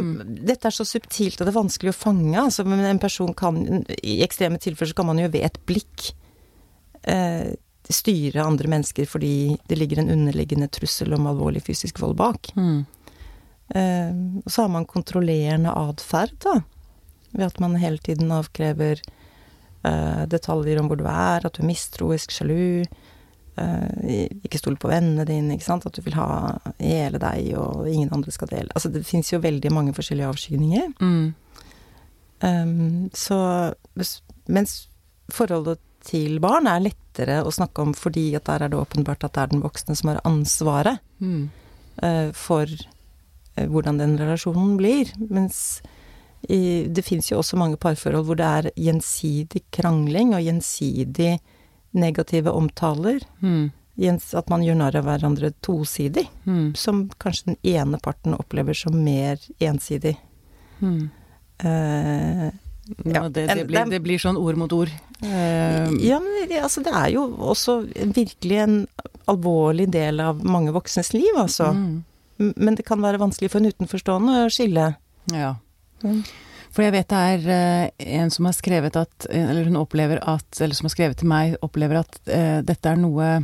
Dette 0.46 0.68
er 0.68 0.76
så 0.76 0.86
subtilt 0.86 1.40
at 1.40 1.48
det 1.48 1.54
er 1.56 1.62
vanskelig 1.64 1.94
å 1.94 1.98
fange. 1.98 2.36
Altså, 2.38 2.66
men 2.68 2.80
en 2.84 3.00
person 3.00 3.34
kan 3.34 3.86
I 4.04 4.18
ekstreme 4.26 4.60
tilfeller 4.60 4.92
så 4.92 4.96
kan 4.96 5.08
man 5.08 5.18
jo 5.24 5.30
ved 5.30 5.46
et 5.48 5.58
blikk 5.66 6.12
eh, 7.08 7.54
styre 7.90 8.42
andre 8.44 8.68
mennesker 8.68 9.06
fordi 9.06 9.58
det 9.70 9.78
ligger 9.78 10.00
en 10.02 10.10
underliggende 10.10 10.68
trussel 10.74 11.14
om 11.14 11.28
alvorlig 11.30 11.64
fysisk 11.64 12.00
vold 12.02 12.16
bak. 12.18 12.52
Mm. 12.58 12.86
Eh, 13.76 14.14
og 14.44 14.52
så 14.52 14.62
har 14.66 14.70
man 14.74 14.86
kontrollerende 14.86 15.72
atferd, 15.74 16.36
da. 16.44 16.60
Ved 17.36 17.46
at 17.48 17.60
man 17.60 17.76
hele 17.82 17.98
tiden 18.00 18.30
avkrever 18.32 19.02
eh, 19.86 20.26
detaljer 20.32 20.80
om 20.82 20.88
hvor 20.90 20.98
du 20.98 21.06
er, 21.06 21.46
at 21.46 21.54
du 21.54 21.62
er 21.64 21.70
mistroisk, 21.72 22.32
sjalu. 22.32 22.86
Eh, 23.62 24.28
ikke 24.46 24.60
stole 24.62 24.80
på 24.82 24.90
vennene 24.92 25.26
dine, 25.28 25.56
ikke 25.56 25.68
sant. 25.68 25.86
At 25.88 25.96
du 25.96 26.04
vil 26.06 26.18
ha 26.18 26.28
hele 26.80 27.22
deg, 27.22 27.52
og 27.60 27.90
ingen 27.90 28.14
andre 28.16 28.34
skal 28.36 28.52
dele. 28.52 28.70
Altså, 28.76 28.92
det 28.94 29.06
fins 29.08 29.32
jo 29.34 29.42
veldig 29.44 29.72
mange 29.74 29.96
forskjellige 29.98 30.32
avskygninger. 30.34 30.94
Mm. 31.02 31.34
Um, 32.46 33.10
så 33.16 33.38
Mens 34.52 34.74
forholdet 35.32 35.80
til 36.06 36.38
barn 36.44 36.68
er 36.70 36.84
lettere 36.84 37.40
å 37.42 37.54
snakke 37.54 37.82
om 37.82 37.96
fordi 37.98 38.28
at 38.38 38.46
der 38.46 38.66
er 38.66 38.70
det 38.70 38.78
åpenbart 38.78 39.24
at 39.26 39.34
det 39.34 39.42
er 39.42 39.54
den 39.56 39.64
voksne 39.64 39.96
som 39.98 40.12
har 40.12 40.22
ansvaret 40.28 41.02
Mm. 41.24 41.50
uh, 42.04 42.30
for 42.36 42.68
uh, 42.68 43.66
hvordan 43.72 43.98
den 43.98 44.18
relasjonen 44.20 44.76
blir. 44.78 45.10
Mens 45.18 45.82
i, 46.50 46.86
det 46.92 47.06
fins 47.08 47.32
jo 47.32 47.40
også 47.40 47.58
mange 47.58 47.80
parforhold 47.82 48.28
hvor 48.28 48.38
det 48.38 48.46
er 48.46 48.68
gjensidig 48.76 49.64
krangling 49.74 50.36
og 50.36 50.44
gjensidig 50.44 51.40
negative 51.96 52.52
omtaler. 52.54 53.24
Mm. 53.42 53.72
At 54.36 54.50
man 54.52 54.64
gjør 54.66 54.76
narr 54.82 54.98
av 55.00 55.06
hverandre 55.08 55.54
tosidig. 55.64 56.26
Mm. 56.46 56.74
Som 56.76 57.06
kanskje 57.24 57.54
den 57.54 57.58
ene 57.76 58.00
parten 58.04 58.36
opplever 58.36 58.76
som 58.76 58.98
mer 59.06 59.40
ensidig. 59.64 60.18
Mm. 60.82 61.10
Uh, 61.64 62.52
Ja, 63.04 63.24
det, 63.34 63.48
det, 63.48 63.64
blir, 63.66 63.80
det- 63.80 63.90
det 63.96 64.00
blir 64.06 64.20
sånn 64.22 64.38
ord 64.38 64.58
mot 64.62 64.72
ord. 64.76 64.92
Uh, 65.24 65.90
Ja, 66.06 66.20
men 66.22 66.44
det, 66.50 66.60
altså, 66.62 66.84
det 66.86 66.92
er 66.94 67.08
jo 67.16 67.24
også 67.40 67.80
virkelig 68.14 68.60
en 68.62 68.76
alvorlig 69.32 69.88
del 69.90 70.20
av 70.22 70.44
mange 70.46 70.72
voksnes 70.76 71.14
liv, 71.16 71.32
altså. 71.40 71.72
mm. 71.74 72.04
Men 72.60 72.76
det 72.76 72.84
kan 72.86 73.00
være 73.02 73.18
vanskelig 73.18 73.50
for 73.50 73.64
en 73.64 73.72
utenforstående 73.72 74.36
å 74.44 74.52
skille. 74.52 74.90
Ja. 75.32 75.56
Mm. 76.04 76.20
For 76.76 76.84
jeg 76.84 76.92
vet 76.92 77.12
det 77.12 77.20
er 77.32 77.46
eh, 77.56 78.08
en 78.20 78.34
som 78.34 78.50
har 78.50 78.56
skrevet 78.58 78.98
at 79.00 79.28
Eller 79.32 79.70
hun 79.70 79.80
opplever 79.80 80.20
at 80.20 80.60
Eller 80.60 80.76
som 80.76 80.90
har 80.90 80.96
skrevet 80.96 81.22
til 81.22 81.32
meg, 81.32 81.56
opplever 81.64 82.02
at 82.02 82.20
eh, 82.28 82.60
dette 82.68 82.92
er 82.92 83.00
noe 83.00 83.38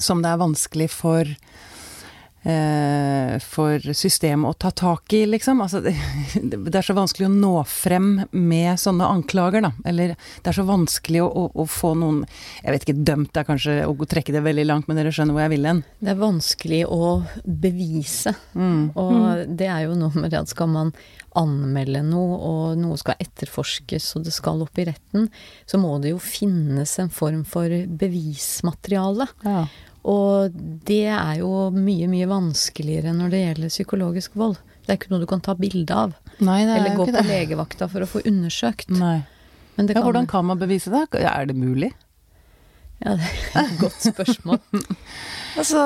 som 0.00 0.22
det 0.24 0.30
er 0.30 0.40
vanskelig 0.40 0.86
for 0.88 1.28
for 2.42 3.78
systemet 3.94 4.50
å 4.50 4.56
ta 4.58 4.70
tak 4.74 5.12
i, 5.14 5.20
liksom. 5.30 5.60
Altså, 5.62 5.80
det, 5.84 5.94
det 6.58 6.74
er 6.80 6.82
så 6.86 6.96
vanskelig 6.96 7.28
å 7.28 7.32
nå 7.34 7.52
frem 7.70 8.08
med 8.34 8.80
sånne 8.82 9.06
anklager, 9.06 9.62
da. 9.62 9.70
Eller 9.86 10.14
det 10.16 10.50
er 10.50 10.56
så 10.58 10.64
vanskelig 10.66 11.22
å, 11.22 11.28
å, 11.28 11.44
å 11.62 11.66
få 11.70 11.92
noen 11.98 12.22
Jeg 12.64 12.74
vet 12.74 12.86
ikke, 12.86 13.04
dømt 13.12 13.38
er 13.38 13.46
kanskje 13.46 13.76
å 13.86 13.94
trekke 14.08 14.34
det 14.34 14.42
veldig 14.44 14.66
langt, 14.68 14.88
men 14.90 14.98
dere 14.98 15.12
skjønner 15.14 15.36
hvor 15.36 15.44
jeg 15.44 15.52
vil 15.54 15.68
hen. 15.70 15.82
Det 16.02 16.10
er 16.14 16.20
vanskelig 16.22 16.82
å 16.90 17.12
bevise, 17.46 18.34
Mm. 18.52 18.90
og 18.98 19.46
det 19.58 19.66
er 19.70 19.86
jo 19.86 19.94
noe 19.96 20.12
med 20.20 20.30
det 20.32 20.40
at 20.42 20.50
skal 20.50 20.68
man 20.70 20.90
anmelde 21.38 22.02
noe, 22.04 22.36
og 22.44 22.76
noe 22.80 22.98
skal 23.00 23.16
etterforskes, 23.22 24.10
og 24.18 24.26
det 24.26 24.34
skal 24.36 24.60
opp 24.64 24.78
i 24.82 24.84
retten, 24.90 25.30
så 25.68 25.80
må 25.80 25.94
det 26.02 26.12
jo 26.12 26.20
finnes 26.22 26.92
en 27.00 27.08
form 27.12 27.42
for 27.48 27.72
bevismateriale. 28.02 29.26
Ja. 29.46 29.64
Og 30.08 30.54
det 30.88 31.04
er 31.14 31.36
jo 31.38 31.70
mye, 31.74 32.08
mye 32.10 32.26
vanskeligere 32.30 33.12
når 33.14 33.30
det 33.30 33.40
gjelder 33.44 33.70
psykologisk 33.70 34.34
vold. 34.40 34.56
Det 34.82 34.90
er 34.90 34.98
ikke 34.98 35.12
noe 35.12 35.22
du 35.22 35.28
kan 35.30 35.40
ta 35.44 35.54
bilde 35.54 35.94
av, 35.94 36.14
Nei, 36.42 36.64
det 36.66 36.72
er 36.74 36.80
eller 36.80 36.96
gå 36.98 37.04
ikke 37.06 37.12
på 37.14 37.20
det. 37.20 37.28
legevakta 37.28 37.86
for 37.92 38.02
å 38.02 38.08
få 38.10 38.22
undersøkt. 38.26 38.90
Nei. 38.98 39.20
Men 39.76 39.86
det 39.86 39.94
Ja, 39.94 40.00
kan, 40.00 40.08
hvordan 40.08 40.26
kan 40.28 40.44
man 40.48 40.58
bevise 40.58 40.90
det? 40.90 41.04
Er 41.22 41.46
det 41.46 41.54
mulig? 41.56 41.92
Ja, 43.04 43.14
det 43.18 43.28
er 43.54 43.62
et 43.68 43.78
godt 43.80 44.02
spørsmål. 44.10 44.58
Altså, 45.52 45.78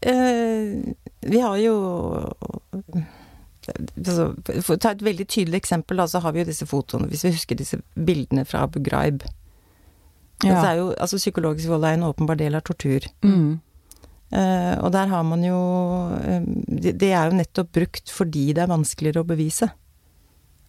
eh, 0.00 0.94
vi 1.28 1.40
har 1.44 1.56
jo 1.60 1.74
altså, 3.68 4.30
For 4.64 4.74
å 4.76 4.80
ta 4.80 4.94
et 4.94 5.02
veldig 5.04 5.26
tydelig 5.28 5.60
eksempel, 5.60 6.00
da, 6.00 6.06
så 6.08 6.22
har 6.24 6.32
vi 6.32 6.40
jo 6.42 6.48
disse 6.48 6.66
fotoene. 6.68 7.08
Hvis 7.12 7.24
vi 7.26 7.32
husker 7.34 7.58
disse 7.58 7.80
bildene 7.94 8.46
fra 8.48 8.62
Abu 8.64 8.80
Ghraib. 8.84 9.24
Ja. 10.48 10.62
Det 10.62 10.74
jo, 10.78 10.88
altså, 11.00 11.16
psykologisk 11.20 11.68
vold 11.68 11.84
er 11.84 11.94
en 11.98 12.06
åpenbar 12.08 12.36
del 12.40 12.54
av 12.54 12.62
tortur. 12.66 13.06
Mm. 13.24 13.60
Uh, 14.34 14.74
og 14.82 14.90
der 14.92 15.06
har 15.06 15.22
man 15.22 15.44
jo 15.46 15.54
uh, 15.54 16.42
det, 16.66 16.96
det 16.98 17.12
er 17.14 17.28
jo 17.30 17.36
nettopp 17.38 17.68
brukt 17.76 18.10
fordi 18.10 18.52
det 18.56 18.64
er 18.64 18.70
vanskeligere 18.72 19.22
å 19.22 19.28
bevise. 19.28 19.68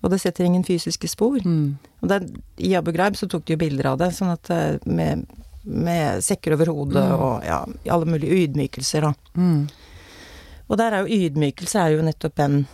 Og 0.05 0.11
det 0.11 0.19
setter 0.21 0.45
ingen 0.45 0.63
fysiske 0.67 1.07
spor. 1.09 1.39
Mm. 1.41 1.77
Og 2.03 2.09
der, 2.11 2.27
I 2.61 2.75
Abu 2.77 2.91
Ghraib 2.93 3.15
så 3.17 3.25
tok 3.31 3.45
de 3.47 3.55
jo 3.55 3.57
bilder 3.63 3.87
av 3.89 3.97
det, 3.97 4.11
sånn 4.13 4.29
at 4.35 4.51
eh, 4.53 4.75
med, 4.85 5.23
med 5.65 6.21
sekker 6.21 6.53
over 6.53 6.69
hodet 6.69 7.01
Mm. 7.01 7.13
og 7.17 7.47
ja, 7.47 7.65
alle 7.95 8.05
mulige 8.05 8.37
ydmykelser, 8.43 9.01
da. 9.07 9.13
Mm. 9.33 9.63
Og 10.69 10.77
der 10.77 10.93
er 10.99 11.07
jo 11.07 11.17
ydmykelse 11.25 11.79
er 11.81 11.95
jo 11.95 12.05
nettopp 12.05 12.39
en 12.45 12.65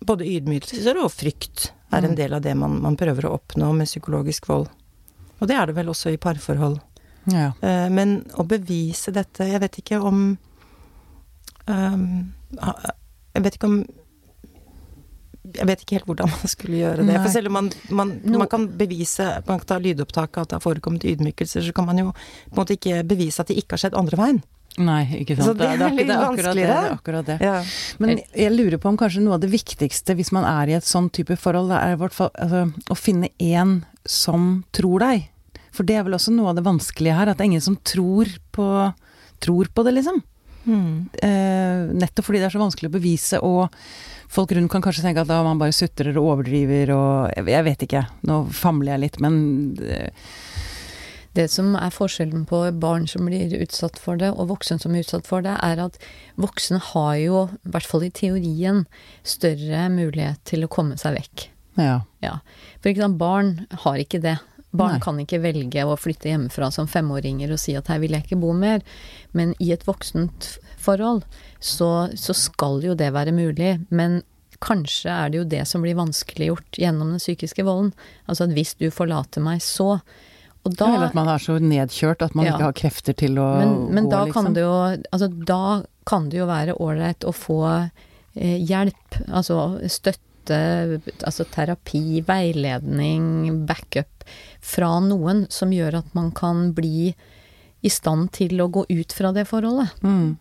Både 0.00 0.24
ydmykelser 0.24 0.96
og 0.96 1.10
frykt 1.12 1.66
er 1.92 1.98
en 2.06 2.12
Mm. 2.14 2.16
del 2.16 2.32
av 2.34 2.40
det 2.40 2.54
man, 2.56 2.78
man 2.80 2.94
prøver 2.96 3.26
å 3.28 3.34
oppnå 3.36 3.66
med 3.76 3.84
psykologisk 3.88 4.46
vold. 4.48 4.68
Og 5.40 5.48
det 5.48 5.56
er 5.56 5.70
det 5.70 5.76
vel 5.76 5.90
også 5.92 6.12
i 6.12 6.20
parforhold. 6.20 6.78
Ja. 7.30 7.50
Eh, 7.60 7.88
men 7.92 8.20
å 8.40 8.46
bevise 8.48 9.12
dette 9.12 9.44
Jeg 9.44 9.60
vet 9.60 9.74
ikke 9.82 9.98
om 10.00 10.22
ehm, 11.68 12.04
Jeg 13.36 13.42
vet 13.44 13.58
ikke 13.58 13.68
om 13.68 13.82
jeg 15.50 15.66
vet 15.66 15.82
ikke 15.82 15.96
helt 15.96 16.08
hvordan 16.08 16.30
man 16.30 16.50
skulle 16.52 16.78
gjøre 16.78 17.00
det. 17.00 17.06
Nei. 17.08 17.18
For 17.24 17.32
selv 17.32 17.50
om 17.50 17.56
man, 17.56 17.68
man, 17.96 18.12
man 18.28 18.48
kan 18.50 18.68
bevise 18.78 19.24
Man 19.48 19.62
kan 19.62 19.66
ta 19.72 19.78
lydopptak 19.82 20.36
av 20.36 20.46
at 20.46 20.52
det 20.52 20.58
har 20.58 20.64
forekommet 20.64 21.06
ydmykelser, 21.08 21.64
så 21.64 21.74
kan 21.74 21.88
man 21.88 21.98
jo 21.98 22.12
på 22.12 22.54
en 22.54 22.60
måte 22.60 22.76
ikke 22.76 23.02
bevise 23.08 23.42
at 23.42 23.50
det 23.50 23.56
ikke 23.58 23.74
har 23.74 23.84
skjedd 23.84 23.98
andre 23.98 24.20
veien. 24.20 24.42
Nei, 24.78 25.02
ikke 25.18 25.34
sant. 25.34 25.48
Så 25.48 25.54
det 25.58 25.66
er 25.66 25.80
litt 25.80 26.06
det 26.06 26.14
er 26.14 26.22
akkurat 26.22 26.54
det. 26.54 26.66
vanskeligere. 26.68 26.74
det, 26.76 26.90
er 26.90 26.94
akkurat 26.94 27.26
det. 27.26 27.38
Ja. 27.42 27.56
Men 27.98 28.20
jeg 28.22 28.52
lurer 28.54 28.78
på 28.78 28.92
om 28.92 28.98
kanskje 29.00 29.24
noe 29.24 29.36
av 29.36 29.42
det 29.42 29.50
viktigste 29.50 30.14
hvis 30.18 30.30
man 30.36 30.46
er 30.46 30.70
i 30.70 30.76
et 30.78 30.86
sånn 30.86 31.10
type 31.10 31.34
forhold, 31.40 31.72
det 31.72 31.80
er 31.80 32.14
fall 32.14 32.30
altså, 32.36 32.62
å 32.86 32.98
finne 32.98 33.32
en 33.42 33.80
som 34.08 34.64
tror 34.74 35.04
deg. 35.04 35.28
For 35.74 35.86
det 35.86 35.96
er 35.96 36.06
vel 36.06 36.16
også 36.16 36.32
noe 36.34 36.50
av 36.50 36.58
det 36.58 36.66
vanskelige 36.66 37.16
her, 37.16 37.30
at 37.30 37.38
det 37.38 37.46
er 37.46 37.52
ingen 37.52 37.64
som 37.64 37.78
tror 37.86 38.30
på, 38.54 38.66
tror 39.42 39.70
på 39.74 39.86
det, 39.86 39.94
liksom. 40.00 40.22
Mm. 40.64 41.08
Eh, 41.22 41.92
nettopp 41.96 42.26
fordi 42.26 42.40
det 42.40 42.50
er 42.50 42.54
så 42.54 42.60
vanskelig 42.60 42.90
å 42.90 42.96
bevise, 42.96 43.40
og 43.40 43.70
folk 44.30 44.52
rundt 44.54 44.70
kan 44.72 44.84
kanskje 44.84 45.06
tenke 45.06 45.22
at 45.24 45.30
da 45.30 45.40
man 45.46 45.60
bare 45.60 45.74
sutrer 45.74 46.16
og 46.20 46.34
overdriver 46.34 46.92
og 46.94 47.30
Jeg, 47.36 47.46
jeg 47.54 47.66
vet 47.66 47.84
ikke, 47.86 48.02
nå 48.28 48.42
famler 48.54 48.94
jeg 48.94 49.04
litt, 49.06 49.20
men 49.24 49.38
eh, 49.80 50.10
Det 51.32 51.46
som 51.50 51.76
er 51.78 51.94
forskjellen 51.94 52.44
på 52.50 52.64
barn 52.82 53.06
som 53.08 53.28
blir 53.30 53.54
utsatt 53.62 54.00
for 54.02 54.18
det, 54.20 54.32
og 54.34 54.50
voksen 54.50 54.82
som 54.82 54.94
er 54.94 55.06
utsatt 55.06 55.30
for 55.30 55.46
det, 55.46 55.54
er 55.62 55.80
at 55.86 55.96
voksne 56.36 56.82
har 56.90 57.14
jo, 57.22 57.46
i 57.62 57.70
hvert 57.70 57.86
fall 57.86 58.04
i 58.04 58.10
teorien, 58.10 58.84
større 59.22 59.86
mulighet 59.94 60.42
til 60.44 60.66
å 60.66 60.72
komme 60.72 60.98
seg 60.98 61.14
vekk. 61.20 61.46
Ja. 61.80 61.98
Ja. 62.24 62.36
For 62.80 62.92
ikke 62.92 63.02
sant, 63.06 63.18
barn 63.20 63.66
har 63.84 64.00
ikke 64.02 64.20
det. 64.22 64.38
Barn 64.70 64.98
Nei. 64.98 65.02
kan 65.02 65.18
ikke 65.18 65.40
velge 65.42 65.82
å 65.82 65.96
flytte 65.98 66.30
hjemmefra 66.30 66.68
som 66.70 66.86
femåringer 66.86 67.50
og 67.50 67.58
si 67.58 67.72
at 67.74 67.88
her 67.90 67.98
vil 68.02 68.12
jeg 68.14 68.28
ikke 68.28 68.38
bo 68.40 68.52
mer. 68.54 68.84
Men 69.34 69.54
i 69.58 69.72
et 69.74 69.82
voksent 69.88 70.52
forhold 70.78 71.24
så, 71.58 72.08
så 72.14 72.36
skal 72.36 72.78
jo 72.84 72.94
det 72.94 73.10
være 73.16 73.34
mulig. 73.34 73.80
Men 73.90 74.20
kanskje 74.62 75.10
er 75.10 75.30
det 75.32 75.40
jo 75.40 75.48
det 75.56 75.64
som 75.66 75.82
blir 75.82 75.96
vanskeliggjort 75.98 76.78
gjennom 76.78 77.14
den 77.16 77.22
psykiske 77.22 77.64
volden. 77.66 77.90
Altså 78.28 78.46
at 78.46 78.54
hvis 78.54 78.76
du 78.78 78.90
forlater 78.94 79.42
meg, 79.42 79.62
så 79.64 80.00
Og 80.62 80.74
da 80.76 80.90
Eller 80.92 81.06
at 81.08 81.14
man 81.16 81.28
er 81.32 81.38
så 81.40 81.54
nedkjørt 81.58 82.20
at 82.22 82.34
man 82.36 82.44
Ja. 82.44 82.52
ikke 82.54 82.66
har 82.68 82.72
krefter 82.76 83.14
til 83.16 83.38
å 83.40 83.46
men, 83.58 83.94
men 83.94 84.04
gå, 84.04 84.10
da 84.10 84.24
liksom. 84.26 84.44
kan 84.44 84.52
det 84.54 84.60
jo 84.60 84.74
Altså 85.10 85.28
da 85.48 85.82
kan 86.06 86.28
det 86.28 86.36
jo 86.38 86.46
være 86.46 86.74
ålreit 86.76 87.24
å 87.24 87.32
få 87.32 87.90
eh, 88.36 88.58
hjelp, 88.60 89.22
altså 89.32 89.80
støtte, 89.88 90.20
altså 90.54 91.44
terapi, 91.50 92.20
veiledning, 92.26 93.64
backup 93.66 94.24
fra 94.60 94.98
noen 95.00 95.46
som 95.50 95.72
gjør 95.72 95.98
at 96.02 96.14
man 96.14 96.30
kan 96.36 96.72
bli 96.76 97.14
i 97.80 97.88
stand 97.90 98.30
til 98.36 98.60
å 98.60 98.68
gå 98.68 98.84
ut 98.88 99.12
fra 99.16 99.32
det 99.32 99.46
forholdet. 99.48 99.94
Mm. 100.04 100.36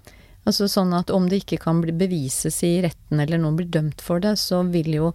Altså 0.48 0.68
sånn 0.72 0.94
at 0.98 1.12
om 1.14 1.28
det 1.30 1.44
ikke 1.44 1.60
kan 1.62 1.80
bevises 1.84 2.62
i 2.68 2.80
retten 2.84 3.20
eller 3.22 3.38
noen 3.40 3.56
blir 3.60 3.70
dømt 3.72 4.02
for 4.02 4.20
det, 4.24 4.36
så 4.42 4.64
vil 4.72 4.92
jo 4.96 5.12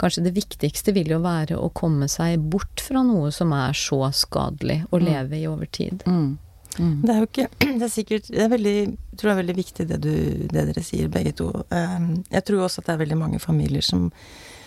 kanskje 0.00 0.24
det 0.24 0.34
viktigste 0.34 0.92
vil 0.96 1.12
jo 1.14 1.20
være 1.22 1.56
å 1.62 1.68
komme 1.76 2.08
seg 2.10 2.40
bort 2.50 2.80
fra 2.82 3.04
noe 3.06 3.30
som 3.32 3.52
er 3.54 3.72
så 3.78 4.00
skadelig 4.12 4.80
å 4.90 4.98
Mm. 4.98 5.04
leve 5.06 5.38
i 5.38 5.46
over 5.46 5.66
tid. 5.66 6.02
Mm. 6.06 6.38
Mm. 6.78 7.02
Det 7.02 7.10
er 7.14 7.18
jo 7.20 7.26
ikke 7.28 7.48
Det 7.80 7.82
er 7.86 7.90
sikkert 7.92 8.28
Det 8.32 8.40
er 8.44 8.48
veldig 8.52 8.74
Jeg 8.86 9.18
tror 9.18 9.28
det 9.28 9.32
er 9.34 9.40
veldig 9.42 9.56
viktig 9.58 9.86
det, 9.88 9.98
du, 10.00 10.12
det 10.52 10.64
dere 10.70 10.82
sier, 10.86 11.08
begge 11.12 11.32
to. 11.36 11.50
Um, 11.70 12.24
Jeg 12.32 12.44
tror 12.48 12.64
også 12.64 12.80
at 12.80 12.86
det 12.88 12.94
er 12.94 13.02
veldig 13.04 13.18
mange 13.20 13.40
familier 13.42 13.82
som, 13.84 14.06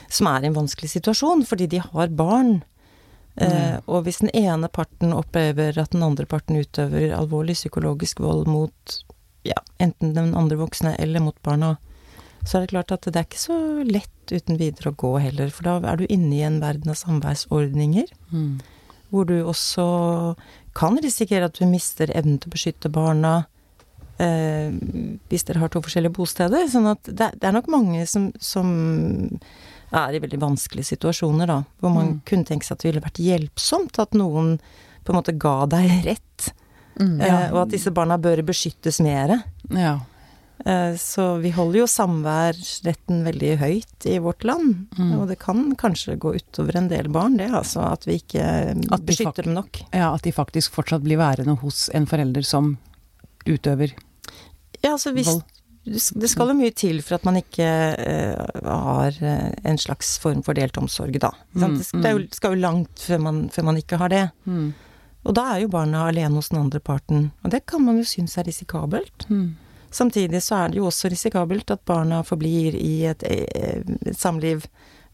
som 0.09 0.27
er 0.29 0.43
i 0.45 0.49
en 0.51 0.57
vanskelig 0.59 0.91
situasjon 0.93 1.45
fordi 1.49 1.67
de 1.75 1.81
har 1.81 2.07
barn. 2.13 2.59
Eh, 3.35 3.51
Mm. 3.75 3.81
og 3.91 4.03
hvis 4.05 4.21
den 4.21 4.29
ene 4.31 4.69
parten 4.71 5.11
opplever 5.11 5.75
at 5.81 5.91
den 5.91 6.03
andre 6.05 6.23
parten 6.25 6.55
utøver 6.55 7.11
alvorlig 7.17 7.55
psykologisk 7.57 8.21
vold 8.23 8.45
mot 8.47 8.93
ja, 9.43 9.57
enten 9.83 10.13
den 10.15 10.31
andre 10.39 10.55
voksne 10.55 10.93
eller 11.03 11.19
mot 11.19 11.35
barna, 11.43 11.73
så 12.47 12.57
er 12.57 12.61
det 12.63 12.69
klart 12.71 12.93
at 12.95 13.01
det 13.09 13.15
er 13.19 13.25
ikke 13.27 13.41
så 13.41 13.57
lett 13.83 14.31
uten 14.31 14.55
videre 14.57 14.93
å 14.93 14.95
gå 14.95 15.11
heller. 15.19 15.49
For 15.51 15.67
da 15.67 15.75
er 15.91 15.97
du 15.99 16.05
inne 16.07 16.31
i 16.37 16.45
en 16.47 16.61
verden 16.63 16.89
av 16.89 16.95
samværsordninger 16.95 18.07
Mm. 18.31 18.61
hvor 19.11 19.25
du 19.27 19.35
også 19.43 20.35
kan 20.75 20.97
risikere 21.01 21.47
at 21.49 21.55
du 21.59 21.65
mister 21.69 22.11
evnen 22.15 22.37
til 22.43 22.51
å 22.51 22.55
beskytte 22.55 22.89
barna 22.91 23.45
eh, 24.19 24.71
hvis 25.31 25.45
dere 25.47 25.61
har 25.63 25.71
to 25.73 25.81
forskjellige 25.85 26.15
bosteder. 26.17 26.67
Sånn 26.71 26.89
at 26.91 27.03
det, 27.07 27.31
det 27.39 27.47
er 27.49 27.55
nok 27.55 27.69
mange 27.71 28.03
som, 28.11 28.29
som 28.43 28.67
er 29.95 30.17
i 30.17 30.19
veldig 30.23 30.39
vanskelige 30.41 30.89
situasjoner, 30.95 31.47
da. 31.47 31.61
Hvor 31.79 31.93
man 31.95 32.07
Mm. 32.15 32.21
kunne 32.27 32.45
tenke 32.47 32.65
seg 32.67 32.75
at 32.75 32.83
det 32.83 32.89
ville 32.91 33.05
vært 33.05 33.21
hjelpsomt 33.23 33.99
at 34.03 34.11
noen 34.17 34.57
på 35.05 35.13
en 35.13 35.19
måte 35.19 35.35
ga 35.39 35.65
deg 35.69 35.91
rett. 36.05 36.49
Mm. 36.99 37.19
Eh, 37.21 37.51
og 37.53 37.61
at 37.65 37.71
disse 37.75 37.91
barna 37.91 38.17
bør 38.17 38.41
beskyttes 38.47 38.99
mer. 39.03 39.43
Ja. 39.69 39.99
Eh, 40.65 40.95
så 40.97 41.37
vi 41.43 41.51
holder 41.53 41.83
jo 41.83 41.87
samværsretten 41.91 43.19
veldig 43.25 43.51
høyt 43.61 44.05
i 44.09 44.15
vårt 44.23 44.43
land. 44.47 44.87
Mm. 44.97 45.11
Og 45.19 45.27
det 45.29 45.37
kan 45.43 45.75
kanskje 45.77 46.15
gå 46.17 46.33
utover 46.39 46.79
en 46.79 46.87
del 46.89 47.09
barn, 47.13 47.37
det 47.37 47.51
altså. 47.53 47.83
At 47.93 48.07
vi 48.09 48.17
ikke 48.21 48.45
At 48.91 49.05
beskytter 49.05 49.45
dem 49.45 49.53
nok. 49.59 49.83
ja, 49.93 50.07
at 50.15 50.23
de 50.25 50.33
faktisk 50.33 50.73
fortsatt 50.73 51.03
blir 51.05 51.17
værende 51.21 51.57
hos 51.61 51.89
en 51.93 52.07
forelder 52.09 52.41
som 52.45 52.77
utøver 53.45 53.93
Ja, 54.81 54.91
altså 54.95 55.13
hvis 55.13 55.27
vold. 55.29 55.43
Det 55.85 56.29
skal 56.31 56.49
jo 56.49 56.53
mye 56.57 56.73
til 56.73 56.97
for 57.05 57.13
at 57.19 57.25
man 57.27 57.35
ikke 57.37 57.61
uh, 57.61 58.45
har 58.65 59.13
eh, 59.21 59.51
en 59.69 59.77
slags 59.77 60.15
form 60.17 60.41
for 60.41 60.57
delt 60.57 60.77
omsorg, 60.81 61.13
da. 61.21 61.29
Mm, 61.53 61.75
det 61.77 61.85
skal- 61.85 62.01
det 62.01 62.11
jo, 62.15 62.23
skal 62.33 62.55
jo 62.55 62.61
langt 62.63 63.03
før 63.05 63.21
man, 63.21 63.49
før 63.53 63.63
man 63.67 63.77
ikke 63.77 63.99
har 64.01 64.09
det. 64.09 64.23
Mm. 64.49 64.73
Og 65.25 65.35
da 65.37 65.43
er 65.53 65.59
jo 65.61 65.67
barna 65.69 66.07
alene 66.09 66.33
hos 66.41 66.49
den 66.49 66.57
andre 66.63 66.79
parten. 66.81 67.31
Og 67.43 67.51
det 67.53 67.67
kan 67.69 67.85
man 67.85 67.97
jo 68.01 68.03
synes 68.03 68.33
er 68.37 68.47
risikabelt. 68.49 69.27
Mm. 69.29 69.55
Samtidig 69.95 70.41
så 70.43 70.57
er 70.65 70.73
det 70.73 70.81
jo 70.81 70.89
også 70.89 71.09
risikabelt 71.13 71.71
at 71.71 71.85
barna 71.87 72.19
forblir 72.27 72.75
i 72.75 73.05
et, 73.07 73.23
eh, 73.23 73.79
et 73.79 74.17
samliv 74.19 74.65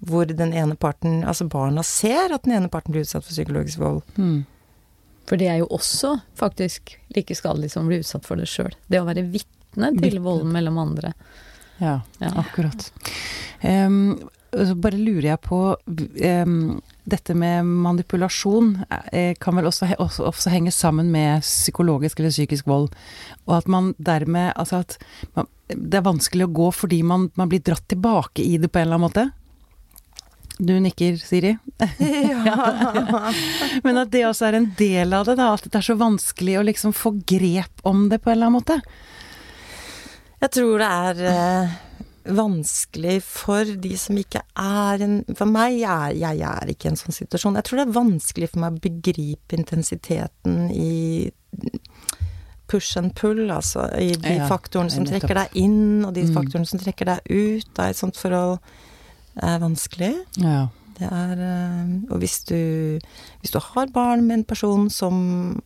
hvor 0.01 0.25
den 0.25 0.53
ene 0.57 0.73
parten 0.75 1.19
Altså 1.21 1.45
barna 1.45 1.83
ser 1.85 2.33
at 2.33 2.47
den 2.47 2.55
ene 2.57 2.69
parten 2.73 2.95
blir 2.95 3.05
utsatt 3.05 3.21
for 3.27 3.35
psykologisk 3.35 3.77
vold. 3.83 4.01
Mm. 4.17 4.39
For 5.29 5.37
det 5.37 5.47
er 5.51 5.59
jo 5.61 5.67
også 5.69 6.15
faktisk 6.39 6.95
like 7.15 7.35
skadelig 7.37 7.69
som 7.75 7.85
å 7.85 7.91
bli 7.91 8.01
utsatt 8.01 8.25
for 8.25 8.41
det 8.41 8.49
sjøl. 8.49 8.73
Det 8.89 8.99
å 8.99 9.05
være 9.05 9.23
vitne 9.29 9.91
til 10.01 10.17
vold 10.25 10.47
mellom 10.49 10.81
andre. 10.81 11.13
Ja, 11.77 11.99
Ja. 12.19 12.31
akkurat. 12.41 12.89
Så 13.61 14.29
bare 14.51 14.99
lurer 14.99 15.29
jeg 15.29 15.41
på 15.45 15.59
Dette 17.11 17.33
med 17.33 17.65
manipulasjon 17.65 18.73
eh, 19.11 19.33
kan 19.39 19.55
vel 19.57 19.69
også, 19.69 19.87
også, 19.95 20.25
også 20.27 20.51
henge 20.53 20.73
sammen 20.75 21.09
med 21.11 21.41
psykologisk 21.41 22.19
eller 22.19 22.33
psykisk 22.33 22.67
vold. 22.69 22.91
Og 23.47 23.55
at 23.57 23.69
man 23.71 23.93
dermed 23.97 24.51
Altså 24.55 24.83
at 24.83 24.97
man, 25.35 25.49
det 25.71 25.97
er 25.97 26.05
vanskelig 26.05 26.45
å 26.45 26.53
gå 26.53 26.69
fordi 26.75 27.01
man, 27.03 27.29
man 27.39 27.49
blir 27.51 27.63
dratt 27.65 27.87
tilbake 27.89 28.45
i 28.45 28.57
det 28.61 28.69
på 28.69 28.81
en 28.81 28.87
eller 28.87 28.99
annen 28.99 29.07
måte. 29.07 29.29
Du 30.61 30.75
nikker, 30.79 31.15
Siri. 31.17 31.55
Men 33.85 33.97
at 33.97 34.11
det 34.13 34.27
også 34.27 34.51
er 34.51 34.59
en 34.59 34.67
del 34.77 35.15
av 35.17 35.25
det, 35.25 35.39
da. 35.39 35.53
At 35.55 35.65
det 35.65 35.79
er 35.79 35.87
så 35.87 35.95
vanskelig 35.97 36.59
å 36.59 36.65
liksom 36.67 36.93
få 36.93 37.15
grep 37.25 37.81
om 37.87 38.09
det 38.11 38.21
på 38.21 38.29
en 38.29 38.37
eller 38.37 38.51
annen 38.51 38.59
måte. 38.59 38.77
Jeg 40.41 40.53
tror 40.57 40.83
det 40.83 40.91
er 40.91 41.23
eh, 41.31 41.79
vanskelig 42.25 43.21
for 43.23 43.65
de 43.81 43.95
som 43.97 44.17
ikke 44.17 44.41
er 44.59 45.01
en 45.05 45.15
For 45.37 45.45
meg, 45.49 45.79
jeg, 45.81 46.17
jeg 46.21 46.41
er 46.47 46.71
ikke 46.73 46.87
i 46.89 46.91
en 46.91 46.99
sånn 46.99 47.15
situasjon. 47.15 47.55
Jeg 47.59 47.63
tror 47.67 47.81
det 47.81 47.87
er 47.87 47.95
vanskelig 47.99 48.49
for 48.51 48.59
meg 48.63 48.73
å 48.77 48.83
begripe 48.83 49.57
intensiteten 49.57 50.69
i 50.73 51.31
push 52.71 52.95
and 52.97 53.11
pull, 53.15 53.49
altså 53.51 53.87
i 53.99 54.13
de 54.15 54.37
Ja, 54.37 54.47
faktorene 54.47 54.91
som 54.93 55.03
trekker 55.05 55.35
deg 55.35 55.57
inn, 55.59 56.05
og 56.07 56.13
de 56.15 56.23
Mm. 56.23 56.33
faktorene 56.37 56.67
som 56.69 56.79
trekker 56.79 57.05
deg 57.05 57.19
ut 57.29 57.79
av 57.79 57.89
et 57.89 57.97
sånt 57.99 58.15
forhold, 58.15 58.59
er 59.41 59.59
vanskelig. 59.59 60.13
Ja. 60.37 60.67
Det 60.99 61.09
er 61.11 61.37
eh, 61.41 62.11
Og 62.11 62.19
hvis 62.19 62.43
du, 62.45 62.99
hvis 63.41 63.51
du 63.51 63.59
har 63.59 63.87
barn 63.87 64.25
med 64.27 64.37
en 64.39 64.43
person 64.45 64.89
som 64.89 65.61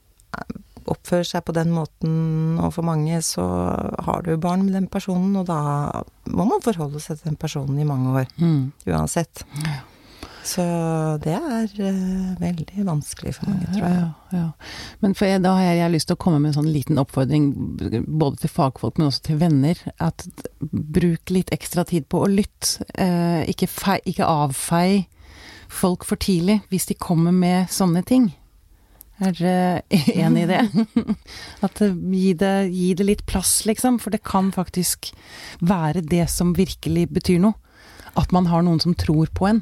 oppfører 0.91 1.27
seg 1.27 1.45
på 1.47 1.55
den 1.55 1.73
måten 1.75 2.59
overfor 2.59 2.85
mange, 2.87 3.21
så 3.25 3.45
har 4.05 4.25
du 4.25 4.35
barn 4.41 4.65
med 4.67 4.75
den 4.77 4.87
personen, 4.91 5.35
og 5.39 5.47
da 5.49 5.59
må 6.31 6.47
man 6.47 6.63
forholde 6.65 7.01
seg 7.03 7.19
til 7.19 7.31
den 7.31 7.41
personen 7.41 7.79
i 7.81 7.87
mange 7.87 8.13
år. 8.21 8.31
Mm. 8.41 8.71
Uansett. 8.87 9.45
Ja. 9.65 9.81
Så 10.45 10.61
det 11.23 11.33
er 11.33 11.63
uh, 11.65 12.35
veldig 12.37 12.83
vanskelig 12.85 13.33
for 13.39 13.49
mange, 13.49 13.65
tror 13.73 13.85
jeg. 13.87 13.95
Ja, 13.97 14.37
ja. 14.37 14.43
Men 15.01 15.15
for 15.17 15.25
jeg, 15.25 15.41
da 15.41 15.55
har 15.57 15.65
jeg, 15.65 15.77
jeg 15.79 15.85
har 15.87 15.93
lyst 15.95 16.09
til 16.11 16.17
å 16.19 16.21
komme 16.21 16.41
med 16.43 16.51
en 16.51 16.57
sånn 16.59 16.69
liten 16.69 17.01
oppfordring 17.01 17.47
både 18.05 18.43
til 18.43 18.53
fagfolk, 18.53 18.99
men 18.99 19.09
også 19.09 19.25
til 19.25 19.41
venner. 19.41 19.81
At 19.97 20.27
bruk 20.61 21.33
litt 21.33 21.49
ekstra 21.55 21.87
tid 21.89 22.05
på 22.13 22.21
å 22.21 22.29
lytte. 22.29 22.85
Uh, 22.93 23.41
ikke, 23.49 23.69
fei, 23.71 23.97
ikke 24.05 24.29
avfei 24.29 24.87
folk 25.65 26.05
for 26.05 26.21
tidlig 26.21 26.59
hvis 26.69 26.91
de 26.91 26.99
kommer 26.99 27.33
med 27.33 27.71
sånne 27.73 28.05
ting. 28.05 28.29
Er 29.23 29.31
dere 29.31 29.81
enig 30.25 30.43
i 30.43 30.49
det? 30.49 30.85
At 31.65 31.81
eh, 31.83 31.93
gi 31.95 32.33
det, 32.37 32.53
gi 32.73 32.93
det 32.97 33.07
litt 33.07 33.25
plass, 33.29 33.61
liksom. 33.67 33.99
For 34.03 34.15
det 34.15 34.25
kan 34.27 34.51
faktisk 34.55 35.11
være 35.63 36.03
det 36.03 36.27
som 36.33 36.55
virkelig 36.57 37.07
betyr 37.15 37.39
noe. 37.43 37.55
At 38.15 38.31
man 38.35 38.47
har 38.51 38.63
noen 38.63 38.81
som 38.83 38.95
tror 38.95 39.31
på 39.35 39.47
en. 39.49 39.61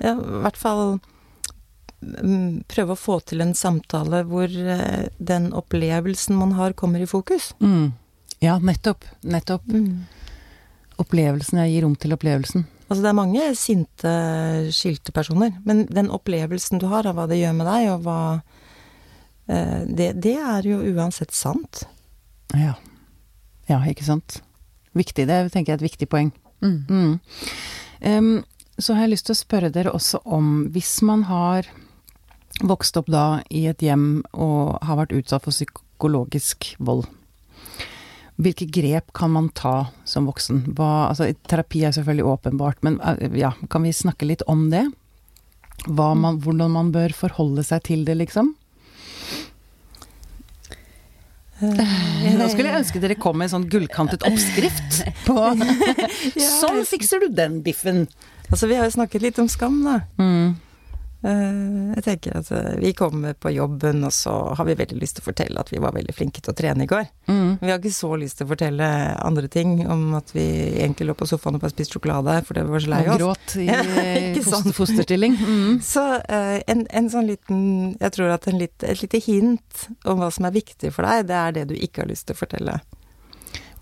Ja, 0.00 0.14
i 0.14 0.42
hvert 0.44 0.56
fall 0.56 0.82
mm, 2.00 2.64
prøve 2.70 2.94
å 2.94 3.00
få 3.00 3.18
til 3.28 3.42
en 3.44 3.56
samtale 3.58 4.22
hvor 4.28 4.48
eh, 4.48 5.08
den 5.18 5.50
opplevelsen 5.56 6.36
man 6.38 6.54
har, 6.60 6.76
kommer 6.76 7.04
i 7.04 7.08
fokus. 7.08 7.52
Mm. 7.60 7.92
Ja, 8.44 8.58
nettopp. 8.62 9.04
Nettopp. 9.26 9.64
Opplevelsen. 11.02 11.64
Jeg 11.64 11.74
gir 11.74 11.86
rom 11.86 11.96
til 11.98 12.14
opplevelsen. 12.14 12.68
Altså 12.88 13.02
det 13.04 13.08
er 13.10 13.16
mange 13.18 13.48
sinte, 13.58 14.10
skilte 14.72 15.12
personer, 15.12 15.52
men 15.68 15.82
den 15.92 16.08
opplevelsen 16.08 16.80
du 16.80 16.86
har 16.88 17.04
av 17.08 17.18
hva 17.18 17.26
det 17.28 17.36
gjør 17.36 17.58
med 17.58 17.68
deg, 17.68 17.88
og 17.92 18.06
hva 18.06 18.20
eh, 18.38 18.57
det, 19.48 20.10
det 20.20 20.36
er 20.36 20.66
jo 20.68 20.82
uansett 20.92 21.32
sant. 21.32 21.86
Ja. 22.52 22.74
Ja, 23.68 23.80
ikke 23.88 24.04
sant. 24.04 24.42
Viktig. 24.96 25.26
Det 25.28 25.40
tenker 25.52 25.72
jeg 25.72 25.78
er 25.78 25.82
et 25.82 25.88
viktig 25.90 26.08
poeng. 26.12 26.30
Mm. 26.64 26.78
Mm. 26.88 27.18
Um, 28.02 28.32
så 28.78 28.94
har 28.94 29.06
jeg 29.06 29.16
lyst 29.16 29.28
til 29.28 29.34
å 29.34 29.42
spørre 29.42 29.70
dere 29.74 29.92
også 29.94 30.20
om 30.24 30.68
Hvis 30.74 31.00
man 31.06 31.24
har 31.28 31.66
vokst 32.62 32.96
opp 32.98 33.10
da 33.10 33.40
i 33.54 33.66
et 33.70 33.82
hjem 33.82 34.24
og 34.32 34.78
har 34.82 34.98
vært 34.98 35.14
utsatt 35.14 35.44
for 35.44 35.54
psykologisk 35.54 36.72
vold, 36.82 37.04
hvilke 38.38 38.66
grep 38.70 39.12
kan 39.14 39.32
man 39.34 39.50
ta 39.54 39.90
som 40.06 40.26
voksen? 40.30 40.64
Hva, 40.78 41.10
altså, 41.10 41.28
terapi 41.50 41.84
er 41.86 41.94
selvfølgelig 41.94 42.26
åpenbart, 42.32 42.80
men 42.86 43.00
eh, 43.02 43.34
ja, 43.38 43.52
kan 43.70 43.86
vi 43.86 43.94
snakke 43.94 44.26
litt 44.30 44.42
om 44.50 44.68
det? 44.74 44.84
Man, 45.86 46.40
hvordan 46.42 46.74
man 46.74 46.90
bør 46.94 47.14
forholde 47.14 47.62
seg 47.66 47.84
til 47.86 48.04
det, 48.06 48.18
liksom? 48.18 48.52
Eh, 51.58 52.34
Nå 52.38 52.46
skulle 52.52 52.70
jeg 52.70 52.78
ønske 52.84 53.00
dere 53.02 53.16
kom 53.18 53.38
med 53.40 53.48
en 53.48 53.54
sånn 53.56 53.68
gullkantet 53.70 54.22
oppskrift 54.28 55.00
på 55.24 55.36
Sånn 56.60 56.84
fikser 56.86 57.24
du 57.24 57.32
den 57.34 57.60
biffen! 57.66 58.04
Altså, 58.48 58.68
vi 58.70 58.78
har 58.78 58.86
jo 58.86 58.94
snakket 58.94 59.24
litt 59.26 59.38
om 59.42 59.48
skam, 59.50 59.80
da. 59.84 59.96
Mm. 60.22 60.54
Eh, 61.22 61.94
Jeg 61.96 62.04
tenker 62.06 62.36
at 62.38 62.50
eh, 62.54 62.76
vi 62.78 62.92
kommer 62.94 63.34
på 63.34 63.50
jobben, 63.50 64.04
og 64.06 64.12
så 64.14 64.32
har 64.54 64.66
vi 64.68 64.76
veldig 64.78 64.98
lyst 65.00 65.18
til 65.18 65.24
å 65.24 65.28
fortelle 65.32 65.58
at 65.60 65.72
vi 65.72 65.80
var 65.82 65.96
veldig 65.96 66.14
flinke 66.14 66.42
til 66.44 66.52
å 66.52 66.56
trene 66.58 66.86
i 66.86 66.90
går. 66.90 67.08
Mm. 67.26 67.56
Vi 67.60 67.72
har 67.72 67.80
ikke 67.80 67.94
så 67.96 68.12
lyst 68.20 68.38
til 68.38 68.46
å 68.46 68.52
fortelle 68.52 68.90
andre 69.26 69.50
ting, 69.50 69.80
om 69.90 70.14
at 70.18 70.30
vi 70.36 70.44
egentlig 70.78 71.08
lå 71.10 71.16
på 71.18 71.26
sofaen 71.26 71.58
og 71.58 71.64
bare 71.64 71.74
spiste 71.74 71.96
sjokolade 71.98 72.38
fordi 72.46 72.64
vi 72.66 72.74
var 72.76 72.84
så 72.84 72.92
lei 72.94 73.00
oss. 73.06 73.14
Og 73.16 73.24
gråt 73.24 73.56
i 73.58 74.44
foster, 74.46 74.76
fosterstilling. 74.78 75.34
Mm. 75.42 75.80
Så 75.92 76.04
eh, 76.20 76.60
en, 76.70 76.86
en 76.86 77.10
sånn 77.10 77.26
liten 77.28 77.60
Jeg 77.98 78.14
tror 78.14 78.30
at 78.34 78.46
en 78.50 78.60
litt, 78.60 78.84
et 78.86 79.02
lite 79.02 79.20
hint 79.24 79.88
om 80.06 80.22
hva 80.22 80.30
som 80.34 80.46
er 80.46 80.54
viktig 80.54 80.92
for 80.94 81.08
deg, 81.08 81.26
det 81.32 81.38
er 81.40 81.58
det 81.58 81.66
du 81.72 81.74
ikke 81.74 82.04
har 82.04 82.10
lyst 82.12 82.28
til 82.28 82.38
å 82.38 82.42
fortelle. 82.44 82.78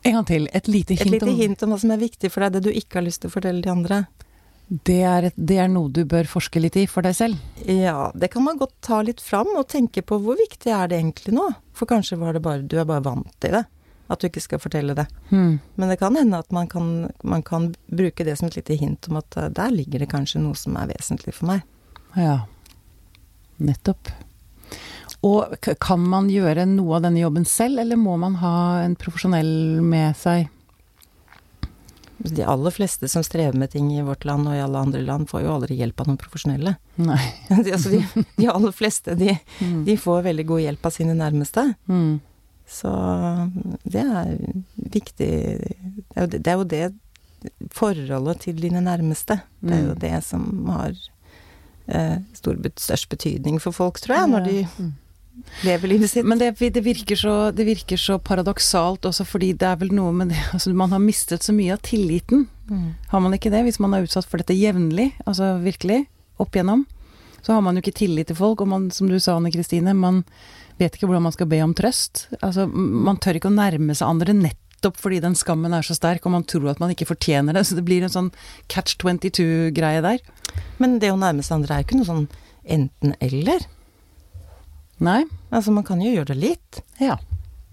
En 0.07 0.15
gang 0.15 0.27
til. 0.29 0.49
Et 0.55 0.69
lite 0.71 0.95
Et 0.95 1.03
hint 1.05 1.63
om 1.63 1.69
om 1.69 1.75
hva 1.75 1.81
som 1.83 1.93
er 1.93 2.01
viktig 2.01 2.31
for 2.31 2.45
deg, 2.45 2.57
det 2.57 2.69
du 2.69 2.71
ikke 2.73 3.01
har 3.01 3.07
lyst 3.07 3.25
til 3.25 3.31
å 3.33 3.35
fortelle 3.35 3.61
de 3.65 3.73
andre. 3.73 4.05
Det 4.67 4.99
er, 5.07 5.29
et, 5.29 5.37
det 5.39 5.61
er 5.63 5.69
noe 5.71 5.93
du 5.95 6.03
bør 6.09 6.27
forske 6.27 6.59
litt 6.59 6.77
i 6.81 6.89
for 6.91 7.07
deg 7.07 7.15
selv. 7.15 7.39
Ja, 7.71 8.11
det 8.19 8.33
kan 8.33 8.43
man 8.43 8.59
godt 8.59 8.75
ta 8.83 8.99
litt 9.07 9.23
fram 9.23 9.53
og 9.55 9.69
tenke 9.71 10.03
på 10.03 10.19
hvor 10.23 10.39
viktig 10.39 10.73
er 10.75 10.91
det 10.91 10.99
egentlig 10.99 11.37
nå? 11.37 11.47
For 11.77 11.87
kanskje 11.87 12.19
var 12.19 12.35
det 12.35 12.43
bare, 12.43 12.65
du 12.67 12.75
er 12.81 12.89
bare 12.89 13.05
vant 13.07 13.31
til 13.43 13.55
det, 13.55 13.63
at 14.11 14.19
du 14.19 14.27
ikke 14.27 14.43
skal 14.43 14.63
fortelle 14.63 14.97
det. 14.99 15.07
Hmm. 15.31 15.61
Men 15.79 15.93
det 15.93 16.01
kan 16.03 16.19
hende 16.19 16.43
at 16.43 16.51
man 16.55 16.67
kan, 16.71 17.13
man 17.23 17.47
kan 17.47 17.71
bruke 17.87 18.27
det 18.27 18.35
som 18.41 18.51
et 18.51 18.59
lite 18.59 18.79
hint 18.81 19.07
om 19.11 19.21
at 19.23 19.39
eh, 19.39 19.53
der 19.55 19.71
ligger 19.71 20.03
det 20.03 20.11
kanskje 20.11 20.43
noe 20.43 20.59
som 20.59 20.75
er 20.81 20.91
vesentlig 20.91 21.37
for 21.39 21.53
meg. 21.53 21.63
Ja. 22.19 22.41
Nettopp. 23.63 24.11
Og 25.27 25.55
kan 25.83 26.03
man 26.11 26.27
gjøre 26.31 26.67
noe 26.69 26.99
av 26.99 27.07
denne 27.07 27.23
jobben 27.23 27.47
selv, 27.49 27.79
eller 27.83 27.99
må 27.99 28.19
man 28.19 28.41
ha 28.43 28.57
en 28.83 28.99
profesjonell 28.99 29.79
med 29.83 30.19
seg? 30.19 30.51
De 32.19 32.43
aller 32.43 32.71
fleste 32.73 33.09
som 33.09 33.23
strever 33.23 33.53
med 33.59 33.71
ting 33.71 33.91
i 33.93 34.03
vårt 34.03 34.25
land 34.25 34.49
og 34.49 34.55
i 34.57 34.61
alle 34.65 34.79
andre 34.79 35.03
land, 35.05 35.29
får 35.29 35.43
jo 35.45 35.53
aldri 35.53 35.77
hjelp 35.77 36.01
av 36.01 36.07
noen 36.09 36.17
profesjonelle. 36.21 36.77
Nei. 36.97 37.19
De, 37.65 37.73
altså 37.77 37.91
de, 37.93 38.25
de 38.39 38.47
aller 38.49 38.73
fleste, 38.73 39.15
de, 39.21 39.39
Mm. 39.61 39.85
de 39.85 39.97
får 40.01 40.23
veldig 40.25 40.47
god 40.47 40.61
hjelp 40.65 40.87
av 40.87 40.91
sine 40.97 41.15
nærmeste. 41.15 41.75
Mm. 41.89 42.21
Så 42.67 42.91
det 43.85 44.03
er 44.03 44.33
viktig 44.77 45.29
Det 45.61 46.17
er 46.17 46.25
jo 46.25 46.27
det, 46.27 46.47
er 46.47 46.57
jo 46.57 46.65
det 46.65 46.87
forholdet 47.71 48.41
til 48.47 48.57
dine 48.61 48.81
nærmeste. 48.83 49.41
Det 49.63 49.73
er 49.77 49.83
jo 49.85 49.93
Mm. 49.95 50.01
det 50.01 50.25
som 50.25 50.67
har 50.73 50.93
eh, 51.89 52.17
stor, 52.35 52.57
størst 52.77 53.09
betydning 53.09 53.61
for 53.63 53.71
folk, 53.73 54.01
tror 54.01 54.17
jeg, 54.17 54.29
når 54.33 54.45
de 54.49 54.69
Mm. 54.79 54.93
Lever 55.67 55.91
livet 55.93 56.11
sitt. 56.11 56.27
Men 56.27 56.41
det, 56.41 56.53
det, 56.59 56.83
virker 56.85 57.19
så, 57.19 57.37
det 57.55 57.67
virker 57.69 58.01
så 58.01 58.19
paradoksalt 58.23 59.07
også, 59.09 59.27
fordi 59.29 59.53
det 59.59 59.69
er 59.69 59.79
vel 59.81 59.95
noe 59.97 60.13
med 60.17 60.33
det 60.33 60.41
altså 60.57 60.75
Man 60.77 60.95
har 60.95 61.03
mistet 61.03 61.47
så 61.47 61.55
mye 61.57 61.77
av 61.77 61.83
tilliten. 61.87 62.47
Mm. 62.71 62.91
Har 63.13 63.23
man 63.23 63.37
ikke 63.37 63.53
det, 63.55 63.65
hvis 63.67 63.81
man 63.83 63.95
er 63.95 64.07
utsatt 64.07 64.29
for 64.29 64.43
dette 64.43 64.57
jevnlig, 64.57 65.13
altså 65.27 65.57
virkelig, 65.63 66.05
opp 66.43 66.57
igjennom? 66.57 66.87
Så 67.47 67.55
har 67.55 67.63
man 67.63 67.79
jo 67.79 67.85
ikke 67.85 67.99
tillit 68.01 68.27
til 68.31 68.39
folk, 68.39 68.63
og 68.65 68.71
man, 68.73 68.89
som 68.91 69.07
du 69.11 69.21
sa, 69.23 69.37
Anne 69.37 69.53
Kristine, 69.55 69.95
man 69.95 70.25
vet 70.81 70.97
ikke 70.97 71.07
hvordan 71.09 71.29
man 71.29 71.35
skal 71.35 71.49
be 71.51 71.61
om 71.63 71.75
trøst. 71.79 72.27
Altså, 72.41 72.67
man 72.67 73.21
tør 73.23 73.39
ikke 73.39 73.53
å 73.53 73.55
nærme 73.55 73.95
seg 73.95 74.09
andre 74.09 74.35
nettopp 74.35 74.99
fordi 75.01 75.23
den 75.25 75.37
skammen 75.39 75.75
er 75.75 75.87
så 75.87 75.95
sterk, 75.97 76.27
og 76.27 76.35
man 76.35 76.45
tror 76.49 76.73
at 76.73 76.83
man 76.83 76.93
ikke 76.93 77.09
fortjener 77.09 77.57
det. 77.57 77.63
Så 77.69 77.79
det 77.79 77.87
blir 77.87 78.05
en 78.05 78.13
sånn 78.13 78.33
catch 78.73 78.99
22-greie 78.99 80.03
der. 80.05 80.21
Men 80.83 80.99
det 81.03 81.15
å 81.15 81.21
nærme 81.21 81.47
seg 81.47 81.61
andre 81.61 81.77
er 81.79 81.85
jo 81.85 81.89
ikke 81.89 82.01
noe 82.03 82.11
sånn 82.11 82.27
enten-eller. 82.77 83.71
Nei? 85.05 85.23
Altså, 85.53 85.73
man 85.77 85.85
kan 85.85 86.01
jo 86.01 86.13
gjøre 86.15 86.31
det 86.33 86.37
litt. 86.41 86.81
Ja. 87.03 87.19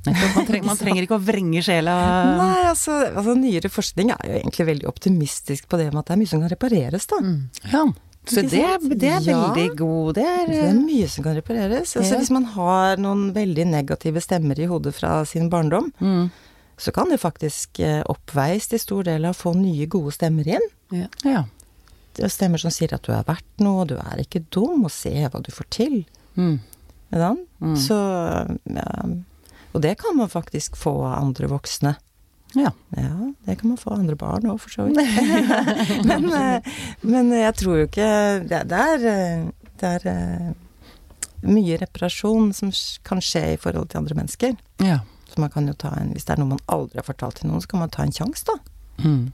Man, 0.06 0.46
trenger, 0.46 0.66
man 0.68 0.76
trenger 0.80 1.06
ikke 1.06 1.16
å 1.16 1.24
vrenge 1.24 1.62
sjela 1.64 1.94
Nei, 2.42 2.64
altså, 2.68 2.92
altså 3.16 3.38
nyere 3.40 3.70
forskning 3.72 4.10
er 4.12 4.26
jo 4.28 4.40
egentlig 4.42 4.66
veldig 4.68 4.88
optimistisk 4.90 5.70
på 5.72 5.78
det 5.80 5.86
med 5.94 6.02
at 6.02 6.10
det 6.10 6.16
er 6.18 6.20
mye 6.20 6.32
som 6.34 6.42
kan 6.44 6.52
repareres, 6.52 7.06
da. 7.08 7.20
Mm. 7.24 7.38
Ja. 7.72 7.84
Så 8.28 8.42
det, 8.44 8.50
det, 8.52 8.60
er- 8.60 9.22
er 9.22 9.30
Ja. 9.30 9.38
veldig 9.48 9.78
god 9.80 10.14
Det 10.16 10.26
er, 10.28 10.46
Det 10.52 10.60
er 10.64 10.76
mye 10.80 11.08
som 11.12 11.24
kan 11.24 11.36
repareres. 11.40 11.96
Altså, 11.96 12.14
Ja. 12.14 12.20
Hvis 12.20 12.32
man 12.36 12.46
har 12.58 13.00
noen 13.00 13.24
veldig 13.36 13.66
negative 13.72 14.20
stemmer 14.24 14.60
i 14.60 14.68
hodet 14.68 14.94
fra 14.96 15.24
sin 15.28 15.48
barndom, 15.52 15.90
mm, 16.00 16.30
så 16.84 16.92
kan 16.96 17.08
det 17.12 17.20
faktisk 17.24 17.80
eh, 17.80 18.02
oppveies 18.12 18.68
til 18.72 18.80
stor 18.84 19.04
del 19.08 19.24
av 19.28 19.36
å 19.36 19.40
få 19.40 19.56
nye, 19.56 19.88
gode 19.88 20.12
stemmer 20.16 20.48
inn. 20.58 20.68
Ja. 20.92 21.08
ja. 21.24 21.46
Det 22.16 22.24
er 22.28 22.32
stemmer 22.32 22.60
som 22.60 22.72
sier 22.76 22.92
at 22.96 23.04
du 23.08 23.12
er 23.16 23.24
verdt 23.28 23.64
noe, 23.64 23.88
du 23.88 23.96
er 23.96 24.20
ikke 24.24 24.44
dum, 24.52 24.84
og 24.88 24.92
se 24.92 25.12
hva 25.28 25.40
du 25.44 25.52
får 25.52 25.68
til. 25.72 26.00
Mm? 26.36 26.60
Mm. 27.14 27.76
Så 27.80 27.97
ja, 28.64 28.88
Og 29.74 29.82
det 29.82 29.95
kan 30.01 30.18
man 30.18 30.30
faktisk 30.30 30.78
få 30.78 30.95
av 31.05 31.20
andre 31.20 31.47
voksne. 31.47 31.95
Ja. 32.53 32.72
Ja, 32.89 33.34
det 33.45 33.55
kan 33.55 33.70
man 33.70 33.78
få 33.78 33.89
av 33.89 33.99
andre 33.99 34.16
barn 34.16 34.45
òg, 34.45 34.59
for 34.61 34.70
så 34.70 34.86
vidt. 34.86 34.99
men, 36.09 36.28
eh, 36.34 36.74
men 37.01 37.32
jeg 37.34 37.55
tror 37.57 37.80
jo 37.80 37.88
ikke 37.88 38.09
Det, 38.45 38.59
er, 38.61 39.07
eh, 39.09 39.47
det 39.82 39.89
er 39.97 40.05
eh, 40.11 40.51
mye 41.49 41.80
reparasjon 41.82 42.53
som 42.53 42.70
kan 43.03 43.22
skje 43.24 43.55
i 43.55 43.57
forhold 43.57 43.89
til 43.89 44.03
andre 44.03 44.22
mennesker. 44.22 44.55
ja. 44.84 45.01
Så 45.34 45.41
man 45.41 45.49
kan 45.49 45.66
jo 45.66 45.74
ta 45.74 45.89
en 45.97 46.11
Hvis 46.14 46.28
det 46.28 46.36
er 46.36 46.43
noe 46.43 46.51
man 46.51 46.68
aldri 46.70 46.99
har 46.99 47.07
fortalt 47.07 47.39
til 47.41 47.49
noen, 47.49 47.61
så 47.64 47.72
kan 47.72 47.82
man 47.82 47.89
ta 47.89 48.03
en 48.05 48.14
sjanse, 48.14 48.45
da. 48.45 48.59
Mm. 49.01 49.32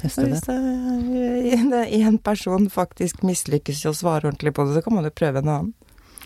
Teste 0.00 0.24
det. 0.24 0.40
hvis 0.40 1.66
det 1.74 1.82
en 1.98 2.16
person 2.18 2.70
faktisk 2.72 3.20
mislykkes 3.20 3.84
i 3.84 3.90
å 3.90 3.92
svare 3.96 4.30
ordentlig 4.30 4.54
på 4.56 4.64
det, 4.64 4.78
så 4.78 4.84
kan 4.86 4.96
man 4.96 5.04
jo 5.04 5.12
prøve 5.12 5.42
en 5.42 5.50
annen. 5.52 5.74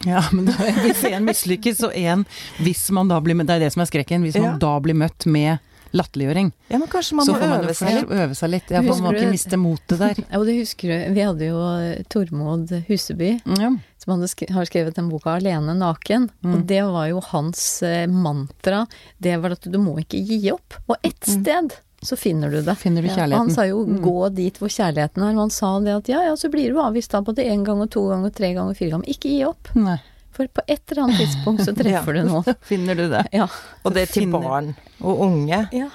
Ja, 0.04 0.22
men 0.32 0.44
da, 0.44 0.52
hvis 0.82 1.04
en 1.08 1.24
mislykkes, 1.24 1.82
og 1.88 1.94
en 1.96 2.26
Hvis 2.58 2.90
man 2.92 3.08
da 3.08 3.20
blir 3.20 3.38
Det 3.46 3.50
er 3.56 3.58
det 3.64 3.72
som 3.72 3.80
er 3.82 3.86
skrekken. 3.86 4.22
Hvis 4.26 4.34
man 4.36 4.52
Ja. 4.52 4.58
da 4.58 4.78
blir 4.80 4.94
møtt 4.94 5.24
med 5.26 5.58
latterliggjøring, 5.96 6.52
Ja, 6.68 6.76
men 6.78 6.88
kanskje 6.88 7.14
man 7.14 7.24
så 7.26 7.32
må 7.32 7.40
man 7.48 7.64
øve 7.64 7.74
seg 7.74 7.88
litt. 7.94 8.08
øve 8.10 8.34
seg 8.36 8.50
litt. 8.50 8.70
Ja, 8.70 8.82
for 8.82 9.00
man 9.00 9.02
må 9.06 9.12
ikke 9.16 9.24
du- 9.30 9.32
miste 9.32 9.56
motet 9.56 9.98
der. 9.98 10.14
Ja, 10.30 10.38
og 10.38 10.44
det 10.46 10.56
husker 10.58 10.88
du, 11.08 11.14
vi 11.14 11.20
hadde 11.20 11.46
jo 11.46 12.02
Tormod 12.10 12.68
Huseby, 12.88 13.40
Ja. 13.56 13.70
som 13.96 14.12
hadde 14.20 14.50
har 14.52 14.64
skrevet 14.66 14.94
den 14.94 15.08
boka 15.08 15.30
'Alene 15.38 15.72
naken'. 15.78 16.28
Mm. 16.44 16.54
Og 16.54 16.66
det 16.66 16.82
var 16.84 17.06
jo 17.08 17.20
hans 17.20 17.82
eh, 17.82 18.06
mantra. 18.06 18.86
Det 19.20 19.40
var 19.40 19.52
at 19.52 19.62
du 19.62 19.78
må 19.78 19.96
ikke 19.98 20.20
gi 20.26 20.50
opp. 20.52 20.74
Og 20.88 20.96
ett 21.02 21.20
Mm. 21.26 21.40
sted 21.42 21.72
så 22.06 22.16
finner 22.16 22.50
du 22.54 22.60
det. 22.62 22.74
Finner 22.78 23.02
du 23.02 23.08
Ja, 23.08 23.26
han 23.36 23.50
sa 23.50 23.64
jo 23.66 23.84
Mm. 23.84 24.00
'gå 24.02 24.34
dit 24.34 24.58
hvor 24.58 24.68
kjærligheten 24.70 25.22
er'. 25.22 25.34
Og 25.34 25.42
han 25.46 25.50
sa 25.50 25.78
det 25.80 25.94
at 25.96 26.08
ja, 26.08 26.22
ja, 26.24 26.34
så 26.36 26.48
blir 26.50 26.70
du 26.72 26.78
avvist 26.80 27.10
da 27.10 27.20
både 27.20 27.42
én 27.44 27.64
gang 27.64 27.80
og 27.82 27.90
to 27.90 28.08
ganger, 28.08 28.30
tre 28.30 28.54
ganger, 28.54 28.74
fire 28.74 28.90
ganger. 28.90 29.08
Ikke 29.08 29.28
gi 29.30 29.44
opp. 29.44 29.68
Nei. 29.74 29.98
For 30.32 30.46
på 30.48 30.60
et 30.68 30.80
eller 30.92 31.02
annet 31.04 31.16
tidspunkt 31.18 31.64
så 31.64 31.74
treffer 31.74 32.12
du 32.18 32.22
noe. 32.28 32.44
Finner 32.62 32.94
du 32.94 33.08
det? 33.08 33.26
Ja. 33.32 33.48
Og 33.84 33.92
det 33.94 34.08
til 34.10 34.22
Finner- 34.24 34.42
barn 34.42 34.74
og 35.02 35.20
unge. 35.20 35.68
ja. 35.72 35.88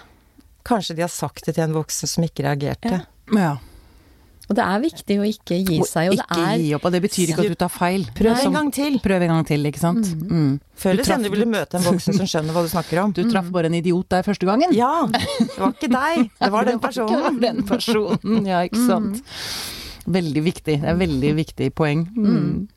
Kanskje 0.64 0.96
de 0.96 1.02
har 1.02 1.10
sagt 1.10 1.46
det 1.46 1.56
til 1.56 1.64
en 1.64 1.74
voksen 1.74 2.08
som 2.08 2.24
ikke 2.24 2.44
reagerte. 2.44 2.92
Ja. 2.92 3.40
Ja. 3.40 3.58
Og 4.52 4.58
det 4.58 4.64
er 4.68 4.82
viktig 4.84 5.16
å 5.22 5.26
ikke 5.28 5.58
gi 5.64 5.78
seg. 5.88 6.12
Og 6.12 6.18
ikke 6.20 6.40
er 6.44 6.58
gi 6.60 6.74
opp. 6.76 6.88
Og 6.88 6.96
det 6.96 7.02
betyr 7.06 7.32
ikke 7.32 7.46
at 7.46 7.54
du 7.54 7.60
tar 7.62 7.72
feil. 7.72 8.04
Prøv 8.18 8.42
en 8.44 8.58
gang 8.58 8.72
til. 8.76 8.98
Prøv 9.04 9.24
en 9.24 9.34
gang 9.36 9.48
til, 9.48 9.68
ikke 9.70 9.82
sant. 9.82 10.10
Mm. 10.12 10.34
Mm. 10.42 10.52
Før 10.82 10.96
eller 10.96 11.08
senere 11.08 11.32
vil 11.32 11.44
du 11.46 11.50
møte 11.54 11.80
en 11.80 11.86
voksen 11.86 12.18
som 12.18 12.28
skjønner 12.28 12.58
hva 12.58 12.66
du 12.66 12.72
snakker 12.74 13.02
om. 13.04 13.14
Du 13.16 13.22
traff 13.30 13.52
bare 13.54 13.72
en 13.72 13.78
idiot 13.80 14.10
der 14.12 14.26
første 14.28 14.50
gangen. 14.50 14.76
Ja! 14.76 15.08
Det 15.08 15.56
var 15.56 15.76
ikke 15.76 15.92
deg, 15.94 16.32
det 16.42 16.52
var 16.52 16.66
den 16.70 16.80
Det 16.80 16.82
var 16.82 16.88
personen. 16.90 17.42
den 17.46 17.64
personen, 17.70 18.48
ja, 18.50 18.64
ikke 18.68 18.86
sant. 18.90 19.24
Veldig 20.12 20.44
viktig. 20.50 20.80
Det 20.82 20.90
er 20.92 20.98
veldig 21.00 21.36
viktig 21.38 21.70
poeng. 21.78 22.08
Mm. 22.18 22.68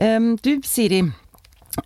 Um, 0.00 0.30
du, 0.40 0.54
Siri. 0.64 1.02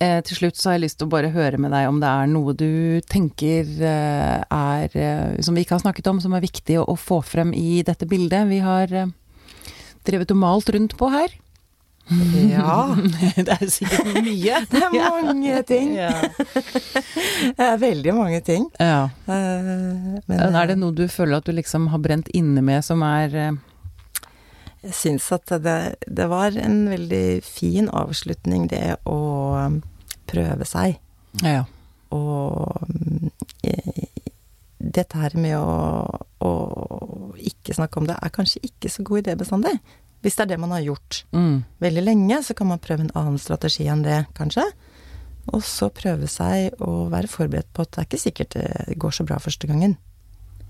Eh, 0.01 0.21
til 0.27 0.37
slutt 0.39 0.57
så 0.59 0.71
har 0.71 0.79
jeg 0.79 0.85
lyst 0.87 0.99
til 1.01 1.07
å 1.09 1.13
bare 1.13 1.31
høre 1.35 1.59
med 1.61 1.71
deg 1.75 1.89
om 1.91 2.01
det 2.03 2.09
er 2.11 2.31
noe 2.31 2.55
du 2.59 3.01
tenker 3.11 3.69
eh, 3.83 4.41
er 4.49 4.97
eh, 4.99 5.41
Som 5.45 5.55
vi 5.55 5.65
ikke 5.65 5.77
har 5.77 5.85
snakket 5.85 6.09
om, 6.11 6.21
som 6.25 6.35
er 6.35 6.45
viktig 6.45 6.81
å, 6.81 6.87
å 6.91 6.97
få 6.99 7.21
frem 7.25 7.53
i 7.55 7.83
dette 7.87 8.07
bildet 8.11 8.49
vi 8.51 8.59
har 8.65 8.91
eh, 8.93 9.13
drevet 10.05 10.35
og 10.35 10.41
malt 10.43 10.69
rundt 10.75 10.97
på 11.01 11.09
her. 11.13 11.33
Ja, 12.51 12.93
det 13.47 13.49
er 13.55 13.69
sikkert 13.73 14.11
mye. 14.21 14.59
det 14.69 14.83
er 14.83 14.97
mange 15.25 15.63
ting. 15.69 15.95
Ja. 15.97 16.11
Det 17.55 17.65
er 17.65 17.79
veldig 17.81 18.13
mange 18.17 18.41
ting. 18.45 18.67
ja. 18.81 19.07
Eh, 19.25 20.21
Men 20.29 20.43
Er 20.61 20.69
det 20.69 20.77
noe 20.81 20.93
du 20.97 21.07
føler 21.09 21.39
at 21.39 21.49
du 21.49 21.53
liksom 21.57 21.89
har 21.93 22.03
brent 22.05 22.29
inne 22.37 22.61
med 22.65 22.85
som 22.85 23.01
er 23.07 23.57
jeg 24.85 24.95
syns 24.97 25.27
at 25.33 25.53
det, 25.65 25.79
det 26.07 26.27
var 26.31 26.57
en 26.61 26.85
veldig 26.91 27.43
fin 27.47 27.89
avslutning, 27.93 28.69
det 28.71 28.97
å 29.09 29.19
um, 29.57 29.81
prøve 30.31 30.67
seg. 30.69 30.99
Ja. 31.43 31.65
Og 32.15 32.85
eh, 33.67 34.07
dette 34.79 35.19
her 35.19 35.35
med 35.41 35.57
å, 35.59 36.07
å 36.45 36.53
ikke 37.41 37.75
snakke 37.75 38.01
om 38.01 38.07
det, 38.09 38.17
er 38.21 38.35
kanskje 38.35 38.63
ikke 38.69 38.93
så 38.93 39.05
god 39.07 39.25
idé 39.25 39.37
bestandig. 39.41 39.75
Hvis 40.25 40.37
det 40.39 40.45
er 40.47 40.53
det 40.55 40.61
man 40.63 40.73
har 40.73 40.85
gjort 40.85 41.25
Mm. 41.37 41.65
veldig 41.85 42.03
lenge, 42.05 42.43
så 42.47 42.55
kan 42.57 42.71
man 42.71 42.81
prøve 42.81 43.05
en 43.05 43.15
annen 43.19 43.41
strategi 43.41 43.89
enn 43.91 44.05
det, 44.07 44.23
kanskje. 44.39 44.65
Og 45.53 45.61
så 45.67 45.91
prøve 45.93 46.29
seg 46.31 46.79
å 46.81 47.09
være 47.13 47.29
forberedt 47.29 47.69
på 47.77 47.85
at 47.85 47.91
det 47.93 48.01
er 48.01 48.07
ikke 48.09 48.23
sikkert 48.23 48.55
det 48.57 48.97
går 48.97 49.13
så 49.13 49.27
bra 49.29 49.37
første 49.43 49.69
gangen. 49.69 49.99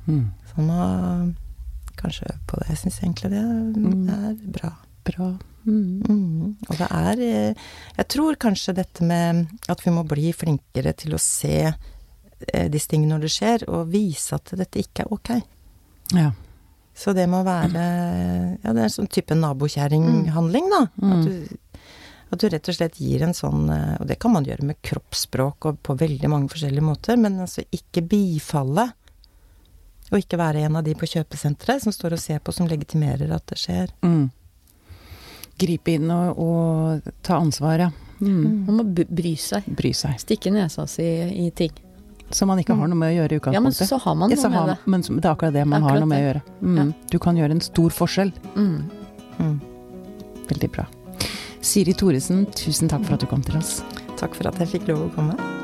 Mm. 0.09 0.33
Så 0.49 0.57
man 0.59 0.67
må 0.73 1.35
kanskje 2.05 2.29
øve 2.31 2.41
på 2.51 2.61
det. 2.61 2.69
Jeg 2.75 2.83
syns 2.85 3.01
egentlig 3.03 3.31
det 3.35 3.43
Mm. 3.45 4.09
er 4.15 4.37
bra. 4.59 4.71
Bra. 5.05 5.27
Mm. 5.67 6.03
Mm. 6.09 6.57
Og 6.69 6.79
det 6.79 6.87
er 6.91 7.21
eh, 7.25 7.55
Jeg 7.99 8.09
tror 8.13 8.37
kanskje 8.41 8.75
dette 8.77 9.05
med 9.05 9.47
at 9.69 9.81
vi 9.85 9.91
må 9.93 10.05
bli 10.09 10.31
flinkere 10.33 10.93
til 10.97 11.13
å 11.17 11.21
se 11.21 11.59
eh, 11.69 12.69
disse 12.73 12.89
tingene 12.93 13.15
når 13.17 13.27
det 13.27 13.33
skjer, 13.35 13.65
og 13.69 13.91
vise 13.93 14.35
at 14.37 14.53
dette 14.57 14.81
ikke 14.81 15.05
er 15.05 15.13
ok. 15.13 15.31
Ja. 16.15 16.31
Så 16.95 17.13
det 17.17 17.25
må 17.29 17.41
være 17.45 17.85
Ja, 18.63 18.73
det 18.73 18.81
er 18.81 18.87
en 18.87 18.97
sånn 18.97 19.09
type 19.11 19.35
nabokjerringhandling, 19.35 20.69
da. 20.71 20.83
Mm. 21.03 21.13
At, 21.13 21.25
du, 21.27 21.81
at 22.33 22.41
du 22.45 22.49
rett 22.53 22.69
og 22.71 22.77
slett 22.77 23.01
gir 23.03 23.25
en 23.27 23.35
sånn 23.35 23.69
eh, 23.73 23.97
Og 24.01 24.07
det 24.09 24.19
kan 24.23 24.33
man 24.33 24.45
gjøre 24.47 24.65
med 24.69 24.79
kroppsspråk 24.85 25.67
og 25.73 25.81
på 25.83 25.97
veldig 26.01 26.31
mange 26.31 26.49
forskjellige 26.53 26.85
måter, 26.87 27.17
men 27.21 27.41
altså 27.45 27.65
ikke 27.75 28.05
bifalle. 28.09 28.93
Og 30.13 30.21
ikke 30.21 30.39
være 30.39 30.65
en 30.67 30.77
av 30.77 30.85
de 30.85 30.95
på 30.99 31.09
kjøpesenteret 31.09 31.83
som 31.83 31.93
står 31.95 32.17
og 32.17 32.21
ser 32.23 32.43
på, 32.45 32.53
som 32.53 32.69
legitimerer 32.69 33.31
at 33.35 33.47
det 33.51 33.59
skjer. 33.59 33.93
Mm. 34.05 34.27
Gripe 35.59 35.95
inn 35.97 36.11
og, 36.13 36.39
og 36.39 37.15
ta 37.25 37.39
ansvar, 37.41 37.87
ja. 37.87 37.91
Mm. 38.21 38.67
Man 38.69 38.79
må 38.79 38.85
bry 38.95 39.35
seg. 39.41 39.67
Bry 39.75 39.93
seg. 39.97 40.19
Stikke 40.23 40.53
nesa 40.55 40.87
si 40.91 41.05
i 41.05 41.49
ting. 41.57 41.73
Som 42.35 42.49
man 42.51 42.59
ikke 42.59 42.75
har 42.77 42.89
noe 42.89 42.99
med 42.99 43.13
å 43.13 43.17
gjøre 43.19 43.37
i 43.37 43.55
Ja, 43.55 43.61
men 43.63 43.75
så 43.77 43.99
har 44.01 44.15
man 44.19 44.31
Ja, 44.33 44.37
noe 44.41 44.51
med 44.51 44.69
det. 44.73 44.77
Men 44.87 45.03
så- 45.03 45.15
det 45.15 45.25
er 45.25 45.35
akkurat 45.35 45.53
det 45.53 45.67
man 45.67 45.83
har 45.83 46.01
noe 46.01 46.07
med 46.07 46.23
å 46.23 46.27
gjøre. 46.27 46.43
Mm. 46.63 46.95
Du 47.11 47.19
kan 47.19 47.37
gjøre 47.37 47.51
en 47.51 47.61
stor 47.61 47.91
forskjell. 47.91 48.33
Mm. 48.57 48.91
Mm. 49.39 49.61
Veldig 50.49 50.71
bra. 50.73 50.87
Siri 51.61 51.93
Thoresen, 51.93 52.47
tusen 52.53 52.89
takk 52.89 53.05
for 53.05 53.15
at 53.15 53.21
du 53.21 53.27
kom 53.27 53.43
til 53.43 53.57
oss. 53.57 53.83
Takk 54.17 54.35
for 54.35 54.49
at 54.49 54.59
jeg 54.59 54.69
fikk 54.69 54.89
lov 54.89 55.11
å 55.11 55.15
komme. 55.15 55.64